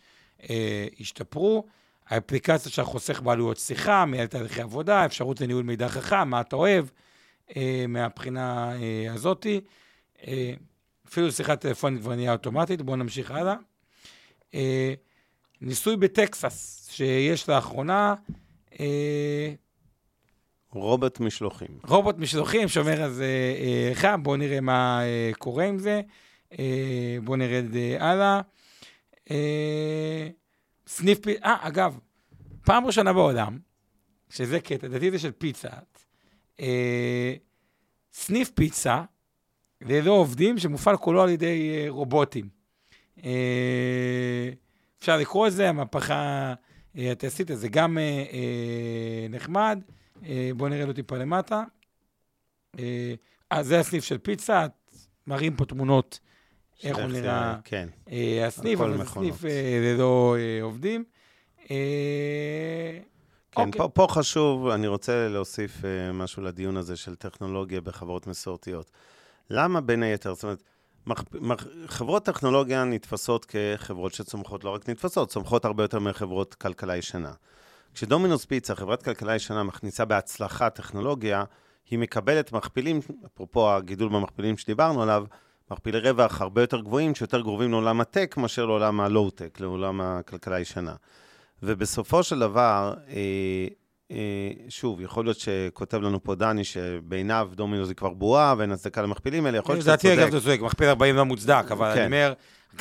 אה, 0.50 0.86
השתפרו. 1.00 1.66
האפליקציה 2.08 2.72
של 2.72 2.82
החוסך 2.82 3.22
בעלויות 3.22 3.56
שיחה, 3.56 4.04
מנהל 4.04 4.26
תהליכי 4.26 4.62
עבודה, 4.62 5.06
אפשרות 5.06 5.40
לניהול 5.40 5.62
מידע 5.64 5.88
חכם, 5.88 6.28
מה 6.28 6.40
אתה 6.40 6.56
אוהב, 6.56 6.86
אה, 7.56 7.84
מהבחינה 7.88 8.72
אה, 8.72 9.12
הזאתי. 9.12 9.60
אה, 10.26 10.54
אפילו 11.08 11.32
שיחת 11.32 11.60
טלפונית 11.60 12.00
כבר 12.00 12.14
נהיה 12.14 12.32
אוטומטית, 12.32 12.82
בואו 12.82 12.96
נמשיך 12.96 13.30
הלאה. 13.30 13.54
אה, 14.54 14.94
ניסוי 15.64 15.96
בטקסס 15.96 16.88
שיש 16.90 17.48
לאחרונה. 17.48 18.14
אה, 18.80 19.52
רובוט 20.70 21.20
משלוחים. 21.20 21.78
רובוט 21.88 22.18
משלוחים 22.18 22.68
שומר 22.68 23.02
על 23.02 23.12
זה 23.12 23.54
אה, 23.58 23.90
חם, 23.94 24.22
בואו 24.22 24.36
נראה 24.36 24.60
מה 24.60 25.00
אה, 25.02 25.30
קורה 25.38 25.64
עם 25.64 25.78
זה. 25.78 26.00
אה, 26.58 27.16
בואו 27.24 27.36
נרד 27.36 27.76
אה, 27.76 28.10
הלאה. 28.10 28.40
אה, 29.30 30.28
סניף 30.86 31.18
פיצה, 31.18 31.40
אה, 31.44 31.56
אגב, 31.60 31.98
פעם 32.64 32.86
ראשונה 32.86 33.12
בעולם, 33.12 33.58
שזה 34.30 34.60
קטע, 34.60 34.86
לדעתי 34.86 35.10
זה 35.10 35.18
של 35.18 35.32
פיצה, 35.32 35.68
אה, 36.60 37.34
סניף 38.12 38.50
פיצה 38.50 39.02
ללא 39.80 40.12
עובדים 40.12 40.58
שמופעל 40.58 40.96
כולו 40.96 41.22
על 41.22 41.28
ידי 41.28 41.70
אה, 41.70 41.86
רובוטים. 41.88 42.48
אה, 43.24 44.50
אפשר 45.04 45.16
לקרוא 45.16 45.46
לזה, 45.46 45.68
המהפכה 45.68 46.54
התעשייתית, 46.94 47.58
זה 47.58 47.68
גם 47.68 47.98
אה, 47.98 48.24
אה, 48.32 49.26
נחמד. 49.30 49.82
אה, 50.26 50.50
בואו 50.56 50.68
נראה 50.68 50.86
לו 50.86 50.92
טיפה 50.92 51.16
למטה. 51.16 51.62
אה, 52.78 53.14
אז 53.50 53.66
זה 53.66 53.80
הסניף 53.80 54.04
של 54.04 54.18
פיצה, 54.18 54.66
מראים 55.26 55.56
פה 55.56 55.64
תמונות 55.64 56.20
איך 56.84 56.96
הוא 56.96 57.04
נראה 57.04 57.56
כן. 57.64 57.88
אה, 58.10 58.46
הסניף, 58.46 58.80
אבל 58.80 58.98
זה. 58.98 59.04
סניף 59.04 59.44
אה, 59.44 59.80
ללא 59.82 60.36
אה, 60.38 60.62
עובדים. 60.62 61.04
אה, 61.70 62.98
כן, 63.50 63.66
אוקיי. 63.66 63.78
פה, 63.78 63.88
פה 63.88 64.06
חשוב, 64.10 64.68
אני 64.68 64.86
רוצה 64.86 65.28
להוסיף 65.28 65.82
משהו 66.14 66.42
לדיון 66.42 66.76
הזה 66.76 66.96
של 66.96 67.14
טכנולוגיה 67.14 67.80
בחברות 67.80 68.26
מסורתיות. 68.26 68.90
למה 69.50 69.80
בין 69.80 70.02
היתר, 70.02 70.34
זאת 70.34 70.44
אומרת, 70.44 70.62
חברות 71.86 72.24
טכנולוגיה 72.24 72.84
נתפסות 72.84 73.46
כחברות 73.48 74.14
שצומחות, 74.14 74.64
לא 74.64 74.70
רק 74.70 74.88
נתפסות, 74.88 75.28
צומחות 75.28 75.64
הרבה 75.64 75.84
יותר 75.84 75.98
מחברות 75.98 76.54
כלכלה 76.54 76.96
ישנה. 76.96 77.32
כשדומינוס 77.94 78.44
פיצה, 78.44 78.74
חברת 78.74 79.02
כלכלה 79.02 79.34
ישנה, 79.34 79.62
מכניסה 79.62 80.04
בהצלחה 80.04 80.70
טכנולוגיה, 80.70 81.44
היא 81.90 81.98
מקבלת 81.98 82.52
מכפילים, 82.52 83.00
אפרופו 83.26 83.72
הגידול 83.72 84.08
במכפילים 84.08 84.56
שדיברנו 84.56 85.02
עליו, 85.02 85.24
מכפילי 85.70 85.98
רווח 85.98 86.40
הרבה 86.40 86.60
יותר 86.60 86.80
גבוהים, 86.80 87.14
שיותר 87.14 87.42
קרובים 87.42 87.70
לעולם 87.70 88.00
הטק 88.00 88.34
מאשר 88.36 88.66
לעולם 88.66 89.00
הלואו-טק, 89.00 89.60
לעולם 89.60 90.00
הכלכלה 90.00 90.56
הישנה. 90.56 90.94
ובסופו 91.62 92.22
של 92.22 92.38
דבר, 92.38 92.94
אה, 93.08 93.66
שוב, 94.68 95.00
יכול 95.00 95.24
להיות 95.24 95.38
שכותב 95.38 96.00
לנו 96.00 96.24
פה 96.24 96.34
דני 96.34 96.64
שבעיניו 96.64 97.50
דומינוס 97.54 97.88
היא 97.88 97.96
כבר 97.96 98.10
בועה 98.10 98.54
ואין 98.58 98.72
הצדקה 98.72 99.02
למכפילים 99.02 99.46
האלה, 99.46 99.58
יכול 99.58 99.74
להיות 99.74 99.84
שאתה 99.84 99.92
לדעתי, 99.92 100.12
אגב, 100.12 100.20
צודק, 100.20 100.36
אתה 100.36 100.40
צודק, 100.40 100.60
מכפיל 100.60 100.88
40 100.88 101.16
לא 101.16 101.24
מוצדק, 101.24 101.64
אבל 101.70 101.94
כן. 101.94 101.98
אני 101.98 102.06
אומר, 102.06 102.32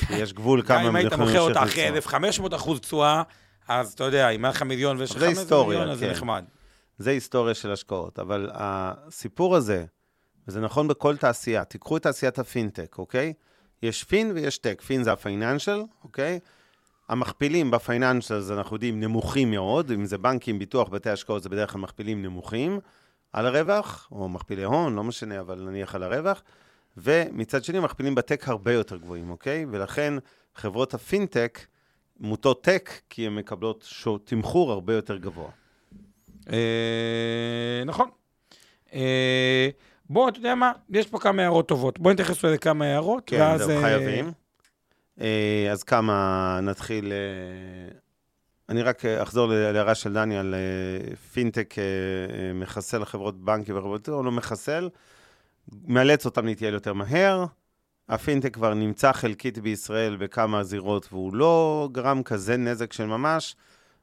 יש 0.09 0.33
גבול 0.33 0.61
כמה 0.61 0.81
אם 0.81 0.87
הם 0.87 0.95
היית 0.95 1.11
יכולים 1.11 1.27
מוכר 1.27 1.41
אותה 1.41 1.53
להמשיך 1.53 1.73
אחרי 1.73 1.97
לצמוח. 1.97 2.13
1,500 2.13 2.53
אחוז 2.53 2.79
תשואה, 2.79 3.23
אז 3.67 3.93
אתה 3.93 4.03
יודע, 4.03 4.29
אם 4.29 4.45
היה 4.45 4.49
לך 4.49 4.61
מיליון 4.61 4.97
ויש 4.97 5.11
לך 5.11 5.17
זה 5.17 5.25
15 5.25 5.41
היסטוריה, 5.43 5.79
מיליון, 5.79 5.93
אז 5.93 5.99
זה 5.99 6.05
כן. 6.05 6.11
נחמד. 6.11 6.45
זה 6.97 7.11
היסטוריה 7.11 7.53
של 7.53 7.71
השקעות, 7.71 8.19
אבל 8.19 8.49
הסיפור 8.53 9.55
הזה, 9.55 9.85
וזה 10.47 10.61
נכון 10.61 10.87
בכל 10.87 11.17
תעשייה, 11.17 11.63
תיקחו 11.63 11.97
את 11.97 12.03
תעשיית 12.03 12.39
הפינטק, 12.39 12.95
אוקיי? 12.97 13.33
יש 13.83 14.03
פין 14.03 14.31
ויש 14.35 14.57
טק, 14.57 14.81
פין 14.81 15.03
זה 15.03 15.11
הפייננשל, 15.11 15.83
אוקיי? 16.03 16.39
המכפילים 17.13 17.71
בפייננשל, 17.71 18.39
זה 18.39 18.53
אנחנו 18.53 18.75
יודעים, 18.75 18.99
נמוכים 18.99 19.51
מאוד, 19.51 19.91
אם 19.91 20.05
זה 20.05 20.17
בנקים, 20.17 20.59
ביטוח, 20.59 20.89
בתי 20.89 21.09
השקעות, 21.09 21.43
זה 21.43 21.49
בדרך 21.49 21.71
כלל 21.71 21.81
מכפילים 21.81 22.23
נמוכים 22.23 22.79
על 23.33 23.45
הרווח, 23.45 24.07
או 24.11 24.29
מכפילי 24.29 24.63
הון, 24.63 24.95
לא 24.95 25.03
משנה, 25.03 25.39
אבל 25.39 25.59
נניח 25.69 25.95
על 25.95 26.03
הרווח, 26.03 26.43
ומצד 26.97 27.63
שני, 27.63 27.79
מכפילים 27.79 28.15
בטק 28.15 28.47
הרבה 28.47 28.73
יותר 28.73 28.97
גבוהים, 28.97 29.29
אוקיי? 29.29 29.65
ולכן 29.71 30.13
חברות 30.55 30.93
הפינטק 30.93 31.59
מוטות 32.19 32.63
טק, 32.63 32.91
כי 33.09 33.27
הן 33.27 33.35
מקבלות 33.35 33.85
שו, 33.87 34.17
תמחור 34.17 34.71
הרבה 34.71 34.93
יותר 34.93 35.17
גבוה. 35.17 35.49
אה, 36.51 37.83
נכון. 37.85 38.09
אה, 38.93 39.69
בוא, 40.09 40.29
אתה 40.29 40.39
יודע 40.39 40.55
מה? 40.55 40.71
יש 40.89 41.07
פה 41.07 41.19
כמה 41.19 41.41
הערות 41.41 41.67
טובות. 41.67 41.99
בוא 41.99 42.13
נתייחס 42.13 42.45
לכמה 42.45 42.85
הערות, 42.85 43.23
כן, 43.25 43.39
ואז... 43.39 43.69
אה, 43.69 43.81
חייבים. 43.81 44.42
אה, 45.21 45.67
אז 45.71 45.83
כמה 45.83 46.59
נתחיל... 46.63 47.11
אה, 47.11 47.97
אני 48.69 48.81
רק 48.81 49.05
אחזור 49.05 49.47
להערה 49.47 49.95
של 49.95 50.13
דני 50.13 50.37
על 50.37 50.55
אה, 50.55 51.15
פינטק 51.15 51.75
מחסל 52.55 53.05
חברות 53.05 53.45
בנקים 53.45 53.77
וחברות, 53.77 54.09
או 54.09 54.23
לא 54.23 54.31
מחסל, 54.31 54.89
מאלץ 55.87 56.25
אותם 56.25 56.45
להתייעל 56.45 56.73
יותר 56.73 56.93
מהר. 56.93 57.45
הפינטק 58.09 58.53
כבר 58.53 58.73
נמצא 58.73 59.11
חלקית 59.11 59.57
בישראל 59.57 60.15
בכמה 60.15 60.63
זירות, 60.63 61.07
והוא 61.11 61.35
לא 61.35 61.89
גרם 61.91 62.23
כזה 62.23 62.57
נזק 62.57 62.93
של 62.93 63.05
ממש. 63.05 63.55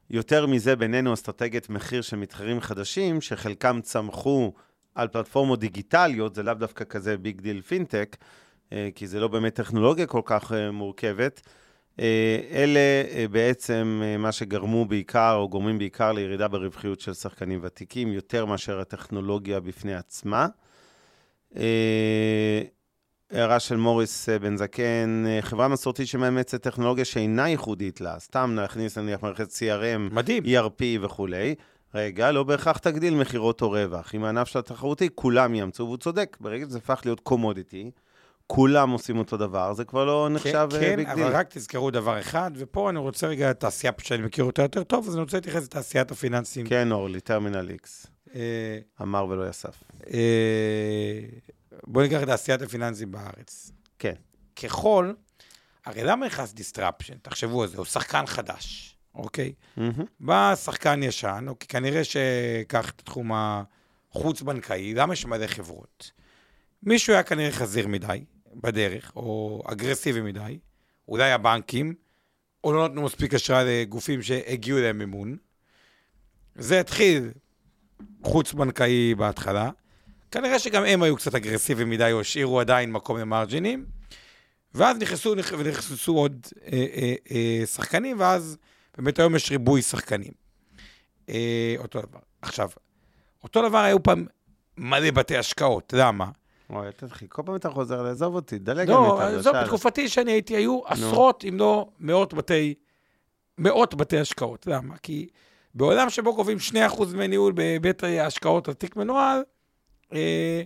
יותר 0.09 0.45
מזה, 0.45 0.75
בינינו 0.75 1.13
אסטרטגיית 1.13 1.69
מחיר 1.69 2.01
של 2.01 2.17
מתחרים 2.17 2.61
חדשים, 2.61 3.21
שחלקם 3.21 3.79
צמחו 3.83 4.53
על 4.95 5.07
פלטפורמות 5.07 5.59
דיגיטליות, 5.59 6.35
זה 6.35 6.43
לאו 6.43 6.53
דווקא 6.53 6.85
כזה 6.85 7.17
big 7.17 7.41
deal 7.41 7.61
פינטק, 7.61 8.17
כי 8.95 9.07
זה 9.07 9.19
לא 9.19 9.27
באמת 9.27 9.55
טכנולוגיה 9.55 10.05
כל 10.05 10.21
כך 10.25 10.51
אה, 10.51 10.71
מורכבת. 10.71 11.41
אה, 11.99 12.39
אלה 12.51 12.79
אה, 13.11 13.25
בעצם 13.31 14.01
אה, 14.03 14.17
מה 14.17 14.31
שגרמו 14.31 14.85
בעיקר, 14.85 15.35
או 15.35 15.49
גורמים 15.49 15.77
בעיקר 15.77 16.11
לירידה 16.11 16.47
ברווחיות 16.47 16.99
של 16.99 17.13
שחקנים 17.13 17.59
ותיקים, 17.63 18.13
יותר 18.13 18.45
מאשר 18.45 18.79
הטכנולוגיה 18.79 19.59
בפני 19.59 19.95
עצמה. 19.95 20.47
אה, 21.57 22.61
הערה 23.31 23.59
של 23.59 23.77
מוריס 23.77 24.29
אה, 24.29 24.39
בן 24.39 24.57
זקן, 24.57 25.23
אה, 25.27 25.41
חברה 25.41 25.67
מסורתית 25.67 26.07
שמאמצת 26.07 26.63
טכנולוגיה 26.63 27.05
שאינה 27.05 27.49
ייחודית 27.49 28.01
לה, 28.01 28.19
סתם 28.19 28.55
להכניס 28.55 28.97
נניח 28.97 29.23
מערכת 29.23 29.49
CRM, 29.49 30.13
מדהים. 30.13 30.43
ERP 30.43 30.83
וכולי, 31.01 31.55
רגע, 31.95 32.31
לא 32.31 32.43
בהכרח 32.43 32.77
תגדיל 32.77 33.15
מכירות 33.15 33.61
או 33.61 33.69
רווח. 33.69 34.15
אם 34.15 34.23
הענף 34.23 34.47
שלה 34.47 34.61
תחרותי, 34.61 35.09
כולם 35.15 35.55
יאמצו, 35.55 35.83
והוא 35.83 35.97
צודק. 35.97 36.37
ברגע 36.39 36.65
שזה 36.65 36.77
הפך 36.77 37.01
להיות 37.05 37.19
commodity, 37.19 37.91
כולם 38.55 38.89
עושים 38.89 39.17
אותו 39.17 39.37
דבר, 39.37 39.73
זה 39.73 39.85
כבר 39.85 40.05
לא 40.05 40.29
נחשב 40.31 40.67
כן, 40.71 40.75
אה, 40.75 40.81
כן, 40.81 40.95
big 40.95 41.13
deal. 41.13 41.23
אבל 41.23 41.35
רק 41.35 41.47
תזכרו 41.49 41.91
דבר 41.91 42.19
אחד, 42.19 42.51
ופה 42.55 42.89
אני 42.89 42.99
רוצה 42.99 43.27
רגע 43.27 43.53
תעשייה 43.53 43.93
שאני 43.97 44.23
מכיר 44.23 44.43
אותה 44.43 44.61
יותר 44.61 44.83
טוב, 44.83 45.07
אז 45.07 45.13
אני 45.13 45.21
רוצה 45.21 45.37
להתייחס 45.37 45.63
לתעשיית 45.63 46.11
הפיננסים. 46.11 46.67
כן, 46.67 46.91
אורלי, 46.91 47.19
טרמינל 47.19 47.69
איקס. 47.69 48.07
אה, 48.35 48.79
אמר 49.01 49.25
ולא 49.25 49.49
יסף. 49.49 49.83
אה, 50.13 51.19
בואו 51.87 52.03
ניקח 52.03 52.23
את 52.23 52.27
תעשיית 52.27 52.61
הפיננסים 52.61 53.11
בארץ. 53.11 53.71
כן. 53.99 54.15
ככל, 54.63 55.13
הרי 55.85 56.03
למה 56.03 56.25
נכנס 56.25 56.53
disruption? 56.53 57.15
תחשבו 57.21 57.63
על 57.63 57.69
זה, 57.69 57.77
הוא 57.77 57.85
שחקן 57.85 58.25
חדש, 58.25 58.97
אוקיי? 59.15 59.53
מהמם. 59.77 60.05
בא 60.19 60.53
שחקן 60.55 61.03
ישן, 61.03 61.45
אוקיי, 61.47 61.67
כנראה 61.67 62.03
שקח 62.03 62.89
את 62.89 62.99
התחום 62.99 63.31
החוץ-בנקאי, 63.33 64.93
למה 64.93 65.13
יש 65.13 65.25
מלא 65.25 65.47
חברות? 65.47 66.11
מישהו 66.83 67.13
היה 67.13 67.23
כנראה 67.23 67.51
חזיר 67.51 67.87
מדי 67.87 68.23
בדרך, 68.55 69.11
או 69.15 69.61
אגרסיבי 69.65 70.21
מדי, 70.21 70.59
אולי 71.07 71.31
הבנקים, 71.31 71.93
או 72.63 72.73
לא 72.73 72.87
נתנו 72.87 73.01
מספיק 73.01 73.33
אשראי 73.33 73.81
לגופים 73.81 74.21
שהגיעו 74.21 74.77
אליהם 74.77 74.97
מימון. 74.97 75.37
זה 76.55 76.79
התחיל 76.79 77.31
חוץ-בנקאי 78.23 79.15
בהתחלה. 79.15 79.69
כנראה 80.31 80.59
שגם 80.59 80.83
הם 80.85 81.03
היו 81.03 81.15
קצת 81.15 81.35
אגרסיביים 81.35 81.89
מדי, 81.89 82.11
או 82.11 82.21
השאירו 82.21 82.59
עדיין 82.59 82.91
מקום 82.91 83.17
למרג'ינים. 83.17 83.85
ואז 84.73 84.97
נכנסו, 84.97 85.35
נכ- 85.35 85.53
ונכנסו 85.57 86.17
עוד 86.17 86.47
אה, 86.71 86.85
אה, 86.95 87.15
אה, 87.31 87.65
שחקנים, 87.65 88.19
ואז 88.19 88.57
באמת 88.97 89.19
היום 89.19 89.35
יש 89.35 89.51
ריבוי 89.51 89.81
שחקנים. 89.81 90.31
אה, 91.29 91.75
אותו 91.77 92.01
דבר. 92.01 92.19
עכשיו, 92.41 92.69
אותו 93.43 93.69
דבר 93.69 93.77
היו 93.77 94.03
פעם 94.03 94.25
מלא 94.77 95.11
בתי 95.11 95.37
השקעות, 95.37 95.93
למה? 95.97 96.29
אל 96.79 96.91
תתחיל, 96.91 97.27
כל 97.27 97.41
פעם 97.45 97.55
אתה 97.55 97.69
חוזר 97.69 98.01
לעזוב 98.01 98.35
אותי, 98.35 98.59
דלג 98.59 98.89
לא, 98.89 99.21
על 99.21 99.35
עזוב, 99.35 99.55
בתקופתי 99.55 100.09
שאני 100.09 100.31
הייתי, 100.31 100.55
היו 100.55 100.81
עשרות, 100.85 101.45
אם 101.49 101.57
לא 101.57 101.89
מאות 101.99 102.33
בתי, 102.33 102.73
מאות 103.57 103.95
בתי 103.95 104.19
השקעות. 104.19 104.67
למה? 104.67 104.97
כי 104.97 105.27
בעולם 105.73 106.09
שבו 106.09 106.35
קובעים 106.35 106.57
2% 106.91 107.05
דמי 107.05 107.27
ניהול 107.27 107.53
בבית 107.55 108.03
ההשקעות 108.03 108.67
על 108.67 108.73
תיק 108.73 108.95
מנוהל, 108.95 109.43
אה, 110.13 110.61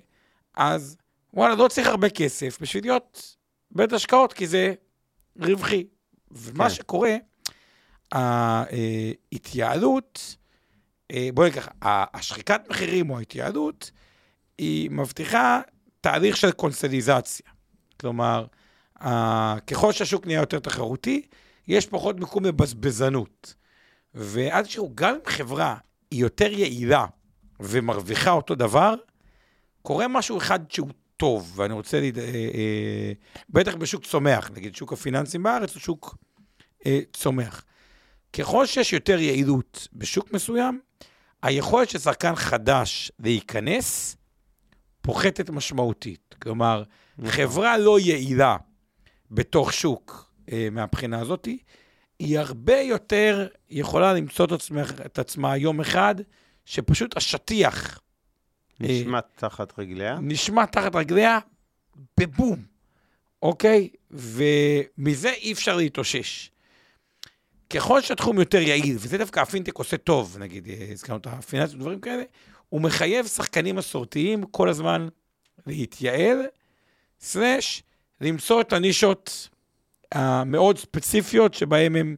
אז 0.56 0.98
וואלה, 1.34 1.56
לא 1.56 1.68
צריך 1.68 1.88
הרבה 1.88 2.10
כסף 2.10 2.58
בשביל 2.62 2.84
להיות 2.84 3.36
בית 3.72 3.94
השקעות, 3.94 4.34
כי 4.34 4.48
זה 4.48 4.74
רווחי. 5.40 5.88
ומה 6.32 6.64
כן. 6.64 6.70
שקורה, 6.70 7.16
ההתייעלות, 9.32 10.36
אה, 11.12 11.30
בואי 11.34 11.50
ניקח, 11.50 11.70
השחיקת 11.82 12.62
מחירים 12.70 13.10
או 13.10 13.18
ההתייעלות, 13.18 13.92
היא 14.58 14.92
מבטיחה 14.92 15.62
תהליך 16.06 16.38
של 16.38 16.52
קונסטליזציה. 16.52 17.46
כלומר, 18.00 18.46
ככל 19.68 19.92
שהשוק 19.92 20.28
נהיה 20.28 20.40
יותר 20.40 20.60
תחרותי, 20.60 21.22
יש 21.68 21.86
פחות 21.86 22.20
מקום 22.20 22.46
לבזבזנות. 22.46 23.54
ואז 24.14 24.66
תשמעו, 24.66 24.92
גם 24.96 25.14
אם 25.16 25.20
חברה 25.26 25.78
היא 26.12 26.22
יותר 26.22 26.52
יעילה 26.52 27.06
ומרוויחה 27.60 28.32
אותו 28.32 28.56
דבר, 28.56 28.96
קורה 29.82 30.08
משהו 30.08 30.38
אחד 30.38 30.60
שהוא 30.72 30.90
טוב, 31.18 31.54
ואני 31.56 31.74
רוצה, 31.74 32.02
לד... 32.02 32.20
אה, 32.20 32.26
אה, 32.26 33.12
בטח 33.50 33.76
בשוק 33.76 34.04
צומח, 34.06 34.52
נגיד 34.56 34.76
שוק 34.76 34.94
הפיננסים 34.94 35.44
בארץ 35.44 35.74
הוא 35.74 35.82
שוק 35.82 36.16
אה, 36.86 37.00
צומח. 37.14 37.66
ככל 38.34 38.66
שיש 38.66 38.94
יותר 38.94 39.20
יעילות 39.20 39.88
בשוק 39.94 40.34
מסוים, 40.34 40.80
היכולת 41.44 41.90
של 41.90 42.00
שחקן 42.00 42.36
חדש 42.36 43.12
להיכנס 43.20 44.18
פוחתת 45.06 45.50
משמעותית. 45.50 46.36
כלומר, 46.42 46.84
חברה 47.26 47.78
לא 47.78 48.00
יעילה 48.00 48.58
בתוך 49.32 49.74
שוק 49.74 50.32
אה, 50.52 50.68
מהבחינה 50.72 51.20
הזאת, 51.20 51.48
היא 52.20 52.40
הרבה 52.40 52.80
יותר 52.80 53.48
יכולה 53.70 54.14
למצוא 54.14 54.46
את 54.46 54.52
עצמה, 54.52 54.82
את 55.06 55.20
עצמה 55.20 55.58
יום 55.58 55.82
אחד, 55.82 56.16
שפשוט 56.66 57.18
השטיח 57.18 58.00
נשמט 58.80 59.26
תחת 59.36 59.80
רגליה. 59.80 60.18
נשמע 60.22 60.66
תחת 60.66 60.96
רגליה 60.96 61.40
בבום, 62.20 62.66
אוקיי? 63.42 63.90
ומזה 64.12 65.30
אי 65.30 65.52
אפשר 65.52 65.76
להתאושש. 65.76 66.52
ככל 67.70 68.02
שהתחום 68.02 68.40
יותר 68.40 68.62
יעיל, 68.62 68.96
וזה 69.00 69.18
דווקא 69.18 69.40
הפינטק 69.40 69.78
עושה 69.78 69.98
טוב, 69.98 70.38
נגיד, 70.40 70.68
אה, 70.68 70.88
הזכרנו 70.92 71.20
את 71.20 71.28
הפיננסים 71.28 71.80
ודברים 71.80 72.00
כאלה, 72.00 72.24
הוא 72.76 72.82
מחייב 72.82 73.28
שחקנים 73.28 73.76
מסורתיים 73.76 74.44
כל 74.44 74.70
הזמן 74.70 75.08
להתייעל, 75.68 76.46
סלאש, 77.20 77.84
למצוא 78.22 78.62
את 78.62 78.74
הנישות 78.74 79.50
המאוד 80.12 80.78
ספציפיות 80.78 81.54
שבהם 81.54 81.96
הם 81.96 82.16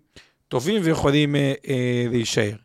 טובים 0.47 0.81
ויכולים 0.83 1.35
אה, 1.35 1.53
אה, 1.67 2.05
להישאר. 2.09 2.55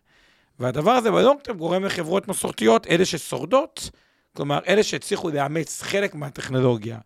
והדבר 0.59 0.91
הזה 0.91 1.11
בלונגטרם 1.11 1.57
גורם 1.57 1.85
לחברות 1.85 2.29
מסורתיות, 2.29 2.87
אלה 2.87 3.05
ששורדות, 3.05 3.91
כלומר, 4.37 4.59
אלה 4.69 4.83
שהצליחו 4.83 5.31
לאמץ 5.31 5.83
חלק 5.83 6.15
מהטכנולוגיה 6.15 6.99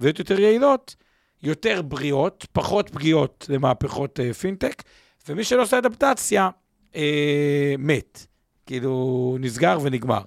להיות 0.00 0.18
יותר 0.18 0.40
יעילות, 0.40 0.94
יותר 1.42 1.82
בריאות, 1.82 2.46
פחות 2.52 2.90
פגיעות 2.90 3.46
למהפכות 3.48 4.20
אה, 4.20 4.34
פינטק, 4.34 4.82
ומי 5.28 5.44
שלא 5.44 5.62
עושה 5.62 5.78
אדפטציה, 5.78 6.50
אה, 6.96 7.74
מת. 7.78 8.26
כאילו, 8.66 9.36
נסגר 9.40 9.78
ונגמר. 9.82 10.22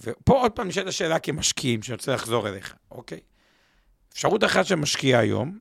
ופה 0.00 0.40
עוד 0.40 0.52
פעם 0.52 0.68
נשאלת 0.68 0.86
השאלה 0.86 1.18
כמשקיעים, 1.18 1.82
שאני 1.82 1.94
רוצה 1.96 2.14
לחזור 2.14 2.48
אליך, 2.48 2.74
אוקיי? 2.90 3.20
אפשרות 4.12 4.44
אחת 4.44 4.66
של 4.66 4.74
משקיע 4.74 5.18
היום, 5.18 5.58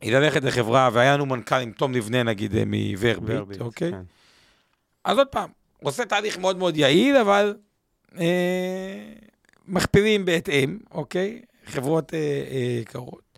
היא 0.00 0.12
ללכת 0.12 0.44
לחברה, 0.44 0.90
והיה 0.92 1.14
לנו 1.14 1.26
מנכ"ל 1.26 1.54
עם 1.54 1.72
תום 1.72 1.94
לבנה, 1.94 2.22
נגיד, 2.22 2.56
אה, 2.56 2.62
מוורביט, 2.66 3.60
אוקיי? 3.60 3.90
כן. 3.90 4.02
אז 5.04 5.18
עוד 5.18 5.26
פעם, 5.26 5.50
עושה 5.82 6.04
תהליך 6.04 6.38
מאוד 6.38 6.58
מאוד 6.58 6.76
יעיל, 6.76 7.16
אבל 7.16 7.56
אה, 8.18 9.12
מכפילים 9.66 10.24
בהתאם, 10.24 10.78
אוקיי? 10.90 11.42
חברות 11.66 12.14
אה, 12.14 12.18
אה, 12.50 12.78
יקרות. 12.80 13.28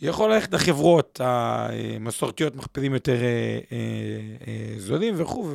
יכול 0.00 0.34
ללכת 0.34 0.54
לחברות 0.54 1.20
המסורתיות, 1.24 2.56
מכפילים 2.56 2.94
יותר 2.94 3.22
אה, 3.22 3.58
אה, 3.72 3.78
אה, 4.46 4.74
זולים 4.78 5.14
וכו', 5.16 5.50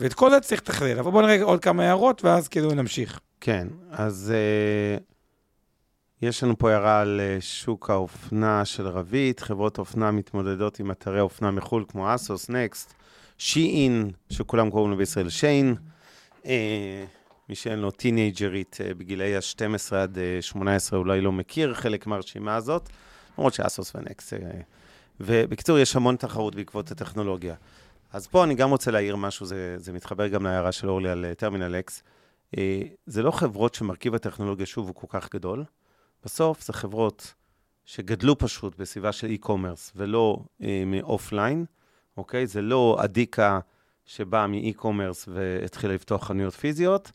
ואת 0.00 0.14
כל 0.14 0.30
זה 0.30 0.40
צריך 0.40 0.60
לתכלל. 0.60 0.98
אבל 0.98 1.10
בואו 1.10 1.26
נראה 1.26 1.42
עוד 1.42 1.62
כמה 1.62 1.84
הערות, 1.84 2.24
ואז 2.24 2.48
כאילו 2.48 2.70
נמשיך. 2.70 3.20
כן, 3.40 3.68
אז 3.90 4.32
uh, 4.32 5.02
יש 6.22 6.42
לנו 6.42 6.58
פה 6.58 6.70
הערה 6.72 7.00
על 7.00 7.20
uh, 7.20 7.42
שוק 7.42 7.90
האופנה 7.90 8.64
של 8.64 8.86
רבית. 8.86 9.40
חברות 9.40 9.78
אופנה 9.78 10.10
מתמודדות 10.10 10.80
עם 10.80 10.90
אתרי 10.90 11.20
אופנה 11.20 11.50
מחו"ל, 11.50 11.84
כמו 11.88 12.14
אסוס, 12.14 12.50
נקסט, 12.50 12.94
שי-אין, 13.38 14.10
שכולם 14.30 14.70
קוראים 14.70 14.90
לו 14.90 14.96
בישראל 14.96 15.28
שיין. 15.28 15.74
Uh, 16.42 16.46
מי 17.48 17.54
שאין 17.54 17.78
לו 17.78 17.90
טינג'רית 17.90 18.78
uh, 18.80 18.94
בגילאי 18.94 19.36
ה-12 19.36 19.94
עד 19.94 20.18
uh, 20.38 20.42
18 20.42 20.98
אולי 20.98 21.20
לא 21.20 21.32
מכיר 21.32 21.74
חלק 21.74 22.06
מהרשימה 22.06 22.56
הזאת, 22.56 22.88
למרות 23.38 23.54
שאסוס 23.54 23.92
ונקסט. 23.94 24.32
אה, 24.32 24.36
ובקיצור, 25.20 25.78
יש 25.78 25.96
המון 25.96 26.16
תחרות 26.16 26.54
בעקבות 26.54 26.90
הטכנולוגיה. 26.90 27.54
אז 28.12 28.26
פה 28.26 28.44
אני 28.44 28.54
גם 28.54 28.70
רוצה 28.70 28.90
להעיר 28.90 29.16
משהו, 29.16 29.46
זה, 29.46 29.74
זה 29.78 29.92
מתחבר 29.92 30.28
גם 30.28 30.44
להערה 30.44 30.72
של 30.72 30.88
אורלי 30.88 31.10
על 31.10 31.34
טרמינל 31.34 31.74
אקס. 31.74 32.02
אה, 32.58 32.82
זה 33.06 33.22
לא 33.22 33.30
חברות 33.30 33.74
שמרכיב 33.74 34.14
הטכנולוגיה 34.14 34.66
שוב 34.66 34.86
הוא 34.86 34.94
כל 34.94 35.06
כך 35.08 35.34
גדול. 35.34 35.64
בסוף 36.24 36.62
זה 36.64 36.72
חברות 36.72 37.34
שגדלו 37.84 38.38
פשוט 38.38 38.78
בסביבה 38.78 39.12
של 39.12 39.36
e-commerce 39.40 39.92
ולא 39.96 40.44
אה, 40.62 40.82
מאופליין, 40.86 41.64
אוקיי? 42.16 42.46
זה 42.46 42.62
לא 42.62 42.98
אדיקה 43.04 43.60
שבאה 44.04 44.46
מ-e-commerce 44.46 45.28
והתחילה 45.28 45.94
לפתוח 45.94 46.24
חנויות 46.24 46.54
פיזיות. 46.54 47.12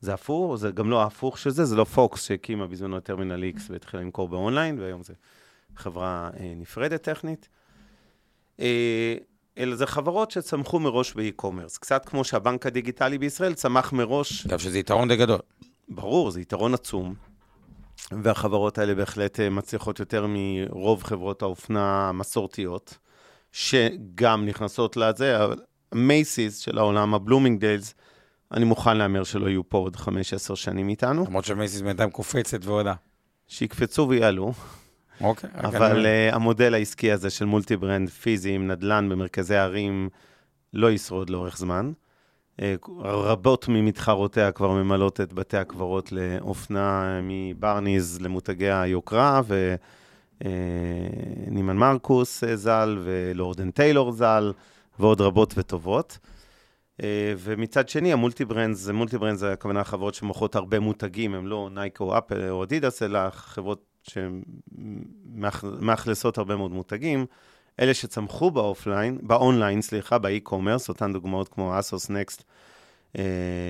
זה 0.00 0.14
הפוך, 0.14 0.56
זה 0.56 0.70
גם 0.70 0.90
לא 0.90 1.02
ההפוך 1.02 1.38
של 1.38 1.50
זה, 1.50 1.64
זה 1.64 1.76
לא 1.76 1.84
פוקס 1.84 2.24
שהקימה 2.24 2.66
בזמנו 2.66 2.98
את 2.98 3.04
טרמינל 3.04 3.44
X 3.56 3.60
והתחילה 3.68 4.02
למכור 4.02 4.28
באונליין, 4.28 4.80
והיום 4.80 5.02
זו 5.02 5.14
חברה 5.76 6.30
אה, 6.40 6.52
נפרדת 6.56 7.02
טכנית. 7.02 7.48
אה, 8.60 9.14
אלא 9.58 9.76
זה 9.76 9.86
חברות 9.86 10.30
שצמחו 10.30 10.80
מראש 10.80 11.14
באי-קומרס. 11.14 11.78
קצת 11.78 12.04
כמו 12.04 12.24
שהבנק 12.24 12.66
הדיגיטלי 12.66 13.18
בישראל 13.18 13.54
צמח 13.54 13.92
מראש. 13.92 14.44
עכשיו 14.44 14.58
שזה 14.58 14.78
יתרון 14.78 15.08
די 15.08 15.16
גדול. 15.16 15.38
ברור, 15.88 16.30
זה 16.30 16.40
יתרון 16.40 16.74
עצום. 16.74 17.14
והחברות 18.22 18.78
האלה 18.78 18.94
בהחלט 18.94 19.40
אה, 19.40 19.50
מצליחות 19.50 20.00
יותר 20.00 20.26
מרוב 20.28 21.02
חברות 21.02 21.42
האופנה 21.42 22.08
המסורתיות, 22.08 22.98
שגם 23.52 24.46
נכנסות 24.46 24.96
לזה, 24.96 25.44
אבל 25.44 25.56
מייסיס 25.94 26.58
של 26.58 26.78
העולם, 26.78 27.14
הבלומינגדיילס, 27.14 27.94
אני 28.52 28.64
מוכן 28.64 28.96
להמר 28.96 29.24
שלא 29.24 29.48
יהיו 29.48 29.68
פה 29.68 29.78
עוד 29.78 29.96
5-10 29.96 30.00
שנים 30.54 30.88
איתנו. 30.88 31.24
למרות 31.28 31.44
שמייסיס 31.44 31.80
בינתיים 31.80 32.10
קופצת 32.10 32.64
ועולה. 32.64 32.94
שיקפצו 33.48 34.06
ויעלו. 34.08 34.52
אוקיי. 35.22 35.50
אבל 35.54 36.06
אה, 36.06 36.34
המודל 36.34 36.74
העסקי 36.74 37.12
הזה 37.12 37.30
של 37.30 37.44
multi 37.44 37.76
brand 37.76 38.08
פיזי 38.08 38.54
עם 38.54 38.66
נדל"ן 38.66 39.08
במרכזי 39.08 39.56
ערים 39.56 40.08
לא 40.72 40.90
ישרוד 40.90 41.30
לאורך 41.30 41.58
זמן. 41.58 41.92
אה, 42.60 42.64
רבות 42.98 43.68
ממתחרותיה 43.68 44.52
כבר 44.52 44.70
ממלאות 44.70 45.20
את 45.20 45.32
בתי 45.32 45.56
הקברות 45.56 46.12
לאופנה 46.12 47.20
מברניז 47.22 48.20
למותגי 48.20 48.70
היוקרה, 48.70 49.40
ונימן 50.40 51.76
אה, 51.76 51.80
מרקוס 51.80 52.44
אה, 52.44 52.46
ז"ל, 52.54 52.98
ולורד 53.04 53.45
אנד 53.45 53.70
טיילור 53.70 54.12
ז"ל, 54.12 54.52
ועוד 54.98 55.20
רבות 55.20 55.54
וטובות. 55.56 56.18
אה, 57.00 57.04
ומצד 57.38 57.88
שני, 57.88 58.12
ה 58.12 58.17
multi 58.17 58.44
brand, 58.44 58.74
זה 58.74 58.92
multi 58.92 59.18
brand 59.18 59.38
זה 59.38 59.52
הכוונה 59.52 59.84
חברות 59.84 60.14
שמוכרות 60.14 60.56
הרבה 60.56 60.80
מותגים, 60.80 61.34
הם 61.34 61.46
לא 61.46 61.68
נייקו 61.74 62.04
או 62.04 62.18
אפל 62.18 62.50
או 62.50 62.64
אדידס, 62.64 63.02
אלא 63.02 63.30
חברות 63.30 63.91
שמאכלסות 65.22 66.38
הרבה 66.38 66.56
מאוד 66.56 66.70
מותגים, 66.70 67.26
אלה 67.80 67.94
שצמחו 67.94 68.50
באופליין, 68.50 69.18
באונליין, 69.22 69.82
סליחה, 69.82 70.18
ב 70.18 70.24
e-commerce, 70.24 70.88
אותן 70.88 71.12
דוגמאות 71.12 71.48
כמו 71.48 71.78
אסוס, 71.78 72.10
נקסט, 72.10 72.42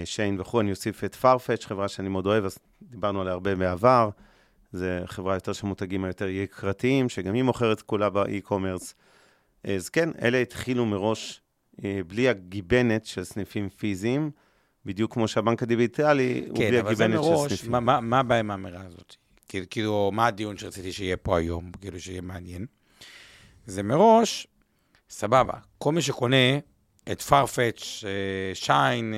שיין 0.04 0.40
וכו', 0.40 0.60
אני 0.60 0.70
אוסיף 0.70 1.04
את 1.04 1.16
farfetch, 1.22 1.66
חברה 1.66 1.88
שאני 1.88 2.08
מאוד 2.08 2.26
אוהב, 2.26 2.44
אז 2.44 2.58
דיברנו 2.82 3.20
עליה 3.20 3.32
הרבה 3.32 3.54
בעבר, 3.54 4.10
זו 4.72 4.86
חברה 5.06 5.34
יותר 5.34 5.52
של 5.52 5.66
מותגים 5.66 6.04
היותר 6.04 6.28
יקרתיים, 6.28 7.08
שגם 7.08 7.34
היא 7.34 7.42
מוכרת 7.42 7.82
כולה 7.82 8.10
ב 8.10 8.17
e-commerce. 8.17 8.94
אז 9.64 9.88
כן, 9.88 10.08
אלה 10.22 10.38
התחילו 10.38 10.86
מראש 10.86 11.40
אה, 11.84 12.00
בלי 12.06 12.28
הגיבנת 12.28 13.06
של 13.06 13.24
סניפים 13.24 13.68
פיזיים, 13.68 14.30
בדיוק 14.86 15.14
כמו 15.14 15.28
שהבנק 15.28 15.62
הדיגיטלי 15.62 16.42
כן, 16.44 16.48
הוא 16.48 16.56
בלי 16.56 16.78
הגיבנת 16.78 17.22
של 17.22 17.30
מראש, 17.30 17.52
סניפים. 17.52 17.72
מה, 17.72 17.80
מה, 17.80 18.00
מה 18.00 18.20
הבעיה 18.20 18.40
עם 18.40 18.50
האמירה 18.50 18.82
הזאת? 18.86 19.16
כאילו, 19.52 19.66
כאילו, 19.70 20.10
מה 20.12 20.26
הדיון 20.26 20.56
שרציתי 20.56 20.92
שיהיה 20.92 21.16
פה 21.16 21.38
היום, 21.38 21.70
כאילו, 21.80 22.00
שיהיה 22.00 22.20
מעניין? 22.20 22.66
זה 23.66 23.82
מראש, 23.82 24.46
סבבה, 25.10 25.54
כל 25.78 25.92
מי 25.92 26.02
שקונה 26.02 26.58
את 27.12 27.20
farfetch, 27.20 27.84
שיין, 28.54 29.14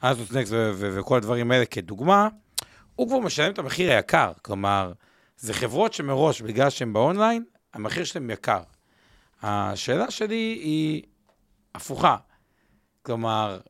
אזוס 0.00 0.32
נקס 0.32 0.50
וכל 0.52 1.16
הדברים 1.16 1.50
האלה 1.50 1.66
כדוגמה, 1.66 2.28
הוא 2.94 3.08
כבר 3.08 3.18
משלם 3.18 3.52
את 3.52 3.58
המחיר 3.58 3.92
היקר. 3.92 4.32
כלומר, 4.42 4.92
זה 5.36 5.54
חברות 5.54 5.92
שמראש, 5.92 6.40
בגלל 6.40 6.70
שהן 6.70 6.92
באונליין, 6.92 7.44
המחיר 7.74 8.04
שלהן 8.04 8.30
יקר. 8.30 8.62
השאלה 9.42 10.10
שלי 10.10 10.58
היא 10.62 11.02
הפוכה. 11.74 12.16
כלומר, 13.02 13.60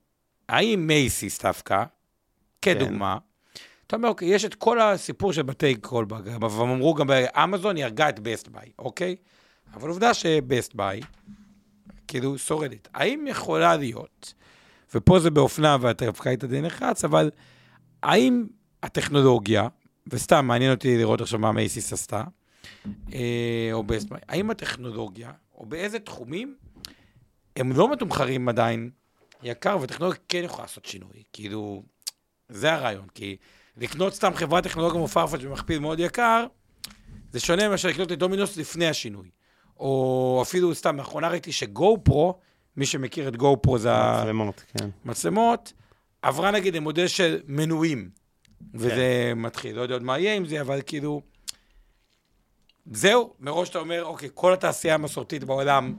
האם 0.49 0.87
מייסיס 0.87 1.43
דווקא, 1.43 1.85
כדוגמה, 2.63 3.19
אתה 3.87 3.97
אומר, 3.97 4.09
אוקיי, 4.09 4.29
יש 4.29 4.45
את 4.45 4.55
כל 4.55 4.81
הסיפור 4.81 5.33
של 5.33 5.43
בתי 5.43 5.75
קולבו, 5.75 6.29
אבל 6.29 6.63
הם 6.63 6.71
אמרו 6.71 6.95
גם 6.95 7.07
שאמזון, 7.07 7.77
היא 7.77 7.85
הרגה 7.85 8.09
את 8.09 8.21
בסט 8.21 8.49
ביי, 8.49 8.71
אוקיי? 8.79 9.17
אבל 9.75 9.89
עובדה 9.89 10.15
שבסט 10.15 10.75
ביי, 10.75 11.01
כאילו, 12.09 12.39
שורדת. 12.39 12.89
האם 12.95 13.27
יכולה 13.29 13.77
להיות, 13.77 14.35
ופה 14.95 15.21
זה 15.21 15.31
באופנה 15.31 15.77
ואתה 15.81 16.05
דווקא 16.07 16.29
היית 16.29 16.45
די 16.45 16.61
נחרץ, 16.61 17.05
אבל 17.05 17.31
האם 18.03 18.47
הטכנולוגיה, 18.83 19.69
וסתם 20.07 20.47
מעניין 20.47 20.71
אותי 20.71 20.99
לראות 20.99 21.21
עכשיו 21.21 21.39
מה 21.39 21.53
מייסיס 21.53 21.93
עשתה, 21.93 22.25
אה, 23.13 23.69
או 23.73 23.83
בסט 23.83 24.09
ביי, 24.11 24.21
האם 24.29 24.51
הטכנולוגיה, 24.51 25.33
או 25.55 25.67
באיזה 25.67 25.99
תחומים, 25.99 26.57
הם 27.57 27.73
לא 27.73 27.93
מתומחרים 27.93 28.49
עדיין 28.49 28.91
יקר, 29.43 29.79
וטכנולוגיה 29.81 30.21
כן 30.29 30.43
יכולה 30.45 30.65
לעשות 30.65 30.85
שינוי. 30.85 31.23
כאילו, 31.33 31.83
זה 32.49 32.73
הרעיון, 32.73 33.07
כי 33.15 33.37
לקנות 33.77 34.15
סתם 34.15 34.35
חברת 34.35 34.65
טכנולוגיה 34.65 34.99
כמו 34.99 35.09
פרפאץ' 35.09 35.41
במכפיל 35.41 35.79
מאוד 35.79 36.01
יקר, 36.01 36.47
זה 37.33 37.41
שונה 37.41 37.69
מאשר 37.69 37.89
לקנות 37.89 38.13
את 38.13 38.19
דומינוס 38.19 38.57
לפני 38.57 38.87
השינוי. 38.87 39.31
או 39.79 40.39
אפילו 40.43 40.75
סתם, 40.75 40.97
לאחרונה 40.97 41.29
ראיתי 41.29 41.53
שגו 41.53 41.99
פרו, 42.05 42.39
מי 42.77 42.87
שמכיר 42.87 43.29
את 43.29 43.37
גו 43.37 43.63
פרו 43.63 43.79
זה 43.79 43.91
מצלמות, 44.21 44.65
כן. 44.79 44.89
המצלמות, 45.05 45.73
עברה 46.23 46.51
נגיד 46.51 46.77
למודל 46.77 47.07
של 47.07 47.41
מנויים, 47.47 48.11
וזה 48.75 49.33
מתחיל, 49.37 49.77
לא 49.77 49.83
יודע 49.83 49.95
עוד 49.95 50.03
מה 50.03 50.19
יהיה 50.19 50.35
עם 50.35 50.45
זה, 50.45 50.61
אבל 50.61 50.81
כאילו, 50.87 51.23
זהו, 52.93 53.35
מראש 53.41 53.69
אתה 53.69 53.79
אומר, 53.79 54.05
אוקיי, 54.05 54.29
כל 54.35 54.53
התעשייה 54.53 54.95
המסורתית 54.95 55.45
בעולם, 55.45 55.95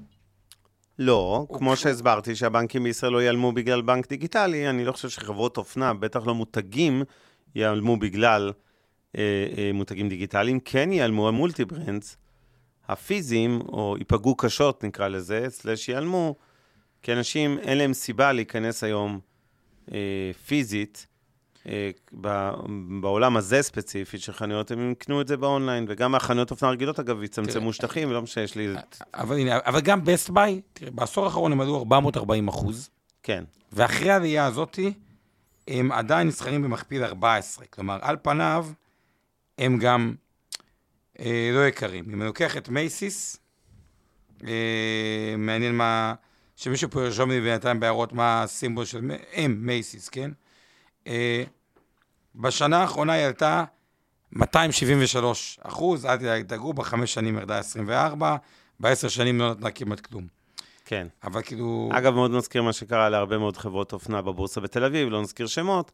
לא, 0.99 1.45
כמו 1.49 1.57
קשור. 1.57 1.75
שהסברתי, 1.75 2.35
שהבנקים 2.35 2.83
בישראל 2.83 3.11
לא 3.11 3.21
ייעלמו 3.21 3.51
בגלל 3.51 3.81
בנק 3.81 4.09
דיגיטלי, 4.09 4.69
אני 4.69 4.85
לא 4.85 4.91
חושב 4.91 5.09
שחברות 5.09 5.57
אופנה, 5.57 5.93
בטח 5.93 6.27
לא 6.27 6.35
מותגים, 6.35 7.03
ייעלמו 7.55 7.97
בגלל 7.97 8.51
אה, 9.17 9.21
אה, 9.57 9.71
מותגים 9.73 10.09
דיגיטליים, 10.09 10.59
כן 10.59 10.91
ייעלמו 10.91 11.27
המולטי 11.27 11.65
ברנדס 11.65 12.17
הפיזיים, 12.87 13.61
או 13.61 13.95
ייפגעו 13.99 14.35
קשות, 14.35 14.83
נקרא 14.83 15.07
לזה, 15.07 15.45
סלש 15.49 15.89
ייעלמו, 15.89 16.35
כי 17.01 17.13
אנשים, 17.13 17.59
אין 17.59 17.77
להם 17.77 17.93
סיבה 17.93 18.31
להיכנס 18.31 18.83
היום 18.83 19.19
אה, 19.93 19.97
פיזית 20.47 21.07
אה, 21.67 21.89
ב- 22.21 22.51
בעולם 23.01 23.37
הזה 23.37 23.61
ספציפית 23.61 24.21
של 24.21 24.33
חנויות, 24.33 24.71
הם 24.71 24.91
יקנו 24.91 25.21
את 25.21 25.27
זה 25.27 25.37
באונליין, 25.37 25.85
וגם 25.89 26.15
החנויות 26.15 26.51
אופנה 26.51 26.69
הרגילות, 26.69 26.99
אגב, 26.99 27.23
יצמצמו 27.23 27.73
שטחים, 27.73 28.09
ולא 28.09 28.21
משנה, 28.21 28.43
יש 28.43 28.55
לי... 28.55 28.73
את- 28.73 29.01
אבל 29.13 29.37
הנה, 29.37 29.59
אבל 29.65 29.81
גם 29.81 30.03
בסט 30.05 30.29
ביי, 30.29 30.61
תראה, 30.73 30.91
בעשור 30.91 31.25
האחרון 31.25 31.51
הם 31.51 31.61
עלו 31.61 31.77
440 31.79 32.47
אחוז, 32.47 32.89
כן, 33.23 33.43
ואחרי 33.71 34.09
העלייה 34.11 34.45
הזאתי, 34.45 34.93
הם 35.67 35.91
עדיין 35.91 36.27
נסחרים 36.27 36.61
במכפיל 36.61 37.03
14. 37.03 37.65
כלומר, 37.65 37.99
על 38.01 38.17
פניו, 38.21 38.67
הם 39.57 39.77
גם 39.77 40.15
אה, 41.19 41.49
לא 41.53 41.67
יקרים. 41.67 42.05
אם 42.07 42.21
אני 42.21 42.27
לוקח 42.27 42.57
את 42.57 42.69
מייסיס, 42.69 43.37
אה, 44.47 45.35
מעניין 45.37 45.75
מה... 45.75 46.13
שמישהו 46.55 46.89
פה 46.89 47.03
ירשום 47.03 47.31
לי 47.31 47.41
בינתיים 47.41 47.79
בהערות 47.79 48.13
מה 48.13 48.43
הסימבול 48.43 48.85
של 48.85 49.11
M, 49.33 49.47
מייסיס, 49.47 50.09
כן? 50.09 50.31
אה, 51.07 51.43
בשנה 52.35 52.81
האחרונה 52.81 53.13
היא 53.13 53.25
עלתה 53.25 53.63
273 54.31 55.59
אחוז, 55.61 56.05
אל 56.05 56.17
תדאגו, 56.17 56.73
בחמש 56.73 57.13
שנים 57.13 57.37
ירדה 57.37 57.59
24, 57.59 58.35
בעשר 58.79 59.07
שנים 59.07 59.39
לא 59.39 59.51
נתנה 59.51 59.71
כמעט 59.71 59.99
כלום. 59.99 60.27
כן. 60.85 61.07
אבל 61.23 61.41
כאילו... 61.41 61.89
אגב, 61.93 62.13
מאוד 62.13 62.31
מזכיר 62.31 62.63
מה 62.63 62.73
שקרה 62.73 63.09
להרבה 63.09 63.37
מאוד 63.37 63.57
חברות 63.57 63.93
אופנה 63.93 64.21
בבורסה 64.21 64.61
בתל 64.61 64.83
אביב, 64.83 65.09
לא 65.09 65.21
נזכיר 65.21 65.47
שמות, 65.47 65.91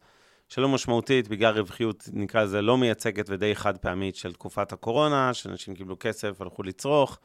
שלא 0.48 0.68
משמעותית, 0.68 1.28
בגלל 1.28 1.58
רווחיות, 1.58 2.08
נקרא 2.12 2.42
לזה, 2.42 2.62
לא 2.62 2.78
מייצגת 2.78 3.26
ודי 3.28 3.54
חד 3.54 3.78
פעמית 3.78 4.16
של 4.16 4.32
תקופת 4.32 4.72
הקורונה, 4.72 5.34
שאנשים 5.34 5.74
קיבלו 5.74 5.96
כסף, 6.00 6.40
הלכו 6.40 6.62
לצרוך, 6.62 7.18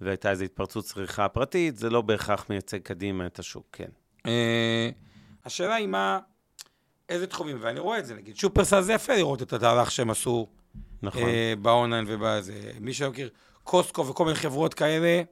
והייתה 0.00 0.30
איזו 0.30 0.44
התפרצות 0.44 0.84
צריכה 0.84 1.28
פרטית, 1.28 1.76
זה 1.76 1.90
לא 1.90 2.00
בהכרח 2.00 2.46
מייצג 2.50 2.78
קדימה 2.78 3.26
את 3.26 3.38
השוק, 3.38 3.66
כן. 3.72 3.88
אה, 4.26 4.90
השאלה 5.44 5.74
היא 5.74 5.86
מה, 5.86 6.18
איזה 7.08 7.26
תחומים, 7.26 7.56
ואני 7.60 7.80
רואה 7.80 7.98
את 7.98 8.06
זה, 8.06 8.14
נגיד 8.14 8.36
שופרסל 8.36 8.80
זה 8.80 8.92
יפה 8.92 9.14
לראות 9.14 9.42
את 9.42 9.52
התהלך 9.52 9.90
שהם 9.90 10.10
עשו 10.10 10.46
נכון. 11.02 11.22
אה, 11.22 11.54
באונליין 11.62 12.04
ובזה. 12.08 12.72
מי 12.80 12.94
שמכיר, 12.94 13.30
קוסטקו 13.64 14.06
וכל 14.06 14.24
מיני 14.24 14.36
חברות 14.36 14.74
כאלה, 14.74 15.22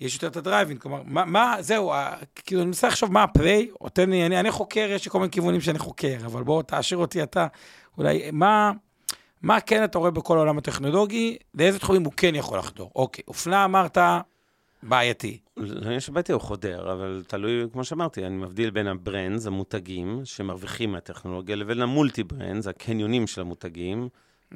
יש 0.00 0.14
יותר 0.14 0.26
את 0.26 0.36
הדרייבין, 0.36 0.76
כלומר, 0.78 1.02
מה, 1.04 1.24
מה 1.24 1.56
זהו, 1.60 1.92
ה- 1.92 2.14
כאילו, 2.44 2.60
אני 2.60 2.66
מנסה 2.66 2.88
לחשוב 2.88 3.12
מה 3.12 3.22
הפליי, 3.22 3.70
או 3.80 3.88
תן 3.88 4.10
לי, 4.10 4.26
אני, 4.26 4.40
אני 4.40 4.50
חוקר, 4.50 4.88
יש 4.90 5.04
לי 5.04 5.10
כל 5.10 5.18
מיני 5.18 5.30
כיוונים 5.30 5.60
שאני 5.60 5.78
חוקר, 5.78 6.16
אבל 6.24 6.42
בוא, 6.42 6.62
תעשיר 6.62 6.98
אותי 6.98 7.22
אתה, 7.22 7.46
אולי, 7.98 8.30
מה, 8.32 8.72
מה 9.42 9.60
כן 9.60 9.84
אתה 9.84 9.98
רואה 9.98 10.10
בכל 10.10 10.36
העולם 10.36 10.58
הטכנולוגי, 10.58 11.36
לאיזה 11.54 11.78
תחומים 11.78 12.04
הוא 12.04 12.12
כן 12.16 12.34
יכול 12.34 12.58
לחדור? 12.58 12.90
אוקיי, 12.96 13.24
אופנה 13.28 13.64
אמרת, 13.64 13.98
בעייתי. 14.82 15.38
לא 15.56 15.90
יש 15.92 16.10
בעייתי, 16.10 16.32
הוא 16.32 16.40
חודר, 16.40 16.92
אבל 16.92 17.22
תלוי, 17.26 17.64
כמו 17.72 17.84
שאמרתי, 17.84 18.26
אני 18.26 18.36
מבדיל 18.36 18.70
בין 18.70 18.86
ה 18.86 18.93
brands, 18.93 19.46
המותגים, 19.46 20.20
שמרוויחים 20.24 20.92
מהטכנולוגיה, 20.92 21.56
לבין 21.56 21.82
ה 21.82 21.89
multi 21.89 22.24
brands, 22.24 22.66
הקניונים 22.66 23.26
של 23.26 23.40
המותגים, 23.40 24.08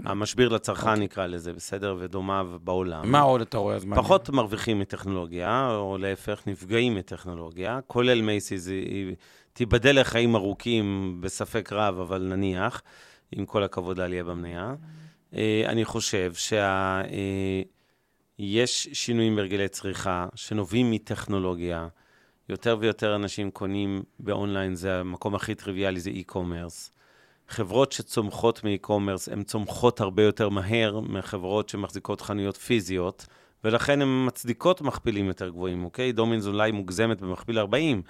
המשביר 0.05 0.49
לצרכן 0.49 0.95
נקרא 0.95 1.27
לזה, 1.27 1.53
בסדר? 1.53 1.97
ודומיו 1.99 2.51
בעולם. 2.65 3.11
מה 3.13 3.21
עוד 3.21 3.41
אתה 3.41 3.59
רואה? 3.59 3.77
אז 3.77 3.85
מעניין. 3.85 4.05
פחות 4.05 4.31
מרוויחים 4.31 4.79
מטכנולוגיה, 4.81 5.71
או 5.75 5.99
להפך, 5.99 6.43
נפגעים 6.47 6.95
מטכנולוגיה, 6.95 7.81
כולל 7.87 8.23
מייסיס, 8.23 8.67
היא- 8.69 9.15
תיבדל 9.53 10.01
לחיים 10.01 10.35
ארוכים, 10.35 11.17
בספק 11.21 11.73
רב, 11.73 11.99
אבל 12.01 12.23
נניח, 12.23 12.83
עם 13.33 13.47
כל 13.47 13.63
הכבוד 13.63 13.99
לעלייה 13.99 14.25
במניה. 14.25 14.75
אה, 15.35 15.63
אני 15.67 15.85
חושב 15.85 16.33
שיש 18.39 18.89
שינויים 18.93 19.37
בהרגלי 19.37 19.69
צריכה 19.69 20.27
שנובעים 20.35 20.91
מטכנולוגיה. 20.91 21.89
יותר 22.49 22.77
ויותר 22.81 23.15
אנשים 23.17 23.51
קונים 23.51 24.03
באונליין, 24.19 24.75
זה 24.75 25.01
המקום 25.01 25.35
הכי 25.35 25.55
טריוויאלי, 25.55 26.01
זה 26.01 26.11
e-commerce. 26.11 26.91
חברות 27.53 27.93
שצומחות 27.93 28.65
מ-e-commerce, 28.65 29.33
הן 29.33 29.43
צומחות 29.43 30.01
הרבה 30.01 30.23
יותר 30.23 30.49
מהר 30.49 31.01
מחברות 31.01 31.69
שמחזיקות 31.69 32.21
חנויות 32.21 32.57
פיזיות, 32.57 33.27
ולכן 33.65 34.03
הן 34.03 34.27
מצדיקות 34.27 34.81
מכפילים 34.81 35.27
יותר 35.27 35.49
גבוהים, 35.49 35.85
אוקיי? 35.85 36.13
דומינוס 36.13 36.47
אולי 36.47 36.73
מוגזמת 36.73 37.21
במכפיל 37.21 37.59
40, 37.59 38.03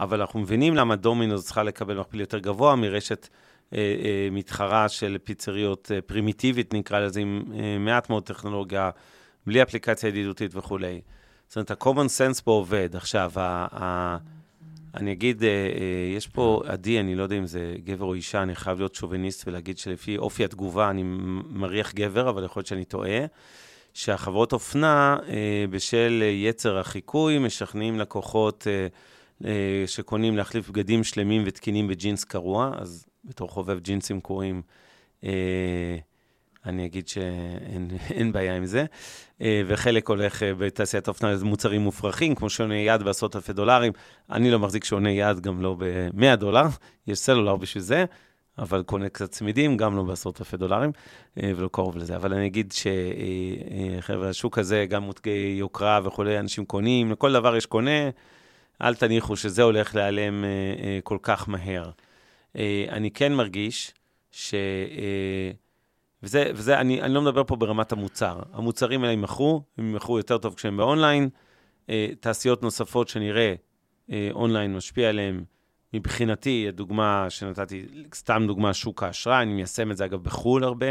אבל 0.00 0.20
אנחנו 0.20 0.40
מבינים 0.40 0.74
למה 0.74 0.96
דומינוס 0.96 1.44
צריכה 1.44 1.62
לקבל 1.62 2.00
מכפיל 2.00 2.20
יותר 2.20 2.38
גבוה 2.38 2.76
מרשת 2.76 3.28
אה, 3.72 3.78
אה, 3.78 4.28
מתחרה 4.30 4.88
של 4.88 5.16
פיצריות 5.24 5.90
אה, 5.94 6.00
פרימיטיבית, 6.00 6.74
נקרא 6.74 7.00
לזה, 7.00 7.20
עם 7.20 7.42
אה, 7.54 7.78
מעט 7.78 8.10
מאוד 8.10 8.22
טכנולוגיה, 8.22 8.90
בלי 9.46 9.62
אפליקציה 9.62 10.08
ידידותית 10.08 10.50
וכולי. 10.56 11.00
זאת 11.48 11.56
אומרת, 11.56 11.70
ה-common 11.70 12.36
sense 12.36 12.42
פה 12.44 12.50
עובד. 12.50 12.96
עכשיו, 12.96 13.32
ה- 13.36 13.66
ה- 13.72 14.16
אני 14.96 15.12
אגיד, 15.12 15.44
אה, 15.44 15.48
אה, 15.48 16.16
יש 16.16 16.26
פה, 16.26 16.62
עדי, 16.66 17.00
אני 17.00 17.14
לא 17.14 17.22
יודע 17.22 17.38
אם 17.38 17.46
זה 17.46 17.74
גבר 17.84 18.04
או 18.04 18.14
אישה, 18.14 18.42
אני 18.42 18.54
חייב 18.54 18.78
להיות 18.78 18.94
שוביניסט 18.94 19.48
ולהגיד 19.48 19.78
שלפי 19.78 20.18
אופי 20.18 20.44
התגובה 20.44 20.90
אני 20.90 21.02
מריח 21.50 21.94
גבר, 21.94 22.30
אבל 22.30 22.44
יכול 22.44 22.60
להיות 22.60 22.66
שאני 22.66 22.84
טועה, 22.84 23.26
שהחברות 23.94 24.52
אופנה, 24.52 25.16
אה, 25.28 25.64
בשל 25.70 26.22
יצר 26.32 26.78
החיקוי, 26.78 27.38
משכנעים 27.38 27.98
לקוחות 27.98 28.66
שקונים 29.86 30.36
להחליף 30.36 30.68
בגדים 30.68 31.04
שלמים 31.04 31.42
ותקינים 31.46 31.88
בג'ינס 31.88 32.24
קרוע, 32.24 32.72
אז 32.76 33.06
בתור 33.24 33.48
חובב 33.48 33.78
ג'ינסים 33.78 34.20
קרועים, 34.20 34.62
אני 36.66 36.86
אגיד 36.86 37.08
שאין 37.08 37.88
אין 38.10 38.32
בעיה 38.32 38.56
עם 38.56 38.66
זה. 38.66 38.84
אה, 39.40 39.62
וחלק 39.66 40.08
הולך 40.08 40.42
אה, 40.42 40.54
בתעשיית 40.54 41.08
האופנה 41.08 41.32
למוצרים 41.32 41.80
מופרכים, 41.80 42.34
כמו 42.34 42.50
שעוני 42.50 42.74
יד 42.74 43.02
בעשרות 43.02 43.36
אלפי 43.36 43.52
דולרים. 43.52 43.92
אני 44.30 44.50
לא 44.50 44.58
מחזיק 44.58 44.84
שעוני 44.84 45.10
יד, 45.10 45.40
גם 45.40 45.62
לא 45.62 45.76
ב-100 45.78 46.36
דולר, 46.36 46.66
יש 47.06 47.18
סלולר 47.18 47.56
בשביל 47.56 47.82
זה, 47.82 48.04
אבל 48.58 48.82
קונה 48.82 49.08
קצת 49.08 49.30
צמידים, 49.30 49.76
גם 49.76 49.96
לא 49.96 50.02
בעשרות 50.02 50.40
אלפי 50.40 50.56
דולרים, 50.56 50.92
אה, 51.42 51.52
ולא 51.56 51.68
קרוב 51.72 51.96
לזה. 51.96 52.16
אבל 52.16 52.34
אני 52.34 52.46
אגיד 52.46 52.72
שחבר'ה, 52.72 54.28
השוק 54.28 54.58
הזה, 54.58 54.86
גם 54.88 55.02
מותגי 55.02 55.56
יוקרה 55.58 56.00
וכולי, 56.04 56.38
אנשים 56.38 56.64
קונים, 56.64 57.12
לכל 57.12 57.32
דבר 57.32 57.56
יש 57.56 57.66
קונה, 57.66 58.10
אל 58.82 58.94
תניחו 58.94 59.36
שזה 59.36 59.62
הולך 59.62 59.94
להיעלם 59.94 60.44
כל 61.04 61.18
כך 61.22 61.48
מהר. 61.48 61.90
אני 62.88 63.10
כן 63.10 63.32
מרגיש 63.32 63.94
ש... 64.30 64.54
וזה, 66.24 66.50
וזה 66.54 66.80
אני, 66.80 67.02
אני 67.02 67.14
לא 67.14 67.22
מדבר 67.22 67.44
פה 67.44 67.56
ברמת 67.56 67.92
המוצר. 67.92 68.40
המוצרים 68.52 69.00
האלה 69.00 69.12
יימכרו, 69.12 69.62
הם 69.78 69.86
יימכרו 69.86 70.18
יותר 70.18 70.38
טוב 70.38 70.54
כשהם 70.54 70.76
באונליין. 70.76 71.28
אה, 71.90 72.08
תעשיות 72.20 72.62
נוספות 72.62 73.08
שנראה 73.08 73.54
אה, 74.12 74.28
אונליין 74.32 74.76
משפיע 74.76 75.08
עליהן, 75.08 75.44
מבחינתי, 75.92 76.66
הדוגמה 76.68 77.26
שנתתי, 77.28 77.86
סתם 78.14 78.44
דוגמה, 78.46 78.74
שוק 78.74 79.02
האשראי, 79.02 79.42
אני 79.42 79.52
מיישם 79.52 79.90
את 79.90 79.96
זה 79.96 80.04
אגב 80.04 80.22
בחו"ל 80.22 80.64
הרבה, 80.64 80.86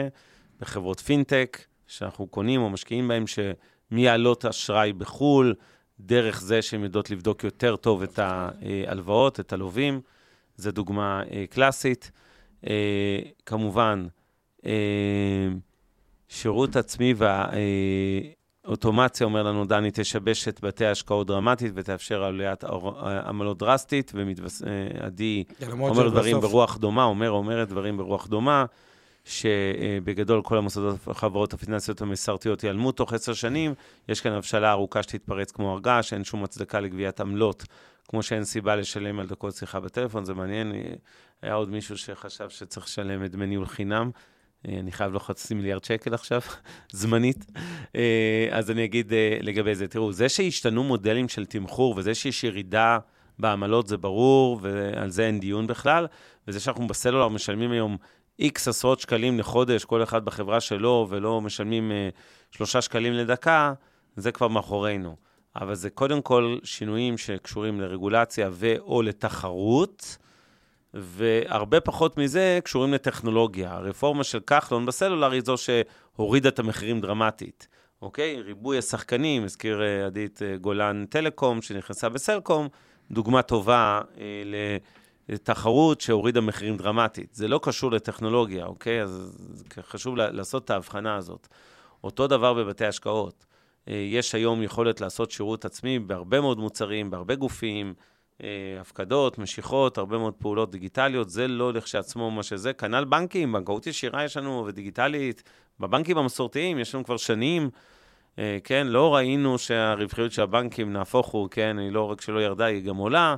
בחברות 0.60 1.00
פינטק, 1.00 1.66
שאנחנו 1.88 2.28
קונים 2.28 2.62
או 2.62 2.70
משקיעים 2.70 3.08
בהן, 3.08 3.24
שמייעלות 3.28 4.46
אשראי 4.46 4.94
בחו"ל, 4.94 5.56
דרך 6.00 6.42
זה 6.42 6.62
שהן 6.62 6.84
יודעות 6.84 7.10
לבדוק 7.10 7.44
יותר 7.44 7.76
טוב 7.76 8.04
את 8.04 8.20
ההלוואות, 8.20 9.40
את 9.40 9.54
הלווים. 9.54 10.02
זו 10.58 10.72
דוגמה 10.72 11.24
אה, 11.32 11.46
קלאסית. 11.50 12.12
אה, 12.68 13.20
כמובן, 13.46 14.08
שירות 16.30 16.76
עצמי 16.76 17.14
והאוטומציה, 18.66 19.26
אומר 19.26 19.44
לנו 19.44 19.66
דני, 19.66 19.90
תשבש 19.94 20.48
את 20.48 20.62
בתי 20.62 20.86
ההשקעות 20.86 21.28
דרמטית 21.28 21.72
ותאפשר 21.76 22.24
עליית 22.24 22.64
עמלות 23.26 23.58
דרסטית, 23.58 24.12
ועדי 24.16 25.44
למרות 25.70 25.92
אומר 25.92 26.10
דברים 26.10 26.40
ברוח 26.40 26.78
דומה, 26.78 27.04
אומר, 27.04 27.30
אומרת 27.30 27.70
דברים 27.70 27.98
ברוח 27.98 28.28
דומה, 28.28 28.66
שבגדול 29.26 30.42
כל 30.42 30.58
המוסדות, 30.58 31.08
החברות 31.08 31.54
הפיננסיות 31.54 32.02
המסרטיות 32.02 32.64
ייעלמו 32.64 32.92
תוך 32.92 33.14
עשר 33.14 33.34
שנים, 33.34 33.74
יש 34.10 34.22
כאן 34.22 34.32
הבשלה 34.32 34.72
ארוכה 34.72 35.04
שתתפרץ 35.04 35.52
כמו 35.52 35.72
הר 35.72 35.80
געש, 35.80 36.14
אין 36.14 36.24
שום 36.24 36.44
הצדקה 36.44 36.80
לגביית 36.80 37.22
עמלות, 37.22 37.64
כמו 38.08 38.24
שאין 38.24 38.44
סיבה 38.44 38.76
לשלם 38.76 39.20
על 39.20 39.28
דקות 39.28 39.56
שיחה 39.56 39.80
בטלפון, 39.80 40.26
זה 40.26 40.34
מעניין, 40.34 40.72
היה 41.42 41.54
עוד 41.54 41.70
מישהו 41.70 41.98
שחשב 41.98 42.50
שצריך 42.50 42.86
לשלם 42.86 43.26
את 43.26 43.32
דמי 43.32 43.48
ניהול 43.48 43.66
חינם. 43.66 44.12
אה, 44.68 44.80
אני 44.80 44.92
חייב 44.92 45.14
לו 45.14 45.20
חצי 45.20 45.54
מיליארד 45.54 45.84
שקל 45.84 46.14
עכשיו, 46.14 46.42
זמנית. 46.92 47.46
אה, 47.96 48.48
אז 48.52 48.72
אני 48.72 48.86
אגיד 48.86 49.14
אה, 49.14 49.38
לגבי 49.42 49.76
זה, 49.76 49.88
תראו, 49.88 50.12
זה 50.12 50.30
שהשתנו 50.30 50.84
מודלים 50.84 51.30
של 51.30 51.46
תמחור 51.46 51.94
וזה 51.98 52.16
שיש 52.16 52.44
ירידה 52.44 53.00
בעמלות 53.40 53.88
זה 53.88 53.98
ברור, 53.98 54.60
ועל 54.62 55.10
זה 55.10 55.26
אין 55.28 55.40
דיון 55.40 55.68
בכלל, 55.68 56.08
וזה 56.48 56.60
שאנחנו 56.60 56.88
בסלולר 56.88 57.28
משלמים 57.28 57.72
היום 57.72 57.98
איקס 58.40 58.68
עשרות 58.68 59.00
שקלים 59.00 59.40
לחודש, 59.40 59.86
כל 59.86 60.04
אחד 60.04 60.26
בחברה 60.26 60.62
שלו, 60.62 61.08
ולא 61.10 61.42
משלמים 61.42 61.92
שלושה 62.52 62.82
שקלים 62.82 63.14
לדקה, 63.14 63.74
זה 64.16 64.32
כבר 64.32 64.48
מאחורינו. 64.48 65.16
אבל 65.56 65.76
זה 65.76 65.90
קודם 65.90 66.22
כל 66.22 66.58
שינויים 66.64 67.18
שקשורים 67.18 67.82
לרגולציה 67.82 68.50
ו/או 68.52 69.02
לתחרות, 69.02 70.18
והרבה 70.94 71.80
פחות 71.80 72.18
מזה 72.18 72.60
קשורים 72.64 72.94
לטכנולוגיה. 72.94 73.74
הרפורמה 73.74 74.24
של 74.24 74.40
כחלון 74.40 74.86
בסלולר 74.86 75.32
היא 75.32 75.42
זו 75.46 75.56
שהורידה 75.58 76.50
את 76.50 76.60
המחירים 76.60 77.02
דרמטית. 77.02 77.68
אוקיי? 78.02 78.42
ריבוי 78.42 78.78
השחקנים, 78.78 79.44
הזכיר 79.44 79.84
אה, 79.84 80.06
עדית 80.06 80.42
אה, 80.42 80.58
גולן 80.58 81.06
טלקום, 81.10 81.62
שנכנסה 81.62 82.10
בסלקום, 82.10 82.68
דוגמה 83.12 83.42
טובה 83.42 84.02
אה, 84.18 84.78
תחרות 85.44 86.02
שהורידה 86.02 86.42
מחירים 86.42 86.78
דרמטית. 86.78 87.34
זה 87.34 87.48
לא 87.48 87.60
קשור 87.64 87.92
לטכנולוגיה, 87.92 88.66
אוקיי? 88.66 89.02
אז 89.02 89.38
חשוב 89.82 90.16
לעשות 90.16 90.66
את 90.66 90.70
ההבחנה 90.70 91.16
הזאת. 91.16 91.48
אותו 92.04 92.28
דבר 92.28 92.54
בבתי 92.54 92.86
השקעות. 92.86 93.46
אה, 93.88 93.94
יש 93.94 94.36
היום 94.36 94.64
יכולת 94.64 95.02
לעשות 95.02 95.32
שירות 95.32 95.66
עצמי 95.66 96.00
בהרבה 96.00 96.42
מאוד 96.42 96.60
מוצרים, 96.60 97.10
בהרבה 97.10 97.36
גופים, 97.36 97.94
הפקדות, 98.82 99.38
משיכות, 99.38 99.98
הרבה 99.98 100.18
מאוד 100.18 100.34
פעולות 100.34 100.72
דיגיטליות, 100.72 101.30
זה 101.30 101.48
לא 101.48 101.74
לכשעצמו 101.74 102.32
מה 102.32 102.44
שזה. 102.44 102.74
כנ"ל 102.74 103.06
בנקים, 103.06 103.54
בנקאות 103.54 103.88
ישירה 103.88 104.24
יש 104.24 104.38
לנו 104.38 104.64
ודיגיטלית. 104.68 105.44
בבנקים 105.80 106.18
המסורתיים 106.18 106.80
יש 106.80 106.96
לנו 106.96 107.04
כבר 107.04 107.18
שנים, 107.18 107.70
אה, 108.40 108.58
כן? 108.64 108.88
לא 108.88 109.16
ראינו 109.16 109.58
שהרווחיות 109.58 110.32
של 110.32 110.42
הבנקים, 110.42 110.94
נהפוך 110.94 111.28
הוא, 111.28 111.50
כן? 111.52 111.78
היא 111.80 111.92
לא 111.92 112.12
רק 112.12 112.22
שלא 112.22 112.40
ירדה, 112.40 112.66
היא 112.66 112.84
גם 112.84 112.98
עולה. 112.98 113.36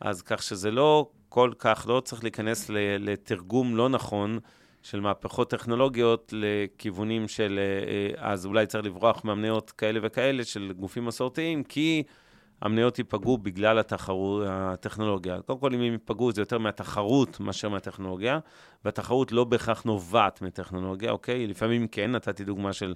אז 0.00 0.22
כך 0.22 0.42
שזה 0.42 0.70
לא 0.70 1.08
כל 1.28 1.52
כך, 1.58 1.86
לא 1.88 2.00
צריך 2.00 2.22
להיכנס 2.22 2.70
לתרגום 2.98 3.76
לא 3.76 3.88
נכון 3.88 4.38
של 4.82 5.00
מהפכות 5.00 5.50
טכנולוגיות 5.50 6.34
לכיוונים 6.36 7.28
של, 7.28 7.58
אה, 7.58 8.22
אה, 8.22 8.30
אז 8.32 8.46
אולי 8.46 8.66
צריך 8.66 8.84
לברוח 8.84 9.24
מהמניות 9.24 9.70
כאלה 9.70 10.00
וכאלה 10.02 10.44
של 10.44 10.72
גופים 10.76 11.04
מסורתיים, 11.04 11.64
כי 11.64 12.02
המניות 12.60 12.98
ייפגעו 12.98 13.38
בגלל 13.38 13.78
התחרות, 13.78 14.46
הטכנולוגיה. 14.48 15.40
קודם 15.42 15.58
כל, 15.58 15.74
אם 15.74 15.80
הם 15.80 15.92
ייפגעו, 15.92 16.32
זה 16.32 16.42
יותר 16.42 16.58
מהתחרות 16.58 17.40
מאשר 17.40 17.68
מהטכנולוגיה, 17.68 18.38
והתחרות 18.84 19.32
לא 19.32 19.44
בהכרח 19.44 19.82
נובעת 19.82 20.42
מטכנולוגיה, 20.42 21.10
אוקיי? 21.10 21.46
לפעמים 21.46 21.88
כן, 21.88 22.10
נתתי 22.10 22.44
דוגמה 22.44 22.72
של 22.72 22.94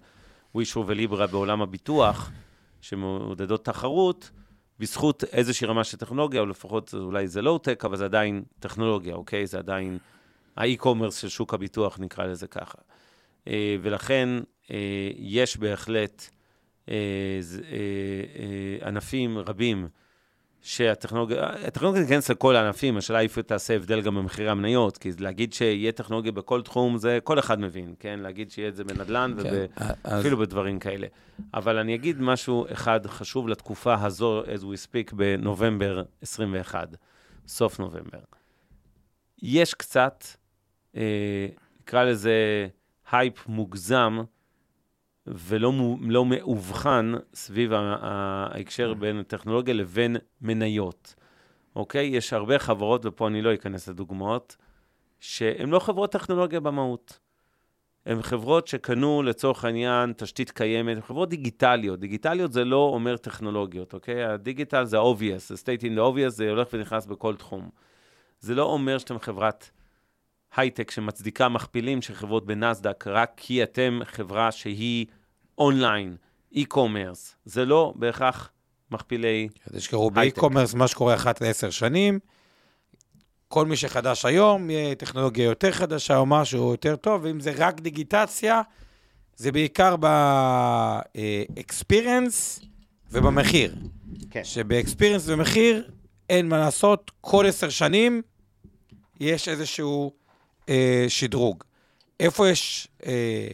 ווישו 0.54 0.84
וליברה 0.86 1.26
בעולם 1.26 1.62
הביטוח, 1.62 2.30
שמעודדות 2.80 3.64
תחרות, 3.64 4.30
בזכות 4.78 5.24
איזושהי 5.24 5.66
רמה 5.66 5.84
של 5.84 5.96
טכנולוגיה, 5.98 6.40
או 6.40 6.46
לפחות 6.46 6.94
אולי 6.94 7.28
זה 7.28 7.42
לואו-טק, 7.42 7.84
אבל 7.84 7.96
זה 7.96 8.04
עדיין 8.04 8.42
טכנולוגיה, 8.60 9.14
אוקיי? 9.14 9.46
זה 9.46 9.58
עדיין 9.58 9.98
האי-קומרס 10.56 11.16
של 11.16 11.28
שוק 11.28 11.54
הביטוח, 11.54 11.98
נקרא 12.00 12.24
לזה 12.24 12.46
ככה. 12.46 12.78
אה, 13.48 13.76
ולכן 13.82 14.28
אה, 14.70 15.10
יש 15.16 15.56
בהחלט 15.56 16.30
ענפים 18.82 19.38
רבים 19.38 19.88
שהטכנולוגיה, 20.64 21.46
הטכנולוגיה 21.66 22.02
תיכנס 22.02 22.30
לכל 22.30 22.56
הענפים, 22.56 22.96
השאלה 22.96 23.20
איפה 23.20 23.42
תעשה 23.42 23.76
הבדל 23.76 24.00
גם 24.00 24.14
במחירי 24.14 24.50
המניות, 24.50 24.98
כי 24.98 25.10
להגיד 25.18 25.52
שיהיה 25.52 25.92
טכנולוגיה 25.92 26.32
בכל 26.32 26.62
תחום, 26.62 26.96
זה 26.96 27.18
כל 27.24 27.38
אחד 27.38 27.60
מבין, 27.60 27.94
כן? 27.98 28.20
להגיד 28.22 28.50
שיהיה 28.50 28.68
את 28.68 28.76
זה 28.76 28.84
בנדל"ן 28.84 29.34
כן, 29.42 29.66
ואפילו 30.04 30.42
אז... 30.42 30.48
בדברים 30.48 30.78
כאלה. 30.78 31.06
אבל 31.54 31.78
אני 31.78 31.94
אגיד 31.94 32.20
משהו 32.20 32.66
אחד 32.72 33.06
חשוב 33.06 33.48
לתקופה 33.48 33.94
הזו, 33.94 34.42
as 34.44 34.60
we 34.60 34.86
speak, 34.86 35.14
בנובמבר 35.14 36.02
21, 36.22 36.88
סוף 37.46 37.80
נובמבר. 37.80 38.20
יש 39.42 39.74
קצת, 39.74 40.24
אה, 40.96 41.46
נקרא 41.80 42.04
לזה 42.04 42.68
הייפ 43.12 43.48
מוגזם, 43.48 44.18
ולא 45.26 45.72
לא 46.00 46.24
מאובחן 46.24 47.12
סביב 47.34 47.72
ההקשר 47.72 48.94
בין 48.94 49.22
טכנולוגיה 49.22 49.74
לבין 49.74 50.16
מניות. 50.40 51.14
אוקיי? 51.76 52.06
יש 52.06 52.32
הרבה 52.32 52.58
חברות, 52.58 53.06
ופה 53.06 53.28
אני 53.28 53.42
לא 53.42 53.54
אכנס 53.54 53.88
לדוגמאות, 53.88 54.56
שהן 55.20 55.70
לא 55.70 55.78
חברות 55.78 56.12
טכנולוגיה 56.12 56.60
במהות. 56.60 57.18
הן 58.06 58.22
חברות 58.22 58.68
שקנו 58.68 59.22
לצורך 59.22 59.64
העניין 59.64 60.12
תשתית 60.16 60.50
קיימת, 60.50 61.04
חברות 61.04 61.28
דיגיטליות. 61.28 62.00
דיגיטליות 62.00 62.52
זה 62.52 62.64
לא 62.64 62.76
אומר 62.94 63.16
טכנולוגיות, 63.16 63.94
אוקיי? 63.94 64.24
הדיגיטל 64.24 64.84
זה 64.84 64.96
obvious, 65.00 65.38
זה 65.38 65.54
stating 65.54 65.98
the 65.98 66.00
obvious, 66.00 66.28
זה 66.28 66.50
הולך 66.50 66.68
ונכנס 66.72 67.06
בכל 67.06 67.36
תחום. 67.36 67.70
זה 68.40 68.54
לא 68.54 68.62
אומר 68.62 68.98
שאתם 68.98 69.18
חברת 69.18 69.70
הייטק 70.56 70.90
שמצדיקה 70.90 71.48
מכפילים 71.48 72.02
של 72.02 72.14
חברות 72.14 72.46
בנסדק, 72.46 73.04
רק 73.06 73.32
כי 73.36 73.62
אתם 73.62 74.00
חברה 74.04 74.52
שהיא 74.52 75.06
online, 75.58 76.16
e-commerce. 76.52 77.36
זה 77.44 77.64
לא 77.64 77.92
בהכרח 77.96 78.50
מכפילי 78.90 79.28
הייטק. 79.28 79.68
תזכרו, 79.72 80.10
ב 80.10 80.16
e-commerce, 80.16 80.74
מה 80.74 80.88
שקורה 80.88 81.14
אחת 81.14 81.40
לעשר 81.40 81.70
שנים, 81.70 82.18
כל 83.48 83.66
מי 83.66 83.76
שחדש 83.76 84.24
היום, 84.24 84.70
יהיה 84.70 84.94
טכנולוגיה 84.94 85.44
יותר 85.44 85.72
חדשה 85.72 86.16
או 86.16 86.26
משהו 86.26 86.70
יותר 86.70 86.96
טוב, 86.96 87.24
ואם 87.24 87.40
זה 87.40 87.52
רק 87.56 87.80
דיגיטציה, 87.80 88.62
זה 89.36 89.52
בעיקר 89.52 89.96
ב 91.16 91.29
experience 91.29 92.60
ובמחיר. 93.10 93.74
כן. 94.30 94.44
שבאקספיריאנס 94.44 95.28
ובמחיר, 95.28 95.90
אין 96.30 96.48
מה 96.48 96.58
לעשות, 96.58 97.10
כל 97.20 97.46
עשר 97.46 97.68
שנים 97.68 98.22
יש 99.20 99.48
איזשהו 99.48 100.12
אה, 100.68 101.04
שדרוג. 101.08 101.64
איפה 102.20 102.48
יש 102.48 102.88
אה, 103.06 103.48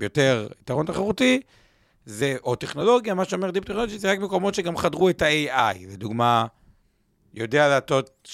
יותר 0.00 0.48
יתרון 0.60 0.86
תחרותי, 0.86 1.40
זה 2.06 2.36
או 2.44 2.56
טכנולוגיה, 2.56 3.14
מה 3.14 3.24
שאומר 3.24 3.50
דיפ 3.50 3.64
טכנולוגיה, 3.64 3.98
זה 3.98 4.12
רק 4.12 4.18
מקומות 4.18 4.54
שגם 4.54 4.76
חדרו 4.76 5.08
את 5.08 5.22
ה-AI. 5.22 5.78
לדוגמה, 5.92 6.46
יודע 7.34 7.68
לעשות 7.68 8.28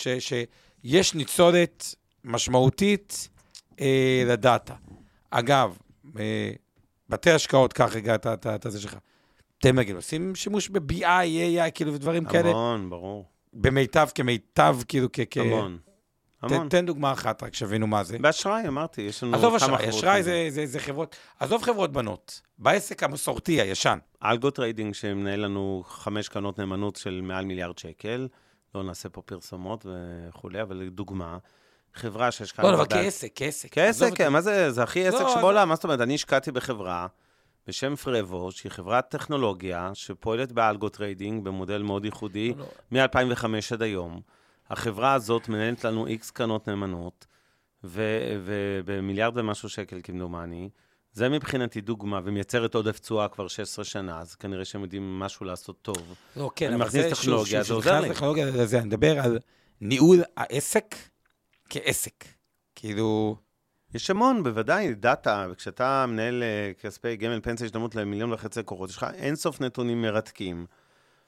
שיש 0.80 1.14
ניצולת 1.14 1.94
משמעותית 2.24 3.28
אה, 3.80 4.22
לדאטה. 4.26 4.74
אגב, 5.30 5.78
אה, 6.18 6.50
בתי 7.08 7.30
השקעות, 7.30 7.72
קח 7.72 7.96
רגע 7.96 8.14
את 8.14 8.66
זה 8.68 8.80
שלך. 8.80 8.96
אתם 9.58 9.78
נגיד 9.78 9.96
עושים 9.96 10.34
שימוש 10.34 10.68
ב-BI, 10.68 11.02
AI, 11.02 11.70
כאילו, 11.74 11.94
ודברים 11.94 12.24
כאלה? 12.24 12.50
המון, 12.50 12.90
ברור. 12.90 13.24
במיטב 13.52 14.08
כמיטב, 14.14 14.76
כאילו, 14.88 15.08
כ... 15.12 15.20
המון. 15.36 15.78
המון. 16.42 16.68
תן 16.68 16.86
דוגמה 16.86 17.12
אחת, 17.12 17.42
רק 17.42 17.54
שיבינו 17.54 17.86
מה 17.86 18.04
זה. 18.04 18.18
באשראי, 18.18 18.68
אמרתי, 18.68 19.02
יש 19.02 19.22
לנו 19.22 19.32
כמה 19.32 19.40
חברות. 19.40 19.62
עזוב 19.62 19.74
אשראי, 19.74 19.88
אשראי 19.88 20.22
זה, 20.22 20.46
זה, 20.48 20.66
זה 20.66 20.80
חברות, 20.80 21.16
עזוב 21.40 21.62
חברות 21.62 21.92
בנות, 21.92 22.40
בעסק 22.58 23.02
המסורתי, 23.02 23.60
הישן. 23.60 23.98
algo 24.24 24.50
trading, 24.50 24.94
שמנהל 24.94 25.40
לנו 25.40 25.84
חמש 25.86 26.28
קרנות 26.28 26.58
נאמנות 26.58 26.96
של 26.96 27.20
מעל 27.22 27.44
מיליארד 27.44 27.78
שקל, 27.78 28.28
לא 28.74 28.82
נעשה 28.82 29.08
פה 29.08 29.22
פרסומות 29.22 29.86
וכולי, 30.28 30.62
אבל 30.62 30.88
דוגמה, 30.88 31.38
חברה 31.94 32.30
שהשקעה... 32.30 32.70
לא, 32.70 32.74
אבל 32.74 32.86
כעסק, 32.90 33.32
כעסק. 33.34 33.68
כעסק, 33.72 34.14
כן, 34.14 34.32
מה 34.32 34.40
זה, 34.40 34.70
זה 34.70 34.82
הכי 34.82 35.06
עסק 35.06 35.20
לא, 35.20 35.34
שבעולם, 35.34 35.68
מה 35.68 35.74
זאת 35.74 35.84
אומרת, 35.84 36.00
אני 36.00 36.14
השקעתי 36.14 36.52
בחברה 36.52 37.06
בשם 37.66 37.96
פרבו, 37.96 38.52
שהיא 38.52 38.72
חברת 38.72 39.08
טכנולוגיה, 39.08 39.90
שפועלת 39.94 40.52
ב 40.52 40.59
algo 40.59 40.88
trading 40.88 41.44
במודל 41.44 41.82
מאוד 41.82 42.04
ייחודי, 42.04 42.54
לא, 42.56 42.66
מ-2005 42.92 43.44
עד 43.72 43.82
היום. 43.82 44.20
החברה 44.70 45.14
הזאת 45.14 45.48
מנהלת 45.48 45.84
לנו 45.84 46.06
איקס 46.06 46.30
קרנות 46.30 46.68
נאמנות, 46.68 47.26
ובמיליארד 47.84 49.38
ומשהו 49.38 49.68
שקל 49.68 50.00
כמדומני. 50.02 50.70
זה 51.12 51.28
מבחינתי 51.28 51.80
דוגמה, 51.80 52.20
ומייצרת 52.24 52.74
עודף 52.74 52.98
תשואה 52.98 53.28
כבר 53.28 53.48
16 53.48 53.84
שנה, 53.84 54.20
אז 54.20 54.34
כנראה 54.34 54.64
שהם 54.64 54.82
יודעים 54.82 55.18
משהו 55.18 55.46
לעשות 55.46 55.82
טוב. 55.82 56.14
לא, 56.36 56.50
כן, 56.56 56.72
אבל 56.72 56.88
זה, 56.88 57.08
טכנולוגיה, 57.10 57.64
שוב, 57.64 57.84
שוב, 57.84 57.92
שוב, 57.94 58.12
טכנולוגיה, 58.12 58.66
זה, 58.66 58.78
אני 58.78 58.86
מדבר 58.86 59.20
על 59.20 59.38
ניהול 59.80 60.22
העסק 60.36 60.94
כעסק. 61.70 62.24
כאילו... 62.74 63.36
יש 63.94 64.10
המון, 64.10 64.42
בוודאי, 64.42 64.94
דאטה, 64.94 65.46
וכשאתה 65.50 66.06
מנהל 66.08 66.42
uh, 66.42 66.80
כספי 66.82 67.16
גמל 67.16 67.40
פנסיה 67.40 67.64
השתלמות 67.64 67.94
למיליון 67.94 68.32
וחצי 68.32 68.60
לקוחות, 68.60 68.90
יש 68.90 68.96
לך 68.96 69.06
אינסוף 69.14 69.60
נתונים 69.60 70.02
מרתקים, 70.02 70.66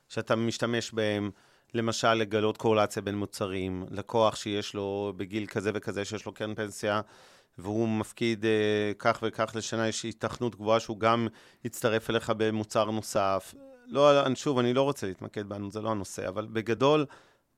שאתה 0.08 0.36
משתמש 0.36 0.92
בהם. 0.92 1.30
למשל, 1.74 2.14
לגלות 2.14 2.56
קורלציה 2.56 3.02
בין 3.02 3.14
מוצרים, 3.14 3.84
לקוח 3.90 4.36
שיש 4.36 4.74
לו 4.74 5.12
בגיל 5.16 5.46
כזה 5.46 5.70
וכזה, 5.74 6.04
שיש 6.04 6.26
לו 6.26 6.32
קרן 6.32 6.54
פנסיה, 6.54 7.00
והוא 7.58 7.88
מפקיד 7.88 8.44
אה, 8.44 8.92
כך 8.98 9.18
וכך 9.22 9.52
לשנה, 9.54 9.88
יש 9.88 10.04
התכנות 10.04 10.54
גבוהה 10.56 10.80
שהוא 10.80 10.98
גם 10.98 11.28
יצטרף 11.64 12.10
אליך 12.10 12.32
במוצר 12.36 12.90
נוסף. 12.90 13.54
לא, 13.86 14.34
שוב, 14.34 14.58
אני 14.58 14.74
לא 14.74 14.82
רוצה 14.82 15.06
להתמקד 15.06 15.48
בנו, 15.48 15.70
זה 15.70 15.80
לא 15.80 15.90
הנושא, 15.90 16.28
אבל 16.28 16.46
בגדול, 16.46 17.06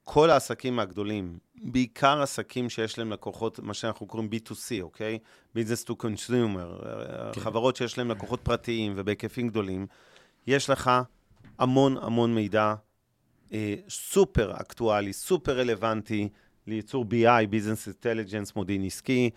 כל 0.04 0.30
העסקים 0.30 0.78
הגדולים, 0.78 1.38
בעיקר 1.64 2.22
עסקים 2.22 2.70
שיש 2.70 2.98
להם 2.98 3.12
לקוחות, 3.12 3.58
מה 3.58 3.74
שאנחנו 3.74 4.06
קוראים 4.06 4.28
B2C, 4.32 4.82
אוקיי? 4.82 5.18
Business 5.56 5.88
to 5.88 5.92
Consumer, 5.92 6.84
כן. 7.32 7.40
חברות 7.40 7.76
שיש 7.76 7.98
להם 7.98 8.10
לקוחות 8.10 8.40
פרטיים 8.42 8.92
ובהיקפים 8.96 9.48
גדולים, 9.48 9.86
יש 10.46 10.70
לך 10.70 10.90
המון 11.58 11.96
המון 11.96 12.34
מידע 12.34 12.74
סופר 13.88 14.52
אקטואלי, 14.60 15.12
סופר 15.12 15.58
רלוונטי 15.58 16.28
לייצור 16.66 17.04
BI, 17.10 17.46
Business 17.46 17.88
Intelligence, 17.88 18.52
מודיעין 18.56 18.84
עסקי, 18.84 19.30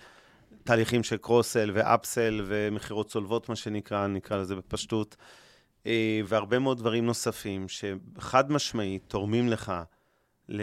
תהליכים 0.64 1.04
של 1.04 1.18
קרוסל 1.18 1.72
ואפסל 1.74 2.42
ומכירות 2.46 3.08
צולבות, 3.08 3.50
מה 3.50 3.56
שנקרא, 3.56 4.08
נקרא 4.08 4.38
לזה 4.38 4.56
בפשטות, 4.56 5.16
אה, 5.86 6.22
והרבה 6.26 6.60
מאוד 6.60 6.78
דברים 6.78 7.06
נוספים 7.06 7.66
שחד 7.68 8.52
משמעית 8.52 9.02
תורמים 9.08 9.50
לך 9.50 9.70
אה, 9.70 10.56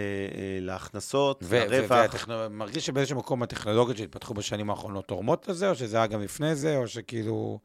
להכנסות, 0.60 1.42
לרווח. 1.50 2.28
מרגיש 2.50 2.86
שבאיזשהו 2.86 3.18
מקום 3.18 3.42
הטכנולוגיות 3.42 3.96
שהתפתחו 3.96 4.34
בשנים 4.34 4.70
האחרונות 4.70 5.06
תורמות 5.06 5.48
לזה, 5.48 5.70
או 5.70 5.74
שזה 5.74 5.96
היה 5.96 6.06
גם 6.06 6.22
לפני 6.22 6.54
זה, 6.54 6.76
או 6.76 6.88
שכאילו... 6.88 7.58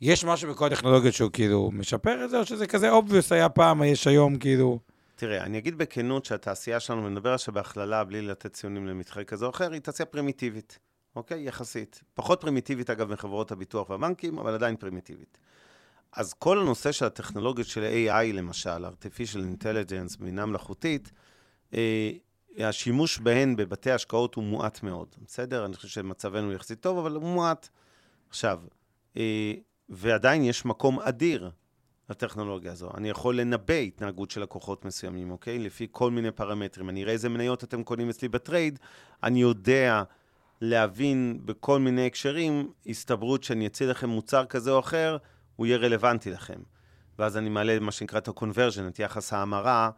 יש 0.00 0.24
משהו 0.24 0.50
בכל 0.50 0.66
הטכנולוגיות 0.66 1.14
שהוא 1.14 1.30
כאילו 1.32 1.70
משפר 1.72 2.24
את 2.24 2.30
זה, 2.30 2.38
או 2.38 2.46
שזה 2.46 2.66
כזה 2.66 2.90
obvious 2.90 3.32
היה 3.32 3.48
פעם, 3.48 3.82
יש 3.82 4.06
היום 4.06 4.38
כאילו... 4.38 4.78
תראה, 5.18 5.44
אני 5.44 5.58
אגיד 5.58 5.78
בכנות 5.78 6.24
שהתעשייה 6.24 6.80
שלנו, 6.80 7.04
ונדבר 7.04 7.34
עכשיו 7.34 7.54
בהכללה, 7.54 8.04
בלי 8.04 8.22
לתת 8.22 8.52
ציונים 8.52 8.86
למתחרה 8.86 9.24
כזה 9.24 9.44
או 9.44 9.50
אחר, 9.50 9.72
היא 9.72 9.80
תעשייה 9.80 10.06
פרימיטיבית, 10.06 10.78
אוקיי? 11.16 11.48
יחסית. 11.48 12.02
פחות 12.14 12.40
פרימיטיבית, 12.40 12.90
אגב, 12.90 13.12
מחברות 13.12 13.52
הביטוח 13.52 13.90
והבנקים, 13.90 14.38
אבל 14.38 14.54
עדיין 14.54 14.76
פרימיטיבית. 14.76 15.38
אז 16.12 16.34
כל 16.34 16.58
הנושא 16.58 16.92
של 16.92 17.04
הטכנולוגיות 17.04 17.68
של 17.68 17.84
AI, 17.84 18.32
למשל, 18.32 18.84
artificial 18.84 19.62
intelligence, 19.62 20.20
בינה 20.20 20.46
מלאכותית, 20.46 21.12
אה, 21.74 22.10
השימוש 22.58 23.18
בהן 23.18 23.56
בבתי 23.56 23.90
השקעות 23.90 24.34
הוא 24.34 24.44
מועט 24.44 24.82
מאוד, 24.82 25.16
בסדר? 25.24 25.64
אני 25.64 25.76
חושב 25.76 25.88
שמצבנו 25.88 26.52
יחסית 26.52 26.80
טוב, 26.80 26.98
אבל 26.98 27.12
הוא 27.12 27.22
מועט. 27.22 27.68
עכשיו, 28.28 28.60
אה, 29.16 29.52
ועדיין 29.88 30.44
יש 30.44 30.64
מקום 30.64 31.00
אדיר 31.00 31.50
לטכנולוגיה 32.10 32.72
הזו. 32.72 32.90
אני 32.96 33.10
יכול 33.10 33.40
לנבא 33.40 33.74
התנהגות 33.74 34.30
של 34.30 34.42
לקוחות 34.42 34.84
מסוימים, 34.84 35.30
אוקיי? 35.30 35.58
לפי 35.58 35.86
כל 35.90 36.10
מיני 36.10 36.30
פרמטרים. 36.30 36.88
אני 36.88 37.02
אראה 37.02 37.12
איזה 37.12 37.28
מניות 37.28 37.64
אתם 37.64 37.82
קונים 37.82 38.08
אצלי 38.08 38.28
בטרייד, 38.28 38.78
אני 39.22 39.40
יודע 39.40 40.02
להבין 40.60 41.40
בכל 41.44 41.78
מיני 41.78 42.06
הקשרים 42.06 42.70
הסתברות 42.86 43.44
שאני 43.44 43.66
אציע 43.66 43.90
לכם 43.90 44.08
מוצר 44.08 44.44
כזה 44.44 44.70
או 44.70 44.78
אחר, 44.78 45.16
הוא 45.56 45.66
יהיה 45.66 45.78
רלוונטי 45.78 46.30
לכם. 46.30 46.60
ואז 47.18 47.36
אני 47.36 47.48
מעלה 47.48 47.78
מה 47.78 47.92
שנקרא 47.92 48.18
את 48.18 48.28
ה-conversion, 48.28 48.88
את 48.88 48.98
יחס 48.98 49.32
ההמרה, 49.32 49.90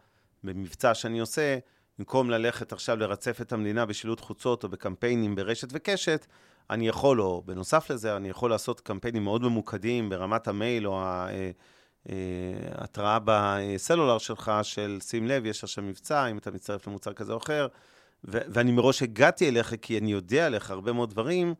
במבצע 0.45 0.95
שאני 0.95 1.21
עושה, 1.21 1.59
במקום 1.99 2.31
ללכת 2.31 2.73
עכשיו 2.73 2.97
לרצף 2.97 3.41
את 3.41 3.53
המדינה 3.53 3.87
בשילוט 3.87 4.21
חוצות 4.21 4.65
או 4.65 4.69
בקמפיינים 4.69 5.35
ברשת 5.35 5.69
וקשת, 5.73 6.27
אני 6.71 6.89
יכול, 6.89 7.21
או 7.21 7.43
בנוסף 7.47 7.91
לזה, 7.91 8.17
אני 8.17 8.29
יכול 8.29 8.51
לעשות 8.51 8.81
קמפיינים 8.81 9.25
מאוד 9.25 9.43
ממוקדים 9.43 10.09
ברמת 10.09 10.49
המייל 10.49 10.87
או 10.87 11.03
ההתראה 12.75 13.19
בסלולר 13.25 14.19
שלך 14.19 14.53
של 14.63 14.99
שים 15.03 15.27
לב, 15.27 15.47
יש 15.47 15.65
עכשיו 15.65 15.85
מבצע, 15.85 16.27
אם 16.27 16.39
אתה 16.39 16.51
מצטרף 16.51 16.87
למוצר 16.87 17.13
כזה 17.13 17.33
או 17.33 17.39
אחר, 17.39 17.67
ו- 18.25 18.41
ואני 18.49 18.73
מראש 18.73 19.03
הגעתי 19.03 19.49
אליך 19.49 19.75
כי 19.83 19.99
אני 19.99 20.13
יודע 20.13 20.47
עליך 20.47 20.71
הרבה 20.71 20.93
מאוד 20.93 21.11
דברים, 21.11 21.55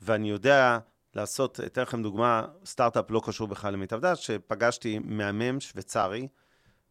ואני 0.00 0.30
יודע 0.30 0.78
לעשות, 1.14 1.60
אתן 1.66 1.82
לכם 1.82 2.02
דוגמה, 2.02 2.46
סטארט-אפ 2.64 3.10
לא 3.10 3.20
קשור 3.24 3.48
בכלל 3.48 3.72
למיטב 3.72 4.00
דעת, 4.00 4.18
שפגשתי 4.18 4.98
מהמם 5.04 5.60
שוויצרי, 5.60 6.28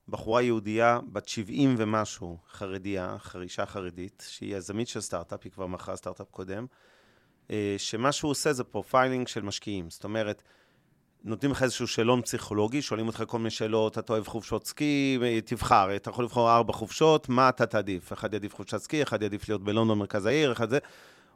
בחורה 0.10 0.42
יהודייה 0.42 1.00
בת 1.12 1.28
70 1.28 1.76
ומשהו, 1.78 2.38
חרדיה, 2.50 3.16
חרישה 3.20 3.66
חרדית, 3.66 4.24
שהיא 4.30 4.56
יזמית 4.56 4.88
של 4.88 5.02
סטארט-אפ, 5.02 5.40
היא 5.44 5.52
כבר 5.52 5.68
מכרה 5.68 5.96
סטארט-אפ 5.96 6.28
קודם, 6.32 6.66
אה, 7.52 7.76
שמה 7.78 8.12
שהוא 8.12 8.32
עושה 8.32 8.54
זה 8.54 8.64
profiling 8.64 9.28
של 9.28 9.42
משקיעים. 9.42 9.90
זאת 9.90 10.04
אומרת, 10.04 10.44
נותנים 11.28 11.52
לך 11.52 11.64
איזשהו 11.64 11.88
שאלון 11.88 12.22
פסיכולוגי, 12.22 12.82
שואלים 12.82 13.08
אותך 13.08 13.24
כל 13.28 13.38
מיני 13.38 13.50
שאלות, 13.50 13.98
אתה 13.98 14.14
אוהב 14.14 14.28
חופשות 14.28 14.68
סקי, 14.68 15.20
תבחר, 15.46 15.96
אתה 15.96 16.10
יכול 16.10 16.26
לבחור 16.26 16.52
ארבע 16.52 16.74
חופשות, 16.74 17.30
מה 17.30 17.50
אתה 17.50 17.66
תעדיף? 17.66 18.14
אחד 18.14 18.34
יעדיף 18.34 18.56
חופשת 18.56 18.78
סקי, 18.78 19.04
אחד 19.04 19.22
יעדיף 19.22 19.50
להיות 19.50 19.64
בלונדון, 19.64 19.98
מרכז 19.98 20.26
העיר, 20.26 20.52
אחד 20.52 20.70
זה... 20.70 20.78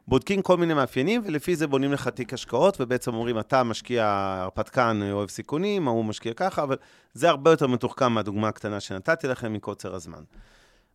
בודקים 0.08 0.42
כל 0.42 0.56
מיני 0.56 0.74
מאפיינים, 0.74 1.22
ולפי 1.24 1.56
זה 1.56 1.66
בונים 1.66 1.92
לך 1.92 2.08
תיק 2.08 2.34
השקעות, 2.34 2.76
ובעצם 2.80 3.14
אומרים, 3.14 3.38
אתה 3.38 3.62
משקיע 3.62 4.06
הרפתקן, 4.42 5.00
אוהב 5.12 5.28
סיכונים, 5.28 5.88
ההוא 5.88 6.04
משקיע 6.04 6.32
ככה, 6.34 6.62
אבל 6.62 6.76
זה 7.14 7.28
הרבה 7.28 7.50
יותר 7.50 7.66
מתוחכם 7.66 8.12
מהדוגמה 8.12 8.48
הקטנה 8.48 8.80
שנתתי 8.80 9.28
לכם 9.28 9.52
מקוצר 9.52 9.94
הזמן. 9.94 10.22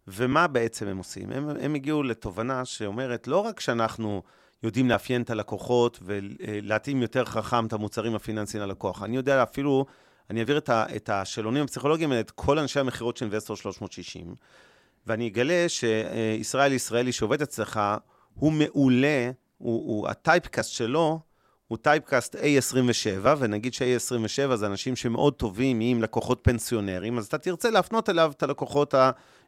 ומה 0.07 0.47
בעצם 0.47 0.87
הם 0.87 0.97
עושים? 0.97 1.31
הם, 1.31 1.49
הם 1.61 1.75
הגיעו 1.75 2.03
לתובנה 2.03 2.65
שאומרת, 2.65 3.27
לא 3.27 3.37
רק 3.37 3.59
שאנחנו 3.59 4.23
יודעים 4.63 4.89
לאפיין 4.89 5.21
את 5.21 5.29
הלקוחות 5.29 5.99
ולהתאים 6.01 7.01
יותר 7.01 7.25
חכם 7.25 7.65
את 7.65 7.73
המוצרים 7.73 8.15
הפיננסיים 8.15 8.63
ללקוח, 8.63 9.03
אני 9.03 9.15
יודע 9.15 9.43
אפילו, 9.43 9.85
אני 10.29 10.39
אעביר 10.39 10.57
את, 10.57 10.69
ה, 10.69 10.85
את 10.95 11.09
השאלונים 11.09 11.63
הפסיכולוגיים 11.63 12.11
האלה, 12.11 12.21
את 12.21 12.31
כל 12.31 12.59
אנשי 12.59 12.79
המכירות 12.79 13.17
של 13.17 13.25
אינבסטור 13.25 13.55
360, 13.55 14.35
ואני 15.07 15.27
אגלה 15.27 15.65
שישראל 15.67 16.73
ישראלי 16.73 17.11
שעובד 17.11 17.41
אצלך, 17.41 17.79
הוא 18.33 18.51
מעולה, 18.51 19.31
הוא, 19.57 19.87
הוא, 19.87 20.07
הטייפקאסט 20.07 20.71
שלו 20.71 21.19
הוא 21.67 21.77
טייפקאסט 21.77 22.35
A27, 22.35 23.27
ונגיד 23.37 23.73
ש-A27 23.73 24.55
זה 24.55 24.65
אנשים 24.65 24.95
שמאוד 24.95 25.33
טובים 25.33 25.79
עם 25.81 26.03
לקוחות 26.03 26.39
פנסיונרים, 26.41 27.17
אז 27.17 27.25
אתה 27.25 27.37
תרצה 27.37 27.69
להפנות 27.69 28.09
אליו 28.09 28.31
את 28.37 28.43
הלקוחות 28.43 28.93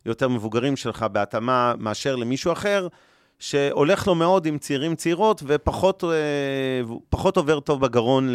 היותר 0.06 0.28
מבוגרים 0.28 0.76
שלך 0.76 1.04
בהתאמה 1.04 1.74
מאשר 1.78 2.16
למישהו 2.16 2.52
אחר, 2.52 2.88
שהולך 3.40 4.08
לו 4.08 4.16
מאוד 4.16 4.46
עם 4.46 4.58
צעירים 4.58 4.96
צעירות, 4.96 5.44
ופחות 5.46 6.04
אה, 6.04 7.30
עובר 7.36 7.60
טוב 7.60 7.82
בגרון 7.82 8.34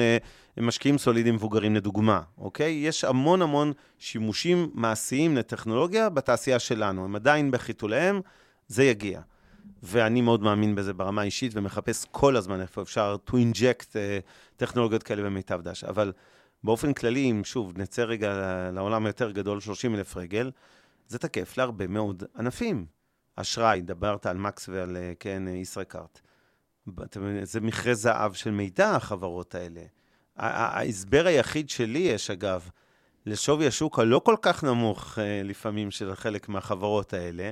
למשקיעים 0.57 0.99
סולידיים 0.99 1.35
מבוגרים, 1.35 1.75
לדוגמה, 1.77 2.21
אוקיי? 2.39 2.73
יש 2.73 3.05
המון 3.05 3.43
המון 3.43 3.73
שימושים 3.99 4.71
מעשיים 4.75 5.37
לטכנולוגיה 5.37 6.09
בתעשייה 6.09 6.59
שלנו, 6.59 7.05
הם 7.05 7.17
עדיין 7.17 7.51
בחיתוליהם, 7.51 8.21
זה 8.69 8.85
יגיע. 8.85 9.21
ואני 9.83 10.21
מאוד 10.21 10.43
מאמין 10.43 10.75
בזה 10.75 10.93
ברמה 10.93 11.23
האישית, 11.23 11.53
ומחפש 11.55 12.07
כל 12.11 12.37
הזמן 12.37 12.61
איפה 12.61 12.83
אפשר 12.83 13.17
to 13.31 13.33
inject 13.33 13.83
uh, 13.93 13.97
טכנולוגיות 14.57 15.03
כאלה 15.03 15.23
במיטב 15.23 15.61
דש. 15.63 15.85
אבל 15.85 16.13
באופן 16.65 16.93
כללי, 16.93 17.31
אם 17.31 17.45
שוב 17.45 17.73
נצא 17.79 18.03
רגע 18.03 18.33
לעולם 18.73 19.07
היותר 19.07 19.31
גדול, 19.31 19.61
30 19.61 19.95
אלף 19.95 20.17
רגל, 20.17 20.51
זה 21.09 21.19
תקף 21.19 21.59
להרבה 21.59 21.87
מאוד 21.87 22.23
ענפים. 22.39 22.94
אשראי, 23.37 23.81
דברת 23.81 24.27
על 24.27 24.37
מקס 24.37 24.69
ועל, 24.69 24.97
אה, 24.97 25.13
כן, 25.21 25.43
ישראכרט. 25.49 26.21
זה 27.43 27.61
מכרה 27.61 27.95
זהב 27.95 28.33
של 28.33 28.51
מידע, 28.51 28.91
החברות 28.91 29.55
האלה. 29.55 29.81
ההסבר 30.37 31.27
היחיד 31.27 31.71
שלי 31.71 31.99
יש, 31.99 32.31
אגב, 32.31 32.71
לשווי 33.27 33.67
השוק 33.67 33.99
הלא 33.99 34.21
כל 34.25 34.37
כך 34.43 34.65
נמוך 34.65 35.19
אה, 35.19 35.43
לפעמים 35.45 35.91
של 35.91 36.15
חלק 36.15 36.49
מהחברות 36.49 37.13
האלה, 37.13 37.51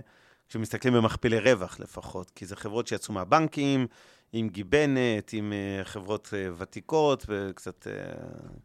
כשמסתכלים 0.49 0.95
במכפילי 0.95 1.39
רווח 1.39 1.81
לפחות, 1.81 2.31
כי 2.31 2.47
זה 2.47 2.57
חברות 2.57 2.87
שיצאו 2.87 3.15
מהבנקים, 3.15 3.87
עם 4.33 4.49
גיבנת, 4.49 5.33
עם 5.33 5.53
חברות 5.85 6.35
ותיקות 6.59 7.25
וקצת 7.29 7.87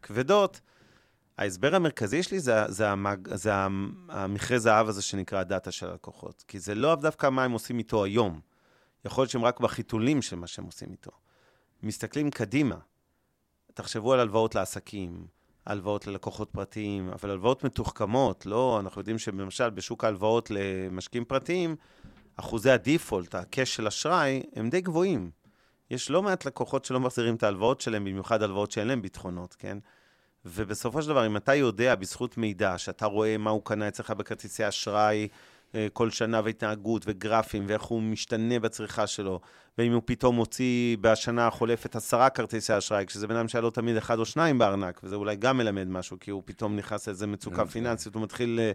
כבדות. 0.02 0.60
ההסבר 1.38 1.74
המרכזי 1.74 2.22
שלי 2.22 2.40
זה, 2.40 2.64
זה, 2.68 2.90
המג, 2.90 3.34
זה 3.34 3.52
המכרה 4.08 4.58
זהב 4.58 4.88
הזה 4.88 5.02
שנקרא 5.02 5.38
הדאטה 5.38 5.70
של 5.70 5.86
הלקוחות. 5.86 6.44
כי 6.48 6.58
זה 6.60 6.74
לא 6.74 6.94
דווקא 6.94 7.28
מה 7.28 7.44
הם 7.44 7.52
עושים 7.52 7.78
איתו 7.78 8.04
היום. 8.04 8.40
יכול 9.04 9.22
להיות 9.22 9.30
שהם 9.30 9.44
רק 9.44 9.60
בחיתולים 9.60 10.22
של 10.22 10.36
מה 10.36 10.46
שהם 10.46 10.64
עושים 10.64 10.90
איתו. 10.90 11.10
מסתכלים 11.82 12.30
קדימה. 12.30 12.76
תחשבו 13.74 14.12
על 14.12 14.20
הלוואות 14.20 14.54
לעסקים, 14.54 15.26
הלוואות 15.66 16.06
ללקוחות 16.06 16.50
פרטיים, 16.50 17.08
אבל 17.08 17.30
הלוואות 17.30 17.64
מתוחכמות, 17.64 18.46
לא, 18.46 18.80
אנחנו 18.80 19.00
יודעים 19.00 19.18
שלמשל 19.18 19.70
בשוק 19.70 20.04
ההלוואות 20.04 20.50
למשקיעים 20.50 21.24
פרטיים, 21.24 21.76
אחוזי 22.36 22.70
הדיפולט, 22.70 23.34
הקש 23.34 23.74
של 23.74 23.86
אשראי, 23.86 24.42
הם 24.56 24.70
די 24.70 24.80
גבוהים. 24.80 25.30
יש 25.90 26.10
לא 26.10 26.22
מעט 26.22 26.44
לקוחות 26.44 26.84
שלא 26.84 27.00
מחזירים 27.00 27.34
את 27.34 27.42
ההלוואות 27.42 27.80
שלהם, 27.80 28.04
במיוחד 28.04 28.42
הלוואות 28.42 28.70
שאין 28.70 28.88
להם 28.88 29.02
ביטחונות, 29.02 29.56
כן? 29.58 29.78
ובסופו 30.44 31.02
של 31.02 31.08
דבר, 31.08 31.26
אם 31.26 31.36
אתה 31.36 31.54
יודע 31.54 31.94
בזכות 31.94 32.36
מידע, 32.36 32.78
שאתה 32.78 33.06
רואה 33.06 33.38
מה 33.38 33.50
הוא 33.50 33.62
קנה 33.64 33.88
אצלך 33.88 34.10
בכרטיסי 34.10 34.68
אשראי, 34.68 35.28
אה, 35.74 35.86
כל 35.92 36.10
שנה 36.10 36.40
והתנהגות 36.44 37.02
וגרפים 37.06 37.64
ואיך 37.68 37.82
הוא 37.82 38.02
משתנה 38.02 38.58
בצריכה 38.58 39.06
שלו, 39.06 39.40
ואם 39.78 39.92
הוא 39.92 40.02
פתאום 40.04 40.36
מוציא 40.36 40.96
בשנה 41.00 41.46
החולפת 41.46 41.96
עשרה 41.96 42.30
כרטיסי 42.30 42.78
אשראי, 42.78 43.06
כשזה 43.06 43.26
בן 43.26 43.36
אדם 43.36 43.48
שהיה 43.48 43.62
לו 43.62 43.70
תמיד 43.70 43.96
אחד 43.96 44.18
או 44.18 44.24
שניים 44.24 44.58
בארנק, 44.58 45.00
וזה 45.04 45.16
אולי 45.16 45.36
גם 45.36 45.56
מלמד 45.58 45.88
משהו, 45.88 46.16
כי 46.20 46.30
הוא 46.30 46.42
פתאום 46.44 46.76
נכנס 46.76 47.08
לאיזה 47.08 47.26
מצוקה 47.26 47.64
כן. 47.64 47.70
פיננסית, 47.70 48.14
הוא 48.14 48.22
מתחיל 48.22 48.60
אה, 48.60 48.72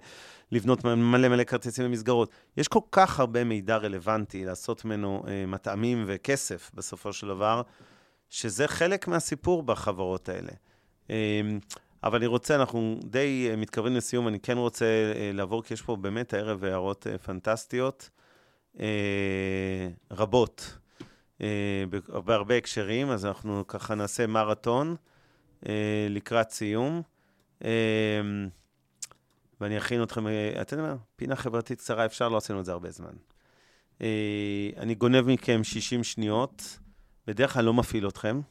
לבנות 0.51 0.83
מלא 0.83 1.29
מלא 1.29 1.43
כרטיסים 1.43 1.85
במסגרות. 1.85 2.31
יש 2.57 2.67
כל 2.67 2.79
כך 2.91 3.19
הרבה 3.19 3.43
מידע 3.43 3.77
רלוונטי 3.77 4.45
לעשות 4.45 4.85
ממנו 4.85 5.23
אה, 5.27 5.45
מטעמים 5.45 6.03
וכסף 6.07 6.71
בסופו 6.73 7.13
של 7.13 7.27
דבר, 7.27 7.61
שזה 8.29 8.67
חלק 8.67 9.07
מהסיפור 9.07 9.63
בחברות 9.63 10.29
האלה. 10.29 10.51
אבל 12.03 12.17
אני 12.17 12.25
רוצה, 12.25 12.55
אנחנו 12.55 12.99
די 13.03 13.47
אה, 13.49 13.55
מתקרבים 13.55 13.95
לסיום, 13.95 14.27
אני 14.27 14.39
כן 14.39 14.57
רוצה 14.57 14.85
אה, 14.85 15.31
לעבור, 15.33 15.63
כי 15.63 15.73
יש 15.73 15.81
פה 15.81 15.95
באמת 15.95 16.33
הערב 16.33 16.63
הערות 16.63 17.07
אה, 17.07 17.17
פנטסטיות, 17.17 18.09
רבות, 20.11 20.77
בהרבה 22.25 22.57
הקשרים, 22.57 23.09
אז 23.09 23.25
אנחנו 23.25 23.67
ככה 23.67 23.95
נעשה 23.95 24.27
מרתון 24.27 24.95
לקראת 26.09 26.51
סיום. 26.51 27.01
ואני 29.61 29.77
אכין 29.77 30.03
אתכם, 30.03 30.25
אתם 30.61 30.77
יודעים 30.77 30.95
מה? 30.95 30.95
פינה 31.15 31.35
חברתית 31.35 31.79
קצרה, 31.79 32.05
אפשר, 32.05 32.29
לא 32.29 32.37
עשינו 32.37 32.59
את 32.59 32.65
זה 32.65 32.71
הרבה 32.71 32.91
זמן. 32.91 33.13
אני 34.77 34.95
גונב 34.95 35.21
מכם 35.21 35.63
60 35.63 36.03
שניות, 36.03 36.79
בדרך 37.27 37.53
כלל 37.53 37.65
לא 37.65 37.73
מפעיל 37.73 38.07
אתכם. 38.07 38.41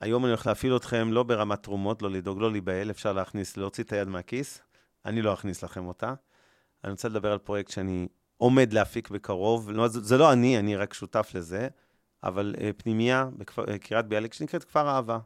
היום 0.00 0.24
אני 0.24 0.30
הולך 0.30 0.46
להפעיל 0.46 0.76
אתכם 0.76 1.12
לא 1.12 1.22
ברמת 1.22 1.62
תרומות, 1.62 2.02
לא 2.02 2.10
לדאוג, 2.10 2.40
לא 2.40 2.52
להיבהל, 2.52 2.90
אפשר 2.90 3.12
להכניס, 3.12 3.56
להוציא 3.56 3.84
את 3.84 3.92
היד 3.92 4.08
מהכיס. 4.08 4.60
אני 5.04 5.22
לא 5.22 5.34
אכניס 5.34 5.64
לכם 5.64 5.86
אותה. 5.86 6.14
אני 6.84 6.90
רוצה 6.92 7.08
לדבר 7.08 7.32
על 7.32 7.38
פרויקט 7.38 7.70
שאני 7.70 8.08
עומד 8.36 8.72
להפיק 8.72 9.10
בקרוב. 9.10 9.70
לא, 9.70 9.88
זה, 9.88 10.00
זה 10.00 10.18
לא 10.18 10.32
אני, 10.32 10.58
אני 10.58 10.76
רק 10.76 10.94
שותף 10.94 11.30
לזה, 11.34 11.68
אבל 12.24 12.54
uh, 12.56 12.60
פנימייה 12.76 13.28
בקריית 13.36 14.04
uh, 14.04 14.08
ביאליק 14.08 14.32
שנקראת 14.32 14.64
כפר 14.64 14.88
אהבה. 14.88 15.18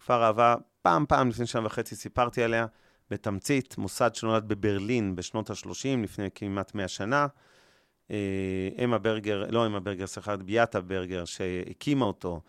כפר 0.00 0.22
אהבה, 0.22 0.54
פעם, 0.82 1.06
פעם 1.08 1.28
לפני 1.28 1.46
שנה 1.46 1.66
וחצי 1.66 1.96
סיפרתי 1.96 2.42
עליה. 2.42 2.66
בתמצית, 3.10 3.78
מוסד 3.78 4.14
שנולד 4.14 4.48
בברלין 4.48 5.16
בשנות 5.16 5.50
ה-30, 5.50 6.02
לפני 6.02 6.28
כמעט 6.34 6.74
100 6.74 6.88
שנה. 6.88 7.26
אה, 8.10 8.68
אמה 8.84 8.98
ברגר, 8.98 9.44
לא 9.50 9.66
אמה 9.66 9.80
ברגר, 9.80 10.06
סליחה, 10.06 10.36
ביאטה 10.36 10.80
ברגר, 10.80 11.24
שהקימה 11.24 12.04
אותו, 12.04 12.40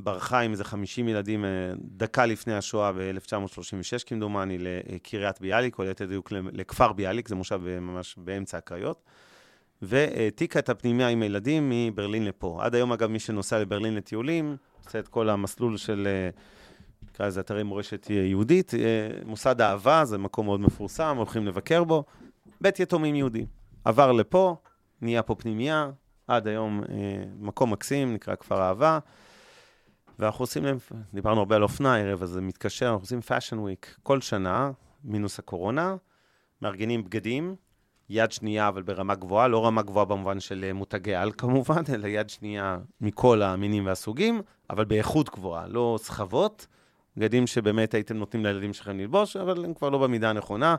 ברחה 0.00 0.40
עם 0.40 0.52
איזה 0.52 0.64
50 0.64 1.08
ילדים 1.08 1.44
אה, 1.44 1.50
דקה 1.80 2.26
לפני 2.26 2.54
השואה 2.54 2.92
ב-1936, 2.92 4.04
כמדומני, 4.06 4.58
לקריית 4.58 5.40
ביאליק, 5.40 5.78
או 5.78 5.84
ליתר 5.84 6.06
דיוק 6.06 6.32
לכפר 6.32 6.92
ביאליק, 6.92 7.28
זה 7.28 7.34
מושב 7.34 7.60
ממש 7.80 8.14
באמצע 8.18 8.58
הקריות. 8.58 9.02
והעתיקה 9.82 10.58
את 10.58 10.68
הפנימיה 10.68 11.08
עם 11.08 11.22
הילדים 11.22 11.72
מברלין 11.74 12.24
לפה. 12.24 12.58
עד 12.62 12.74
היום, 12.74 12.92
אגב, 12.92 13.10
מי 13.10 13.18
שנוסע 13.18 13.58
לברלין 13.58 13.94
לטיולים, 13.94 14.56
עושה 14.84 14.98
את 14.98 15.08
כל 15.08 15.28
המסלול 15.28 15.76
של, 15.76 16.08
אה, 16.10 16.30
נקרא 17.10 17.26
לזה 17.26 17.40
אתרי 17.40 17.62
מורשת 17.62 18.10
יהודית. 18.10 18.72
מוסד 19.26 19.60
אהבה, 19.60 20.04
זה 20.04 20.18
מקום 20.18 20.46
מאוד 20.46 20.60
מפורסם, 20.60 21.16
הולכים 21.16 21.46
לבקר 21.46 21.84
בו. 21.84 22.04
בית 22.60 22.80
יתומים 22.80 23.14
יהודי. 23.14 23.46
עבר 23.84 24.12
לפה, 24.12 24.56
נהיה 25.00 25.22
פה 25.22 25.34
פנימייה, 25.34 25.90
עד 26.28 26.46
היום 26.46 26.82
אה, 26.88 27.24
מקום 27.38 27.72
מקסים, 27.72 28.14
נקרא 28.14 28.34
כפר 28.34 28.62
אהבה. 28.62 28.98
ואנחנו 30.18 30.42
עושים 30.42 30.64
להם, 30.64 30.78
דיברנו 31.14 31.40
הרבה 31.40 31.56
על 31.56 31.62
אופנה 31.62 31.94
הערב, 31.94 32.22
אז 32.22 32.30
זה 32.30 32.40
מתקשר, 32.40 32.86
אנחנו 32.86 33.02
עושים 33.02 33.20
fashion 33.20 33.58
week 33.58 33.96
כל 34.02 34.20
שנה, 34.20 34.70
מינוס 35.04 35.38
הקורונה, 35.38 35.96
מארגנים 36.62 37.04
בגדים, 37.04 37.56
יד 38.10 38.32
שנייה, 38.32 38.68
אבל 38.68 38.82
ברמה 38.82 39.14
גבוהה, 39.14 39.48
לא 39.48 39.66
רמה 39.66 39.82
גבוהה 39.82 40.04
במובן 40.04 40.40
של 40.40 40.64
אה, 40.68 40.72
מותגי 40.72 41.14
על 41.14 41.32
כמובן, 41.38 41.82
אלא 41.94 42.06
יד 42.06 42.30
שנייה 42.30 42.78
מכל 43.00 43.42
המינים 43.42 43.86
והסוגים, 43.86 44.42
אבל 44.70 44.84
באיכות 44.84 45.30
גבוהה, 45.30 45.66
לא 45.66 45.98
סחבות, 46.02 46.66
בגדים 47.16 47.46
שבאמת 47.46 47.94
הייתם 47.94 48.16
נותנים 48.16 48.44
לילדים 48.44 48.72
שלכם 48.72 48.98
ללבוש, 48.98 49.36
אבל 49.36 49.64
הם 49.64 49.74
כבר 49.74 49.90
לא 49.90 49.98
במידה 49.98 50.30
הנכונה. 50.30 50.76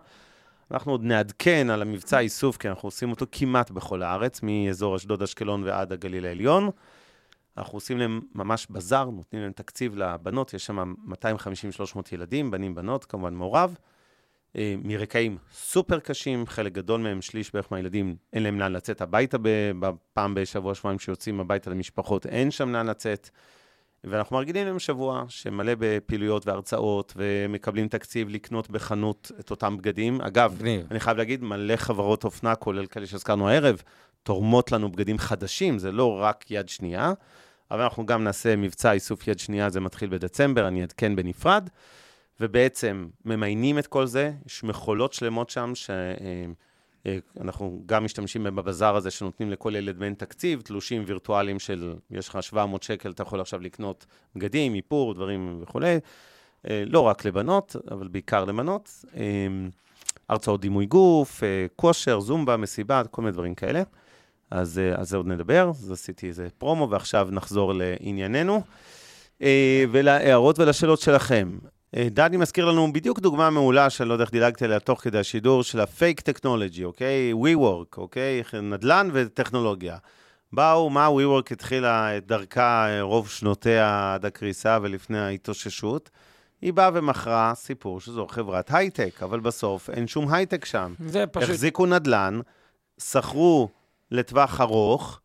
אנחנו 0.72 0.92
עוד 0.92 1.04
נעדכן 1.04 1.70
על 1.70 1.82
המבצע 1.82 2.20
איסוף, 2.20 2.58
כי 2.58 2.70
אנחנו 2.70 2.88
עושים 2.88 3.12
אותו 3.12 3.26
כמעט 3.32 3.72
בכל 3.72 4.04
הארץ, 4.04 4.40
מאזור 4.44 4.96
אשדוד, 4.96 5.24
אשקלון 5.24 5.64
ועד 5.64 5.94
הגליל 5.94 6.26
העליון. 6.26 6.70
אנחנו 7.58 7.78
עושים 7.78 7.98
להם 7.98 8.22
ממש 8.36 8.68
בזאר, 8.70 9.10
נותנים 9.10 9.42
להם 9.42 9.52
תקציב 9.52 9.96
לבנות, 9.96 10.54
יש 10.54 10.66
שם 10.66 10.94
250-300 11.08 11.14
ילדים, 12.12 12.52
בנים, 12.52 12.76
בנות, 12.76 13.06
כמובן 13.06 13.34
מעורב. 13.34 13.76
אה, 14.56 14.76
מרקעים 14.84 15.38
סופר 15.54 16.00
קשים, 16.00 16.48
חלק 16.48 16.72
גדול 16.72 17.02
מהם, 17.02 17.22
שליש 17.22 17.54
בערך 17.54 17.72
מהילדים, 17.72 18.16
אין 18.34 18.44
להם 18.44 18.60
לאן 18.60 18.72
לצאת 18.72 19.02
הביתה 19.02 19.38
פעם 20.14 20.34
בשבוע, 20.34 20.76
שבועיים 20.76 21.00
שיוצאים 21.00 21.40
הביתה 21.40 21.70
למשפחות, 21.70 22.26
אין 22.26 22.52
שם 22.52 22.74
לאן 22.74 22.88
לצאת. 22.88 23.30
ואנחנו 24.04 24.36
מארגנים 24.36 24.68
להם 24.68 24.80
שבוע 24.80 25.24
שמלא 25.28 25.72
בפעילויות 25.80 26.48
והרצאות, 26.48 27.14
ומקבלים 27.16 27.88
תקציב 27.88 28.30
לקנות 28.30 28.70
בחנות 28.70 29.32
את 29.40 29.52
אותם 29.52 29.78
בגדים. 29.78 30.22
אגב. 30.22 30.58
אני 30.92 31.00
חייב 31.00 31.18
להגיד, 31.18 31.44
מלא 31.44 31.76
חברות 31.76 32.24
אופנה, 32.24 32.56
כולל 32.56 32.86
כאלה 32.86 33.08
שהזכרנו 33.08 33.50
הערב, 33.50 33.82
תורמות 34.24 34.72
לנו 34.72 34.92
בגדים 34.92 35.18
חדשים, 35.18 35.80
זה 35.80 35.92
לא 35.92 36.18
רק 36.22 36.52
יד 36.52 36.70
שנייה, 36.70 37.14
אבל 37.72 37.82
אנחנו 37.82 38.06
גם 38.06 38.24
נעשה 38.24 38.56
מבצע 38.56 38.92
איסוף 38.92 39.28
יד 39.28 39.40
שנייה, 39.40 39.70
זה 39.70 39.80
מתחיל 39.80 40.10
בדצמבר, 40.10 40.68
אני 40.68 40.82
אעדכן 40.82 41.16
בנפרד, 41.16 41.70
ובעצם 42.40 43.08
ממיינים 43.26 43.80
את 43.80 43.88
כל 43.88 44.06
זה, 44.06 44.32
יש 44.46 44.64
מכולות 44.64 45.14
שלמות 45.14 45.50
שם, 45.50 45.72
ש... 45.76 45.90
אה, 47.06 47.18
אנחנו 47.42 47.84
גם 47.86 48.04
משתמשים 48.04 48.44
בבזאר 48.44 48.96
הזה 48.96 49.12
שנותנים 49.12 49.52
לכל 49.52 49.76
ילד 49.76 50.00
מעין 50.00 50.14
תקציב, 50.14 50.62
תלושים 50.62 51.04
וירטואליים 51.06 51.60
של, 51.60 51.96
יש 52.12 52.30
לך 52.30 52.44
700 52.44 52.84
שקל, 52.84 53.12
אתה 53.12 53.24
יכול 53.24 53.42
עכשיו 53.42 53.60
לקנות 53.62 54.06
בגדים, 54.36 54.76
איפור, 54.76 55.14
דברים 55.14 55.60
וכולי. 55.62 56.00
אה, 56.70 56.84
לא 56.88 57.00
רק 57.00 57.26
לבנות, 57.26 57.76
אבל 57.92 58.08
בעיקר 58.08 58.46
לבנות. 58.46 59.06
אה, 59.16 59.48
הרצאות 60.30 60.62
דימוי 60.62 60.86
גוף, 60.86 61.44
כושר, 61.76 62.20
זומבה, 62.20 62.58
מסיבה, 62.58 63.04
כל 63.12 63.22
מיני 63.22 63.32
דברים 63.32 63.56
כאלה. 63.56 63.84
אז 64.52 64.82
על 64.96 65.06
זה 65.06 65.18
עוד 65.18 65.28
נדבר, 65.28 65.70
אז 65.70 65.92
עשיתי 65.92 66.28
איזה 66.28 66.48
פרומו, 66.58 66.90
ועכשיו 66.90 67.28
נחזור 67.32 67.74
לענייננו. 67.74 68.62
ולהערות 69.92 70.60
ולשאלות 70.60 71.00
שלכם. 71.00 71.58
אה, 71.98 72.08
דני 72.12 72.38
מזכיר 72.38 72.66
לנו 72.66 72.94
בדיוק 72.94 73.20
דוגמה 73.20 73.50
מעולה, 73.50 73.90
שאני 73.90 74.10
לא 74.10 74.14
יודע 74.14 74.24
איך 74.24 74.32
דילגתי 74.32 74.66
עליה 74.66 74.80
תוך 74.80 75.02
כדי 75.02 75.20
השידור, 75.20 75.64
של 75.64 75.80
הפייק 75.80 76.20
טכנולוגי, 76.22 76.84
אוקיי? 76.84 77.34
WeWork, 77.34 77.98
אוקיי? 77.98 78.44
נדל"ן 78.64 79.10
וטכנולוגיה. 79.14 79.98
באו, 80.54 80.90
מה 80.90 81.08
WeWork 81.08 81.48
התחילה 81.52 82.18
את 82.18 82.28
דרכה 82.28 82.88
אה, 82.90 83.02
רוב 83.02 83.30
שנותיה 83.30 84.14
עד 84.14 84.26
הקריסה 84.26 84.78
ולפני 84.82 85.20
ההתאוששות? 85.20 86.10
היא 86.62 86.74
באה 86.74 86.90
ומכרה 86.94 87.54
סיפור 87.56 88.02
שזו 88.02 88.28
חברת 88.28 88.74
הייטק, 88.74 89.24
אבל 89.24 89.40
בסוף 89.40 89.90
אין 89.90 90.08
שום 90.08 90.34
הייטק 90.34 90.66
שם. 90.66 90.94
זה 91.06 91.28
פשוט... 91.28 91.50
החזיקו 91.50 91.86
נדל"ן, 91.86 92.40
שכרו 93.00 93.70
לטווח 94.12 94.62
ארוך, 94.62 95.20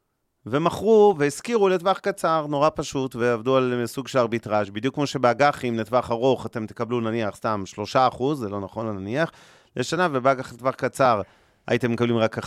ומכרו 0.46 1.14
והשכירו 1.18 1.68
לטווח 1.68 1.98
קצר, 1.98 2.46
נורא 2.48 2.68
פשוט, 2.74 3.16
ועבדו 3.16 3.56
על 3.56 3.82
סוג 3.86 4.08
של 4.08 4.18
ארביטראז', 4.18 4.70
בדיוק 4.70 4.94
כמו 4.94 5.06
שבאג"חים 5.06 5.78
לטווח 5.78 6.10
ארוך 6.10 6.46
אתם 6.46 6.66
תקבלו 6.66 7.00
נניח 7.00 7.36
סתם 7.36 7.62
3%, 7.94 8.34
זה 8.34 8.48
לא 8.48 8.60
נכון 8.60 8.96
נניח, 8.96 9.30
לשנה, 9.76 10.08
ובאג"ח 10.12 10.52
לטווח 10.52 10.74
קצר 10.74 11.22
הייתם 11.66 11.92
מקבלים 11.92 12.16
רק 12.16 12.38
1%, 12.38 12.42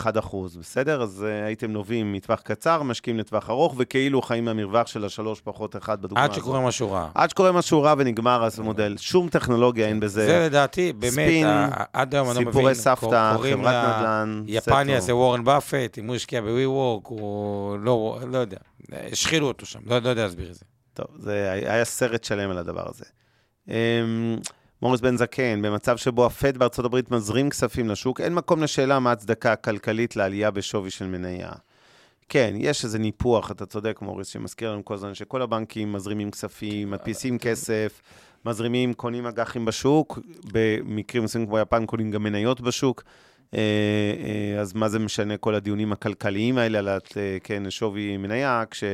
בסדר? 0.60 1.02
אז 1.02 1.24
uh, 1.26 1.46
הייתם 1.46 1.70
נובעים 1.70 2.12
מטווח 2.12 2.40
קצר, 2.40 2.82
משקיעים 2.82 3.18
לטווח 3.18 3.50
ארוך, 3.50 3.74
וכאילו 3.78 4.22
חיים 4.22 4.44
מהמרווח 4.44 4.86
של 4.86 5.04
השלוש 5.04 5.40
פחות 5.40 5.76
אחד 5.76 6.02
בדוגמה 6.02 6.24
הזאת. 6.24 6.36
עד 6.36 6.40
שקורה 6.40 6.66
משהו 6.66 6.92
רע. 6.92 7.08
עד 7.14 7.30
שקורה 7.30 7.52
משהו 7.52 7.82
רע 7.82 7.94
ונגמר 7.98 8.48
המודל. 8.58 8.96
שום 8.98 9.28
טכנולוגיה 9.28 9.88
אין 9.88 10.00
בזה. 10.00 10.26
זה 10.26 10.46
לדעתי, 10.46 10.92
באמת, 10.92 11.12
ספין, 11.12 11.46
עד 11.92 12.14
היום 12.14 12.26
אני 12.26 12.34
לא 12.34 12.40
מבין. 12.40 12.52
סיפורי 12.52 12.74
סבתא, 12.74 13.36
חברת 13.36 13.98
נדל"ן, 13.98 14.42
יפניה 14.46 15.00
זה 15.00 15.16
וורן 15.16 15.44
באפט, 15.44 15.98
אם 15.98 16.06
הוא 16.06 16.16
השקיע 16.16 16.40
בווי-וורק, 16.40 17.06
הוא 17.06 17.78
לא, 17.78 18.18
לא 18.30 18.38
יודע, 18.38 18.58
השחילו 18.92 19.46
אותו 19.48 19.66
שם, 19.66 19.80
לא, 19.86 19.98
לא 19.98 20.08
יודע 20.08 20.22
להסביר 20.22 20.50
את 20.50 20.54
זה. 20.54 20.64
טוב, 20.94 21.06
זה 21.18 21.50
היה 21.52 21.84
סרט 21.84 22.24
שלם 22.24 22.50
על 22.50 22.58
הדבר 22.58 22.88
הזה. 22.88 23.04
מוריס 24.82 25.00
בן 25.00 25.16
זקן, 25.16 25.62
במצב 25.62 25.96
שבו 25.96 26.26
הפד 26.26 26.56
בארצות 26.56 26.84
הברית 26.84 27.10
מזרים 27.10 27.50
כספים 27.50 27.88
לשוק, 27.88 28.20
אין 28.20 28.34
מקום 28.34 28.62
לשאלה 28.62 28.98
מה 28.98 29.10
ההצדקה 29.10 29.52
הכלכלית 29.52 30.16
לעלייה 30.16 30.50
בשווי 30.50 30.90
של 30.90 31.06
מניה. 31.06 31.50
כן, 32.28 32.54
יש 32.56 32.84
איזה 32.84 32.98
ניפוח, 32.98 33.50
אתה 33.50 33.66
צודק, 33.66 33.98
מוריס, 34.02 34.28
שמזכיר 34.28 34.72
לנו 34.72 34.84
כל 34.84 34.94
הזמן 34.94 35.14
שכל 35.14 35.42
הבנקים 35.42 35.92
מזרימים 35.92 36.30
כספים, 36.30 36.90
מדפיסים 36.90 37.38
כסף, 37.38 38.02
מזרימים, 38.44 38.94
קונים 38.94 39.26
אג"חים 39.26 39.64
בשוק, 39.64 40.18
במקרים 40.52 41.24
מסוימים 41.24 41.48
כמו 41.48 41.58
יפן 41.58 41.86
קונים 41.86 42.10
גם 42.10 42.22
מניות 42.22 42.60
בשוק. 42.60 43.02
אה, 43.54 43.60
אה, 44.24 44.60
אז 44.60 44.74
מה 44.74 44.88
זה 44.88 44.98
משנה 44.98 45.36
כל 45.36 45.54
הדיונים 45.54 45.92
הכלכליים 45.92 46.58
האלה 46.58 46.78
על, 46.78 46.88
אה, 46.88 47.36
כן, 47.44 47.70
שווי 47.70 48.16
מניה, 48.16 48.64
כש... 48.70 48.84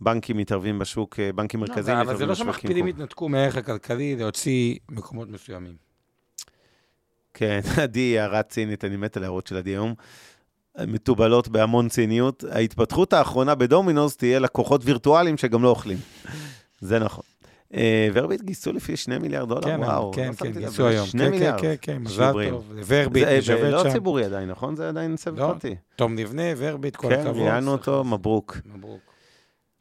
בנקים 0.00 0.36
מתערבים 0.36 0.78
בשוק, 0.78 1.20
אה, 1.20 1.32
בנקים 1.32 1.60
מרכזיים 1.60 1.96
לא, 1.96 2.02
מתערבים 2.02 2.28
בשוק. 2.28 2.40
אבל 2.40 2.44
זה 2.44 2.50
לא 2.50 2.52
שמכפילים 2.52 2.86
התנתקו 2.86 3.28
מערך 3.28 3.56
הכלכלי 3.56 4.16
להוציא 4.16 4.76
מקומות 4.90 5.28
מסוימים. 5.28 5.74
כן, 7.34 7.60
עדי, 7.82 8.18
הערה 8.18 8.42
צינית, 8.42 8.84
אני 8.84 8.96
מת 8.96 9.16
על 9.16 9.22
ההערות 9.22 9.46
של 9.46 9.56
עדי 9.56 9.70
היום. 9.70 9.94
מתובלות 10.86 11.48
בהמון 11.48 11.88
ציניות. 11.88 12.44
ההתפתחות 12.50 13.12
האחרונה 13.12 13.54
בדומינוס 13.54 14.16
תהיה 14.16 14.38
לקוחות 14.38 14.80
וירטואליים 14.84 15.36
שגם 15.36 15.62
לא 15.62 15.68
אוכלים. 15.68 15.98
זה 16.80 16.98
נכון. 16.98 17.24
אה, 17.74 18.08
ורביט 18.12 18.42
גייסו 18.42 18.72
לפי 18.72 18.96
2 18.96 19.22
מיליארד 19.22 19.48
דולר, 19.48 19.62
כן, 19.62 19.80
וואו. 19.80 20.12
כן, 20.14 20.30
כן, 20.38 20.52
גייסו 20.52 20.86
היום. 20.86 21.06
2 21.06 21.24
כן, 21.24 21.30
מיליארד. 21.30 21.60
כן, 21.60 21.74
כן, 21.80 21.98
מזל 21.98 22.32
טוב. 22.50 22.72
ורביט 22.86 23.28
שם. 23.40 23.56
זה 23.56 23.70
לא 23.70 23.84
ציבורי 23.92 24.24
עדיין, 24.24 24.50
נכון? 24.50 24.76
זה 24.76 24.88
עדיין 24.88 25.16
סבב 25.16 25.38
לא, 25.38 25.46
פרטי. 25.52 25.76
תום 25.96 26.14
נבנה, 26.14 26.42
ורביט, 26.56 26.96
כל 26.96 27.12
הכבוד. 27.12 27.34
כן, 27.34 27.40
ראיינו 27.40 27.72
אותו, 27.72 28.04
מברוק. 28.04 28.56
מברוק. 28.66 29.07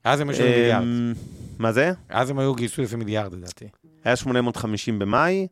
אז 0.07 0.19
הם 0.19 0.29
היו 0.29 0.43
מיליארד. 0.43 0.83
אמ, 0.83 1.13
מה 1.59 1.71
זה? 1.71 1.91
אז 2.09 2.29
הם 2.29 2.39
היו 2.39 2.55
גייסו 2.55 2.81
לפי 2.81 2.95
מיליארד, 2.95 3.33
לדעתי. 3.33 3.67
היה 4.03 4.15
850 4.15 4.99
במאי, 4.99 5.47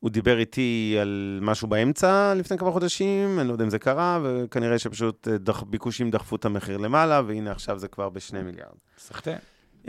הוא 0.00 0.10
דיבר 0.10 0.38
איתי 0.38 0.96
על 1.00 1.38
משהו 1.42 1.68
באמצע 1.68 2.34
לפני 2.34 2.58
כמה 2.58 2.70
חודשים, 2.70 3.38
אני 3.40 3.48
לא 3.48 3.52
יודע 3.52 3.64
אם 3.64 3.70
זה 3.70 3.78
קרה, 3.78 4.20
וכנראה 4.22 4.78
שפשוט 4.78 5.28
אה, 5.28 5.38
דח, 5.38 5.62
ביקושים 5.62 6.10
דחפו 6.10 6.36
את 6.36 6.44
המחיר 6.44 6.76
למעלה, 6.76 7.22
והנה 7.26 7.50
עכשיו 7.50 7.78
זה 7.78 7.88
כבר 7.88 8.08
בשני 8.08 8.42
מיליארד. 8.42 8.76
סחטיין. 8.98 9.38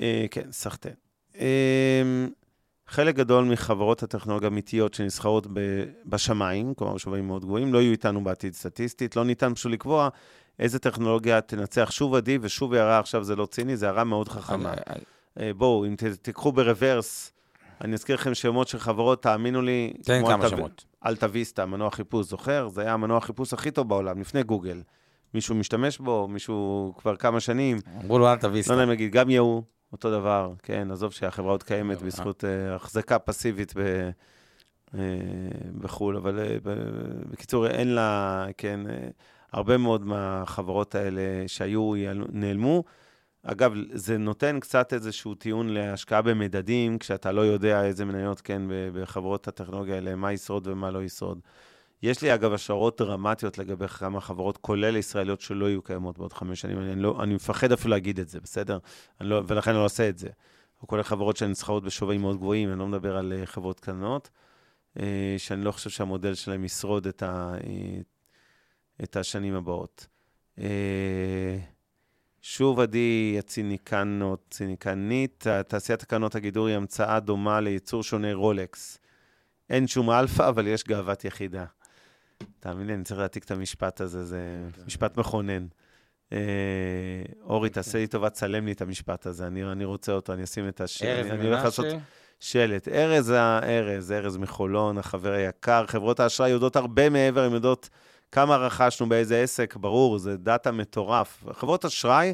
אה, 0.01 0.25
כן, 0.31 0.51
סחטיין. 0.51 0.95
אה, 1.39 2.01
חלק 2.87 3.15
גדול 3.15 3.45
מחברות 3.45 4.03
הטכנולוגיה 4.03 4.47
האמיתיות 4.49 4.93
שנסחרות 4.93 5.47
בשמיים, 6.05 6.73
כלומר 6.73 6.93
בשווים 6.93 7.27
מאוד 7.27 7.45
גבוהים, 7.45 7.73
לא 7.73 7.81
יהיו 7.81 7.91
איתנו 7.91 8.23
בעתיד 8.23 8.53
סטטיסטית, 8.53 9.15
לא 9.15 9.25
ניתן 9.25 9.53
פשוט 9.53 9.71
לקבוע 9.71 10.09
איזה 10.59 10.79
טכנולוגיה 10.79 11.41
תנצח 11.41 11.91
שוב 11.91 12.15
עדי, 12.15 12.37
ושוב 12.41 12.73
הערה 12.73 12.99
עכשיו 12.99 13.23
זה 13.23 13.35
לא 13.35 13.45
ציני, 13.45 13.77
זה 13.77 13.85
הערה 13.85 14.03
מאוד 14.03 14.29
חכמה. 14.29 14.73
אה, 15.39 15.51
בואו, 15.53 15.85
אם 15.85 15.95
תיקחו 16.21 16.51
ברוורס, 16.51 17.31
אני 17.81 17.93
אזכיר 17.93 18.15
לכם 18.15 18.33
שמות 18.33 18.67
של 18.67 18.79
חברות, 18.79 19.23
תאמינו 19.23 19.61
לי, 19.61 19.93
תן 20.03 20.21
כמה 20.27 20.49
שמות. 20.49 20.85
אלטה 21.05 21.27
ויסטה, 21.31 21.65
מנוע 21.65 21.91
חיפוש, 21.91 22.25
זוכר? 22.25 22.67
זה 22.67 22.81
היה 22.81 22.93
המנוע 22.93 23.21
חיפוש 23.21 23.53
הכי 23.53 23.71
טוב 23.71 23.89
בעולם, 23.89 24.21
לפני 24.21 24.43
גוגל. 24.43 24.81
מישהו 25.33 25.55
משתמש 25.55 25.97
בו, 25.97 26.27
מישהו 26.27 26.93
כבר 26.97 27.15
כמה 27.15 27.39
שנים. 27.39 27.77
אמרו 28.03 28.19
לו 28.19 28.31
אלטה 28.31 28.47
ויסטה. 28.51 28.71
לא 28.71 28.75
יודע 28.75 28.83
אם 28.83 28.89
להגיד, 28.89 29.11
גם 29.11 29.29
יהוא, 29.29 29.63
אותו 29.91 30.11
דבר, 30.11 30.53
כן, 30.63 30.91
עזוב 30.91 31.11
שהחברה 31.11 31.51
עוד 31.51 31.63
קיימת 31.63 32.01
בזכות 32.01 32.43
אה, 32.43 32.75
החזקה 32.75 33.19
פסיבית 33.19 33.73
אה, 34.93 34.99
בחו"ל, 35.81 36.17
אבל 36.17 36.39
אה, 36.39 36.57
ב- 36.63 37.31
בקיצור, 37.31 37.67
אין 37.67 37.95
לה, 37.95 38.45
כן, 38.57 38.79
אה, 38.89 39.07
הרבה 39.53 39.77
מאוד 39.77 40.05
מהחברות 40.05 40.95
האלה 40.95 41.47
שהיו, 41.47 41.91
נעלמו. 42.31 42.83
אגב, 43.43 43.73
זה 43.91 44.17
נותן 44.17 44.59
קצת 44.59 44.93
איזשהו 44.93 45.35
טיעון 45.35 45.69
להשקעה 45.69 46.21
במדדים, 46.21 46.97
כשאתה 46.97 47.31
לא 47.31 47.41
יודע 47.41 47.85
איזה 47.85 48.05
מניות, 48.05 48.41
כן, 48.41 48.61
בחברות 48.93 49.47
הטכנולוגיה 49.47 49.95
האלה, 49.95 50.15
מה 50.15 50.33
ישרוד 50.33 50.67
ומה 50.67 50.91
לא 50.91 51.03
ישרוד. 51.03 51.39
יש 52.03 52.21
לי, 52.21 52.33
אגב, 52.33 52.53
השערות 52.53 53.01
דרמטיות 53.01 53.57
לגבי 53.57 53.87
כמה 53.87 54.21
חברות, 54.21 54.57
כולל 54.57 54.95
ישראליות, 54.95 55.41
שלא 55.41 55.65
יהיו 55.65 55.81
קיימות 55.81 56.17
בעוד 56.17 56.33
חמש 56.33 56.61
שנים. 56.61 56.79
אני, 56.79 57.01
לא, 57.01 57.23
אני 57.23 57.35
מפחד 57.35 57.71
אפילו 57.71 57.91
להגיד 57.91 58.19
את 58.19 58.29
זה, 58.29 58.39
בסדר? 58.39 58.77
אני 59.21 59.29
לא, 59.29 59.41
ולכן 59.47 59.71
אני 59.71 59.79
לא 59.79 59.85
עושה 59.85 60.09
את 60.09 60.17
זה. 60.17 60.29
כולל 60.85 61.03
חברות 61.03 61.37
שנסחרות 61.37 61.83
בשווים 61.83 62.21
מאוד 62.21 62.37
גבוהים, 62.37 62.71
אני 62.71 62.79
לא 62.79 62.87
מדבר 62.87 63.17
על 63.17 63.33
אה, 63.33 63.45
חברות 63.45 63.79
קטנות, 63.79 64.29
אה, 64.99 65.35
שאני 65.37 65.63
לא 65.63 65.71
חושב 65.71 65.89
שהמודל 65.89 66.33
שלהם 66.33 66.65
ישרוד 66.65 67.07
את, 67.07 67.23
ה, 67.23 67.53
אה, 67.63 67.99
את 69.03 69.15
השנים 69.15 69.55
הבאות. 69.55 70.07
אה, 70.59 71.57
שוב, 72.41 72.79
עדי, 72.79 73.35
הציניקנות, 73.39 74.45
ציניקנית, 74.49 75.47
תעשיית 75.67 75.99
תקנות 75.99 76.35
הגידור 76.35 76.67
היא 76.67 76.75
המצאה 76.75 77.19
דומה 77.19 77.59
לייצור 77.61 78.03
שונה 78.03 78.33
רולקס. 78.33 78.99
אין 79.69 79.87
שום 79.87 80.11
אלפא, 80.11 80.49
אבל 80.49 80.67
יש 80.67 80.83
גאוות 80.83 81.25
יחידה. 81.25 81.65
תאמין 82.59 82.87
לי, 82.87 82.93
אני 82.93 83.03
צריך 83.03 83.19
להעתיק 83.19 83.43
את 83.43 83.51
המשפט 83.51 84.01
הזה, 84.01 84.25
זה 84.25 84.67
משפט 84.85 85.17
מכונן. 85.17 85.67
אה, 86.31 86.37
אורי, 87.43 87.69
תעשה 87.69 87.97
לי 87.97 88.07
טובה, 88.07 88.29
צלם 88.29 88.65
לי 88.65 88.71
את 88.71 88.81
המשפט 88.81 89.25
הזה, 89.25 89.47
אני, 89.47 89.71
אני 89.71 89.85
רוצה 89.85 90.11
אותו, 90.11 90.33
אני 90.33 90.43
אשים 90.43 90.67
את 90.67 90.81
השם. 90.81 91.05
ארז 91.05 91.27
אני, 91.27 91.47
הולך 91.47 91.63
לעשות 91.63 91.85
שלט. 92.39 92.87
ארז 92.87 93.29
הארז, 93.29 94.11
ארז 94.11 94.37
מחולון, 94.37 94.97
החבר 94.97 95.31
היקר. 95.31 95.85
חברות 95.87 96.19
האשראי 96.19 96.49
יודעות 96.49 96.75
הרבה 96.75 97.09
מעבר, 97.09 97.43
הן 97.43 97.53
יודעות 97.53 97.89
כמה 98.31 98.57
רכשנו 98.57 99.09
באיזה 99.09 99.41
עסק, 99.41 99.75
ברור, 99.75 100.17
זה 100.17 100.37
data 100.37 100.71
מטורף. 100.71 101.43
חברות 101.51 101.85
אשראי 101.85 102.33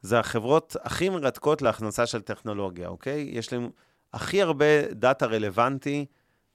זה 0.00 0.18
החברות 0.18 0.76
הכי 0.82 1.08
מרתקות 1.08 1.62
להכנסה 1.62 2.06
של 2.06 2.20
טכנולוגיה, 2.20 2.88
אוקיי? 2.88 3.28
יש 3.32 3.52
להם 3.52 3.70
הכי 4.12 4.42
הרבה 4.42 4.92
data 4.92 5.26
רלוונטי 5.26 6.06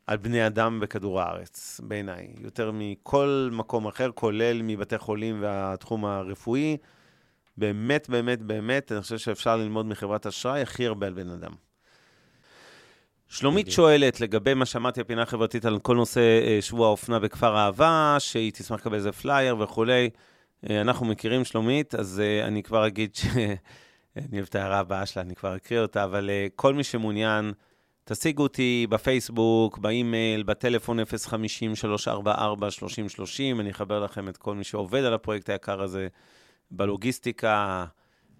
על 0.07 0.17
בני 0.17 0.47
אדם 0.47 0.79
בכדור 0.79 1.21
הארץ, 1.21 1.82
בעיניי. 1.84 2.34
יותר 2.39 2.71
מכל 2.73 3.49
מקום 3.51 3.88
אחר, 3.88 4.11
כולל 4.15 4.61
מבתי 4.61 4.97
חולים 4.97 5.41
והתחום 5.41 6.05
הרפואי. 6.05 6.77
באמת, 7.57 8.09
באמת, 8.09 8.41
באמת, 8.41 8.91
אני 8.91 9.01
חושב 9.01 9.17
שאפשר 9.17 9.57
ללמוד 9.57 9.86
מחברת 9.86 10.27
אשראי 10.27 10.61
הכי 10.61 10.88
הרבה 10.88 11.07
על 11.07 11.13
בן 11.13 11.29
אדם. 11.29 11.51
שלומית 13.32 13.65
בדיוק. 13.65 13.75
שואלת 13.75 14.21
לגבי 14.21 14.53
מה 14.53 14.65
שאמרתי, 14.65 15.01
הפינה 15.01 15.21
החברתית 15.21 15.65
על 15.65 15.79
כל 15.79 15.95
נושא 15.95 16.19
אה, 16.19 16.61
שבוע 16.61 16.88
האופנה 16.88 17.19
בכפר 17.19 17.57
אהבה, 17.57 18.15
שהיא 18.19 18.51
תשמח 18.51 18.79
לקבל 18.79 18.95
איזה 18.95 19.11
פלייר 19.11 19.57
וכולי. 19.59 20.09
אה, 20.69 20.82
אנחנו 20.82 21.05
מכירים 21.05 21.45
שלומית, 21.45 21.95
אז 21.95 22.19
אה, 22.19 22.47
אני 22.47 22.63
כבר 22.63 22.88
אגיד 22.88 23.15
ש... 23.15 23.25
אני 24.17 24.27
אוהב 24.34 24.45
את 24.49 24.55
ההערה 24.55 24.79
הבאה 24.79 25.05
שלה, 25.05 25.23
אני 25.23 25.36
כבר 25.36 25.55
אקריא 25.55 25.79
אותה, 25.79 26.03
אבל 26.03 26.29
כל 26.55 26.73
מי 26.73 26.84
שמעוניין, 26.84 27.53
תשיגו 28.03 28.43
אותי 28.43 28.88
בפייסבוק, 28.89 29.77
באימייל, 29.77 30.43
בטלפון 30.43 30.99
050-344-3030, 30.99 31.03
אני 33.59 33.71
אחבר 33.71 34.03
לכם 34.03 34.29
את 34.29 34.38
כל 34.38 34.55
מי 34.55 34.63
שעובד 34.63 35.03
על 35.03 35.13
הפרויקט 35.13 35.49
היקר 35.49 35.82
הזה 35.82 36.07
בלוגיסטיקה. 36.71 37.86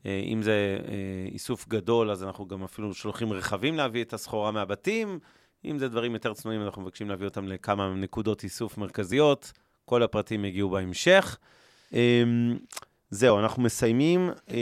אה, 0.06 0.22
אם 0.26 0.42
זה 0.42 0.78
אה, 0.88 0.94
איסוף 1.32 1.68
גדול, 1.68 2.12
אז 2.12 2.24
אנחנו 2.24 2.48
גם 2.48 2.64
אפילו 2.64 2.94
שולחים 2.94 3.34
רכבים 3.34 3.78
להביא 3.78 4.04
את 4.04 4.14
הסחורה 4.14 4.52
מהבתים. 4.52 5.20
אם 5.66 5.80
זה 5.80 5.90
דברים 5.90 6.14
יותר 6.14 6.34
צנועים, 6.34 6.62
אנחנו 6.62 6.82
מבקשים 6.82 7.10
להביא 7.10 7.28
אותם 7.28 7.48
לכמה 7.48 7.94
נקודות 7.96 8.44
איסוף 8.44 8.78
מרכזיות. 8.78 9.52
כל 9.86 10.04
הפרטים 10.04 10.46
יגיעו 10.46 10.70
בהמשך. 10.70 11.38
אה, 11.94 12.24
זהו, 13.10 13.40
אנחנו 13.40 13.64
מסיימים. 13.64 14.30
אה, 14.52 14.56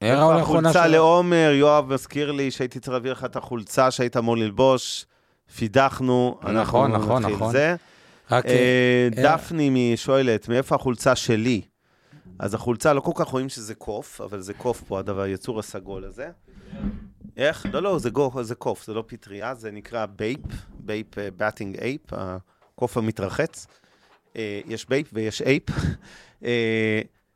הערה 0.00 0.22
איפה 0.22 0.34
האחרונה 0.34 0.68
החולצה. 0.68 0.86
לעומר, 0.86 1.50
יואב 1.54 1.92
מזכיר 1.92 2.32
לי 2.32 2.50
שהייתי 2.50 2.80
צריך 2.80 2.92
להביא 2.92 3.10
לך 3.10 3.24
את 3.24 3.36
החולצה 3.36 3.90
שהיית 3.90 4.16
אמור 4.16 4.36
ללבוש. 4.36 5.06
פידחנו. 5.56 6.38
אנחנו 6.42 6.60
נכון, 6.60 6.92
נכון, 6.92 7.22
נתחיל 7.22 7.36
נכון. 7.36 7.52
זה. 7.52 7.76
רק, 8.30 8.44
דפני 9.10 9.92
שואלת, 9.96 10.48
מאיפה 10.48 10.74
החולצה 10.74 11.16
שלי? 11.16 11.60
אז 12.38 12.54
החולצה, 12.54 12.92
לא 12.92 13.00
כל 13.00 13.12
כך 13.14 13.28
רואים 13.28 13.48
שזה 13.48 13.74
קוף, 13.74 14.20
אבל 14.20 14.40
זה 14.40 14.54
קוף 14.54 14.82
פה, 14.82 14.98
הדבר, 14.98 15.20
היצור 15.20 15.58
הסגול 15.58 16.04
הזה. 16.04 16.30
איך? 17.36 17.66
לא, 17.72 17.82
לא, 17.82 17.98
זה, 17.98 18.10
גו, 18.10 18.42
זה 18.42 18.54
קוף, 18.54 18.86
זה 18.86 18.94
לא 18.94 19.04
פטריה, 19.06 19.54
זה 19.54 19.70
נקרא 19.70 20.06
BAPE, 20.06 20.40
BAPE, 20.78 21.06
bathing 21.36 21.76
ape, 21.76 22.12
הקוף 22.12 22.96
המתרחץ. 22.96 23.66
אה, 24.36 24.60
יש 24.66 24.88
BAPE 24.88 25.10
ויש 25.12 25.42
ape. 25.42 25.62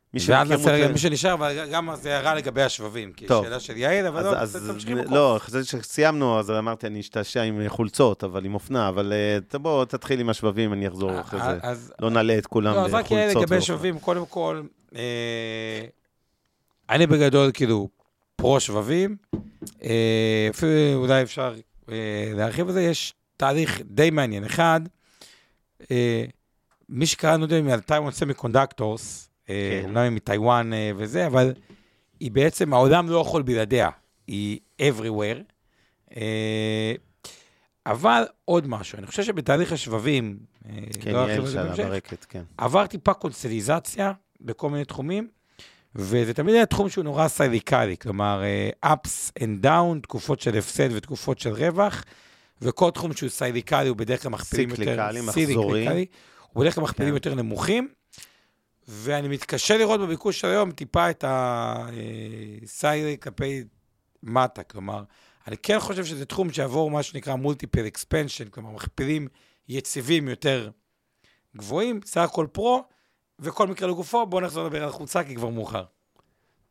אה, 0.09 0.13
מי 0.13 0.19
שמכיר 0.19 0.57
מוצא- 0.57 0.91
מי 0.91 0.97
שנשאר, 0.97 1.33
אבל 1.33 1.67
גם 1.71 1.89
זה 2.01 2.15
הערה 2.15 2.35
לגבי 2.35 2.61
השבבים, 2.61 3.13
כי 3.13 3.27
טוב. 3.27 3.45
שאלה 3.45 3.59
של 3.59 3.77
יעל, 3.77 4.05
אבל 4.07 4.19
אז, 4.27 4.55
לא, 4.55 4.61
אז, 4.61 4.69
תמשיכי. 4.73 4.93
לא, 4.93 5.35
חשבתי 5.39 5.63
שסיימנו, 5.65 6.39
אז 6.39 6.51
אמרתי, 6.51 6.87
אני 6.87 6.99
אשתעשע 6.99 7.41
עם 7.41 7.61
חולצות, 7.67 8.23
אבל 8.23 8.45
עם 8.45 8.53
אופנה, 8.53 8.89
אבל 8.89 9.13
אה, 9.53 9.59
בוא, 9.59 9.85
תתחיל 9.85 10.19
עם 10.19 10.29
השבבים, 10.29 10.73
אני 10.73 10.87
אחזור 10.87 11.19
אחרי 11.21 11.39
זה. 11.41 11.57
אז 11.61 11.93
לא 12.01 12.09
נעלה 12.09 12.37
את 12.37 12.47
כולם 12.47 12.75
לא, 12.75 12.85
אז 12.85 12.93
רק. 12.93 13.11
לגבי 13.11 13.33
ואופנה. 13.39 13.61
שבבים, 13.61 13.99
קודם 13.99 14.25
כל, 14.25 14.61
אה, 14.95 15.81
אני 16.89 17.07
בגדול 17.07 17.51
כאילו 17.53 17.89
פרו 18.35 18.59
שבבים, 18.59 19.15
אה, 19.83 20.47
אפילו 20.49 20.71
אולי 20.95 21.21
אפשר 21.21 21.53
אה, 21.91 21.95
להרחיב 22.35 22.67
על 22.67 22.73
זה, 22.73 22.81
יש 22.81 23.13
תהליך 23.37 23.81
די 23.85 24.09
מעניין. 24.09 24.43
אחד, 24.45 24.81
אה, 25.91 26.25
מי 26.89 27.05
שקראנו 27.05 27.45
את 27.45 27.49
זה 27.49 27.61
מ-Taiwan 27.61 27.91
Semiconductors, 28.21 28.49
אה, 28.81 28.83
כן. 28.83 29.28
אומנם 29.83 29.97
היא 29.97 30.11
מטיוואן 30.11 30.73
אה, 30.73 30.91
וזה, 30.95 31.27
אבל 31.27 31.53
היא 32.19 32.31
בעצם, 32.31 32.73
העולם 32.73 33.09
לא 33.09 33.17
יכול 33.17 33.41
בלעדיה, 33.41 33.89
היא 34.27 34.59
everywhere. 34.81 35.41
אה, 36.15 36.93
אבל 37.85 38.23
עוד 38.45 38.67
משהו, 38.67 38.97
אני 38.97 39.07
חושב 39.07 39.23
שבתהליך 39.23 39.71
השבבים, 39.71 40.37
אה, 40.65 40.73
כן, 41.01 41.11
לא 41.11 41.17
יעל 41.17 41.41
בהמשך, 41.41 41.83
ברקת, 41.83 42.25
כן. 42.29 42.43
עבר 42.57 42.87
טיפה 42.87 43.13
קונסטליזציה 43.13 44.11
בכל 44.41 44.69
מיני 44.69 44.85
תחומים, 44.85 45.27
וזה 45.95 46.33
תמיד 46.33 46.55
היה 46.55 46.65
תחום 46.65 46.89
שהוא 46.89 47.03
נורא 47.03 47.27
סייליקלי, 47.27 47.97
כלומר, 47.97 48.43
אה, 48.43 48.93
ups 48.93 49.31
and 49.39 49.65
down, 49.65 50.01
תקופות 50.03 50.39
של 50.39 50.57
הפסד 50.57 50.89
ותקופות 50.91 51.39
של 51.39 51.49
רווח, 51.49 52.03
וכל 52.61 52.91
תחום 52.91 53.13
שהוא 53.13 53.29
cyclical 53.29 53.87
הוא 53.87 53.97
בדרך 53.97 54.23
כלל 54.23 54.31
מכפילים 54.31 54.69
יותר... 54.69 54.83
cyclical, 54.83 55.21
מחזורי. 55.21 56.05
הוא 56.53 56.61
בדרך 56.61 56.75
כלל 56.75 56.83
מכפילים 56.83 57.11
כן. 57.11 57.15
יותר 57.15 57.35
נמוכים, 57.35 57.87
ואני 58.91 59.27
מתקשה 59.27 59.77
לראות 59.77 59.99
בביקוש 59.99 60.39
של 60.39 60.47
היום 60.47 60.71
טיפה 60.71 61.09
את 61.09 61.23
ה 61.27 61.59
cycle 61.59 63.17
כלפי 63.19 63.63
מטה, 64.23 64.63
כלומר, 64.63 65.03
אני 65.47 65.57
כן 65.57 65.79
חושב 65.79 66.05
שזה 66.05 66.25
תחום 66.25 66.53
שיעבור 66.53 66.91
מה 66.91 67.03
שנקרא 67.03 67.35
multiple 67.35 67.87
expansion, 67.87 68.49
כלומר, 68.49 68.71
מכפילים 68.71 69.27
יציבים 69.67 70.27
יותר 70.27 70.69
גבוהים, 71.57 71.99
סך 72.05 72.21
הכל 72.21 72.47
פרו, 72.51 72.83
וכל 73.39 73.67
מקרה 73.67 73.87
לגופו, 73.87 74.25
בואו 74.25 74.41
נחזור 74.41 74.65
לדבר 74.65 74.83
על 74.83 74.89
החולצה, 74.89 75.23
כי 75.23 75.35
כבר 75.35 75.49
מאוחר. 75.49 75.83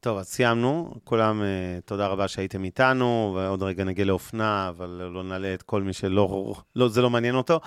טוב, 0.00 0.18
אז 0.18 0.28
סיימנו. 0.28 0.94
כולם, 1.04 1.42
אה, 1.42 1.78
תודה 1.84 2.06
רבה 2.06 2.28
שהייתם 2.28 2.64
איתנו, 2.64 3.32
ועוד 3.36 3.62
רגע 3.62 3.84
נגיע 3.84 4.04
לאופנה, 4.04 4.68
אבל 4.68 5.08
לא 5.12 5.22
נעלה 5.24 5.54
את 5.54 5.62
כל 5.62 5.82
מי 5.82 5.92
שלא, 5.92 6.54
לא, 6.76 6.88
זה 6.88 7.02
לא 7.02 7.10
מעניין 7.10 7.34
אותו. 7.34 7.60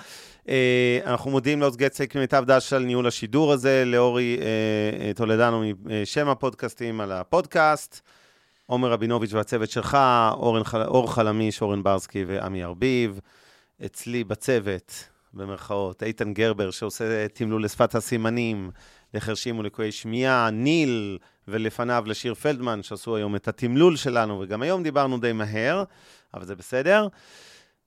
אה, 0.48 0.98
אנחנו 1.06 1.30
מודים 1.30 1.60
לעוז 1.60 1.76
גצק 1.76 2.16
ממיטב 2.16 2.44
דש 2.46 2.72
על 2.72 2.84
ניהול 2.84 3.06
השידור 3.06 3.52
הזה, 3.52 3.82
לאורי 3.86 4.38
אה, 4.40 5.12
טולדנו 5.14 5.62
משם 5.84 6.28
הפודקאסטים 6.28 7.00
על 7.00 7.12
הפודקאסט, 7.12 8.00
עומר 8.66 8.92
רבינוביץ' 8.92 9.32
והצוות 9.32 9.70
שלך, 9.70 9.98
אורן, 10.32 10.62
אור 10.74 11.12
חלמיש, 11.12 11.62
אורן 11.62 11.82
ברסקי 11.82 12.24
ועמי 12.24 12.64
ארביב. 12.64 13.20
אצלי 13.84 14.24
בצוות, 14.24 15.08
במרכאות, 15.34 16.02
איתן 16.02 16.32
גרבר, 16.32 16.70
שעושה 16.70 17.28
תמלול 17.28 17.64
לשפת 17.64 17.94
הסימנים, 17.94 18.70
לחרשים 19.14 19.58
ולקויי 19.58 19.92
שמיעה, 19.92 20.50
ניל, 20.50 21.18
ולפניו 21.48 22.04
לשיר 22.06 22.34
פלדמן, 22.34 22.82
שעשו 22.82 23.16
היום 23.16 23.36
את 23.36 23.48
התמלול 23.48 23.96
שלנו, 23.96 24.40
וגם 24.40 24.62
היום 24.62 24.82
דיברנו 24.82 25.18
די 25.18 25.32
מהר, 25.32 25.84
אבל 26.34 26.44
זה 26.44 26.54
בסדר. 26.54 27.08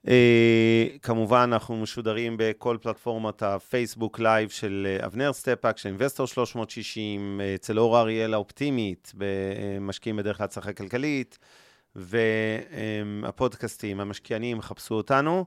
אה, 0.07 0.87
כמובן, 1.01 1.49
אנחנו 1.53 1.77
משודרים 1.77 2.35
בכל 2.39 2.77
פלטפורמת 2.81 3.43
הפייסבוק 3.43 4.19
live 4.19 4.49
של 4.49 4.87
אה, 4.89 5.05
אבנר 5.05 5.33
סטפק, 5.33 5.77
של 5.77 5.89
Investor 5.89 6.27
360, 6.27 7.41
אה, 7.41 7.55
אצל 7.55 7.79
אור 7.79 7.99
אריאל 7.99 8.33
האופטימית, 8.33 9.11
במשקיעים 9.15 10.17
בדרך 10.17 10.41
להצלחה 10.41 10.73
כלכלית, 10.73 11.39
והפודקאסטים, 11.95 13.99
המשקיענים, 13.99 14.61
חפשו 14.61 14.95
אותנו. 14.95 15.45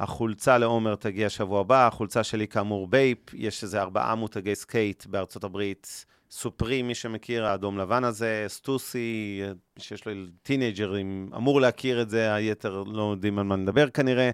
החולצה 0.00 0.58
לעומר 0.58 0.94
תגיע 0.94 1.28
שבוע 1.28 1.60
הבא, 1.60 1.86
החולצה 1.86 2.24
שלי 2.24 2.48
כאמור 2.48 2.86
BAPE, 2.86 3.18
יש 3.34 3.62
איזה 3.62 3.80
ארבעה 3.80 4.14
מותגי 4.14 4.54
skate 4.54 5.06
בארצות 5.06 5.44
הברית, 5.44 6.06
Supreme, 6.30 6.82
מי 6.82 6.94
שמכיר, 6.94 7.46
האדום 7.46 7.78
לבן 7.78 8.04
הזה, 8.04 8.44
Stussy, 8.48 9.42
שיש 9.78 10.06
לו 10.06 10.12
טינאייג'רים, 10.42 11.30
אמור 11.36 11.60
להכיר 11.60 12.02
את 12.02 12.10
זה, 12.10 12.34
היתר 12.34 12.82
לא 12.86 13.10
יודעים 13.10 13.38
על 13.38 13.44
מה 13.44 13.56
נדבר 13.56 13.90
כנראה. 13.90 14.30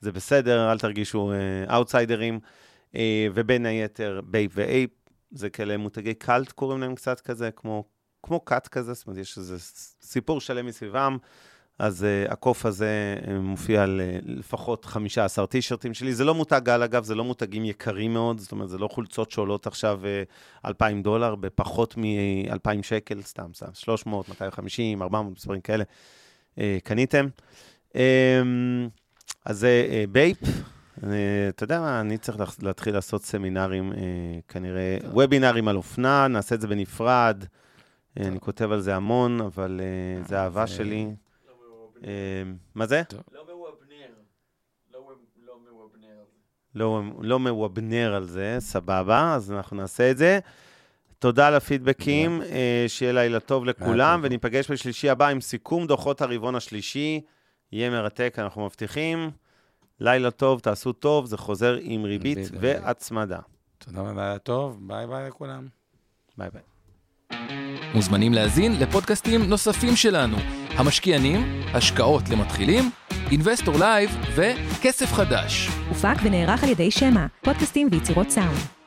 זה 0.00 0.12
בסדר, 0.12 0.72
אל 0.72 0.78
תרגישו 0.78 1.32
אאוטסיידרים. 1.70 2.40
אה, 2.42 2.94
אה, 2.94 2.98
ובין 3.34 3.66
היתר, 3.66 4.20
BAPE 4.24 4.52
ו 4.54 4.60
AAPE, 4.60 4.90
זה 5.30 5.50
כאלה 5.50 5.76
מותגי 5.76 6.14
cult, 6.14 6.52
קוראים 6.52 6.80
להם 6.80 6.94
קצת 6.94 7.20
כזה, 7.20 7.50
כמו, 7.50 7.84
כמו 8.22 8.40
cult 8.40 8.68
כזה, 8.68 8.92
זאת 8.92 9.06
אומרת, 9.06 9.20
יש 9.20 9.38
איזה 9.38 9.56
סיפור 10.02 10.40
שלם 10.40 10.66
מסביבם. 10.66 11.16
אז 11.78 12.06
אה, 12.28 12.32
הקוף 12.32 12.66
הזה 12.66 13.16
אה, 13.22 13.30
מופיע 13.30 13.82
על 13.82 14.00
אה, 14.00 14.30
לפחות 14.30 14.84
15 14.84 15.46
טישרטים 15.46 15.94
שלי. 15.94 16.14
זה 16.14 16.24
לא 16.24 16.34
מותג 16.34 16.68
על, 16.68 16.82
אגב, 16.82 17.04
זה 17.04 17.14
לא 17.14 17.24
מותגים 17.24 17.64
יקרים 17.64 18.12
מאוד, 18.12 18.38
זאת 18.40 18.52
אומרת, 18.52 18.68
זה 18.68 18.78
לא 18.78 18.88
חולצות 18.88 19.30
שעולות 19.30 19.66
עכשיו 19.66 20.00
אה, 20.64 20.68
2,000 20.68 21.02
דולר, 21.02 21.34
בפחות 21.34 21.96
מ-2,000 21.96 22.82
שקל, 22.82 23.22
סתם, 23.22 23.50
סתם, 23.54 23.66
300, 23.74 24.28
250, 24.28 25.02
400, 25.02 25.32
מספרים 25.32 25.60
כאלה, 25.60 25.84
אה, 26.56 26.60
קניתם. 26.84 27.26
אמ, 27.92 27.98
אז 29.44 29.58
זה 29.58 29.86
אה, 29.88 30.10
BAPE. 30.10 30.38
אה, 30.42 31.04
אתה 31.48 31.64
יודע 31.64 31.80
מה, 31.80 32.00
אני 32.00 32.18
צריך 32.18 32.38
להתחיל 32.62 32.94
לעשות 32.94 33.24
סמינרים, 33.24 33.92
אה, 33.92 33.96
כנראה, 34.48 34.98
וובינרים 35.12 35.68
על 35.68 35.76
אופנה, 35.76 36.28
נעשה 36.28 36.54
את 36.54 36.60
זה 36.60 36.68
בנפרד. 36.68 37.44
אה, 37.44 38.22
אני 38.22 38.40
כותב 38.40 38.72
על 38.72 38.80
זה 38.80 38.96
המון, 38.96 39.40
אבל 39.40 39.80
אה, 40.24 40.28
זה 40.28 40.40
אהבה 40.40 40.66
שלי. 40.66 41.06
מה 42.74 42.86
זה? 42.86 43.02
לא 43.32 43.44
מוובנר. 43.46 44.14
לא 44.92 45.00
מוובנר. 45.72 46.24
לא, 46.74 47.02
לא 47.20 47.38
מוובנר 47.38 48.14
על 48.14 48.24
זה, 48.24 48.56
סבבה, 48.58 49.34
אז 49.34 49.52
אנחנו 49.52 49.76
נעשה 49.76 50.10
את 50.10 50.18
זה. 50.18 50.38
תודה 51.18 51.46
על 51.46 51.54
הפידבקים, 51.54 52.42
שיהיה 52.88 53.12
לילה 53.12 53.40
טוב 53.40 53.64
לכולם, 53.64 54.20
וניפגש 54.22 54.70
בשלישי 54.70 55.10
הבא 55.10 55.28
עם 55.28 55.40
סיכום 55.40 55.86
דוחות 55.86 56.20
הרבעון 56.20 56.54
השלישי. 56.54 57.20
יהיה 57.72 57.90
מרתק, 57.90 58.34
אנחנו 58.38 58.64
מבטיחים. 58.64 59.30
לילה 60.00 60.30
טוב, 60.30 60.60
תעשו 60.60 60.92
טוב, 60.92 61.26
זה 61.26 61.36
חוזר 61.36 61.76
עם 61.80 62.04
ריבית 62.04 62.38
והצמדה. 62.60 63.38
תודה 63.78 64.00
רבה, 64.00 64.10
לילה 64.12 64.38
טוב, 64.38 64.88
ביי 64.88 65.06
ביי 65.06 65.28
לכולם. 65.28 65.68
ביי 66.38 66.50
ביי. 66.50 66.62
מוזמנים 67.94 68.34
להזין 68.34 68.72
לפודקאסטים 68.80 69.42
נוספים 69.42 69.96
שלנו, 69.96 70.36
המשקיענים, 70.70 71.62
השקעות 71.74 72.28
למתחילים, 72.28 72.90
Investor 73.30 73.78
Live 73.78 74.16
וכסף 74.34 75.12
חדש. 75.12 75.68
הופק 75.88 76.16
ונערך 76.22 76.64
על 76.64 76.70
ידי 76.70 76.90
שמע, 76.90 77.26
פודקאסטים 77.42 77.88
ויצירות 77.92 78.30
סאונד. 78.30 78.77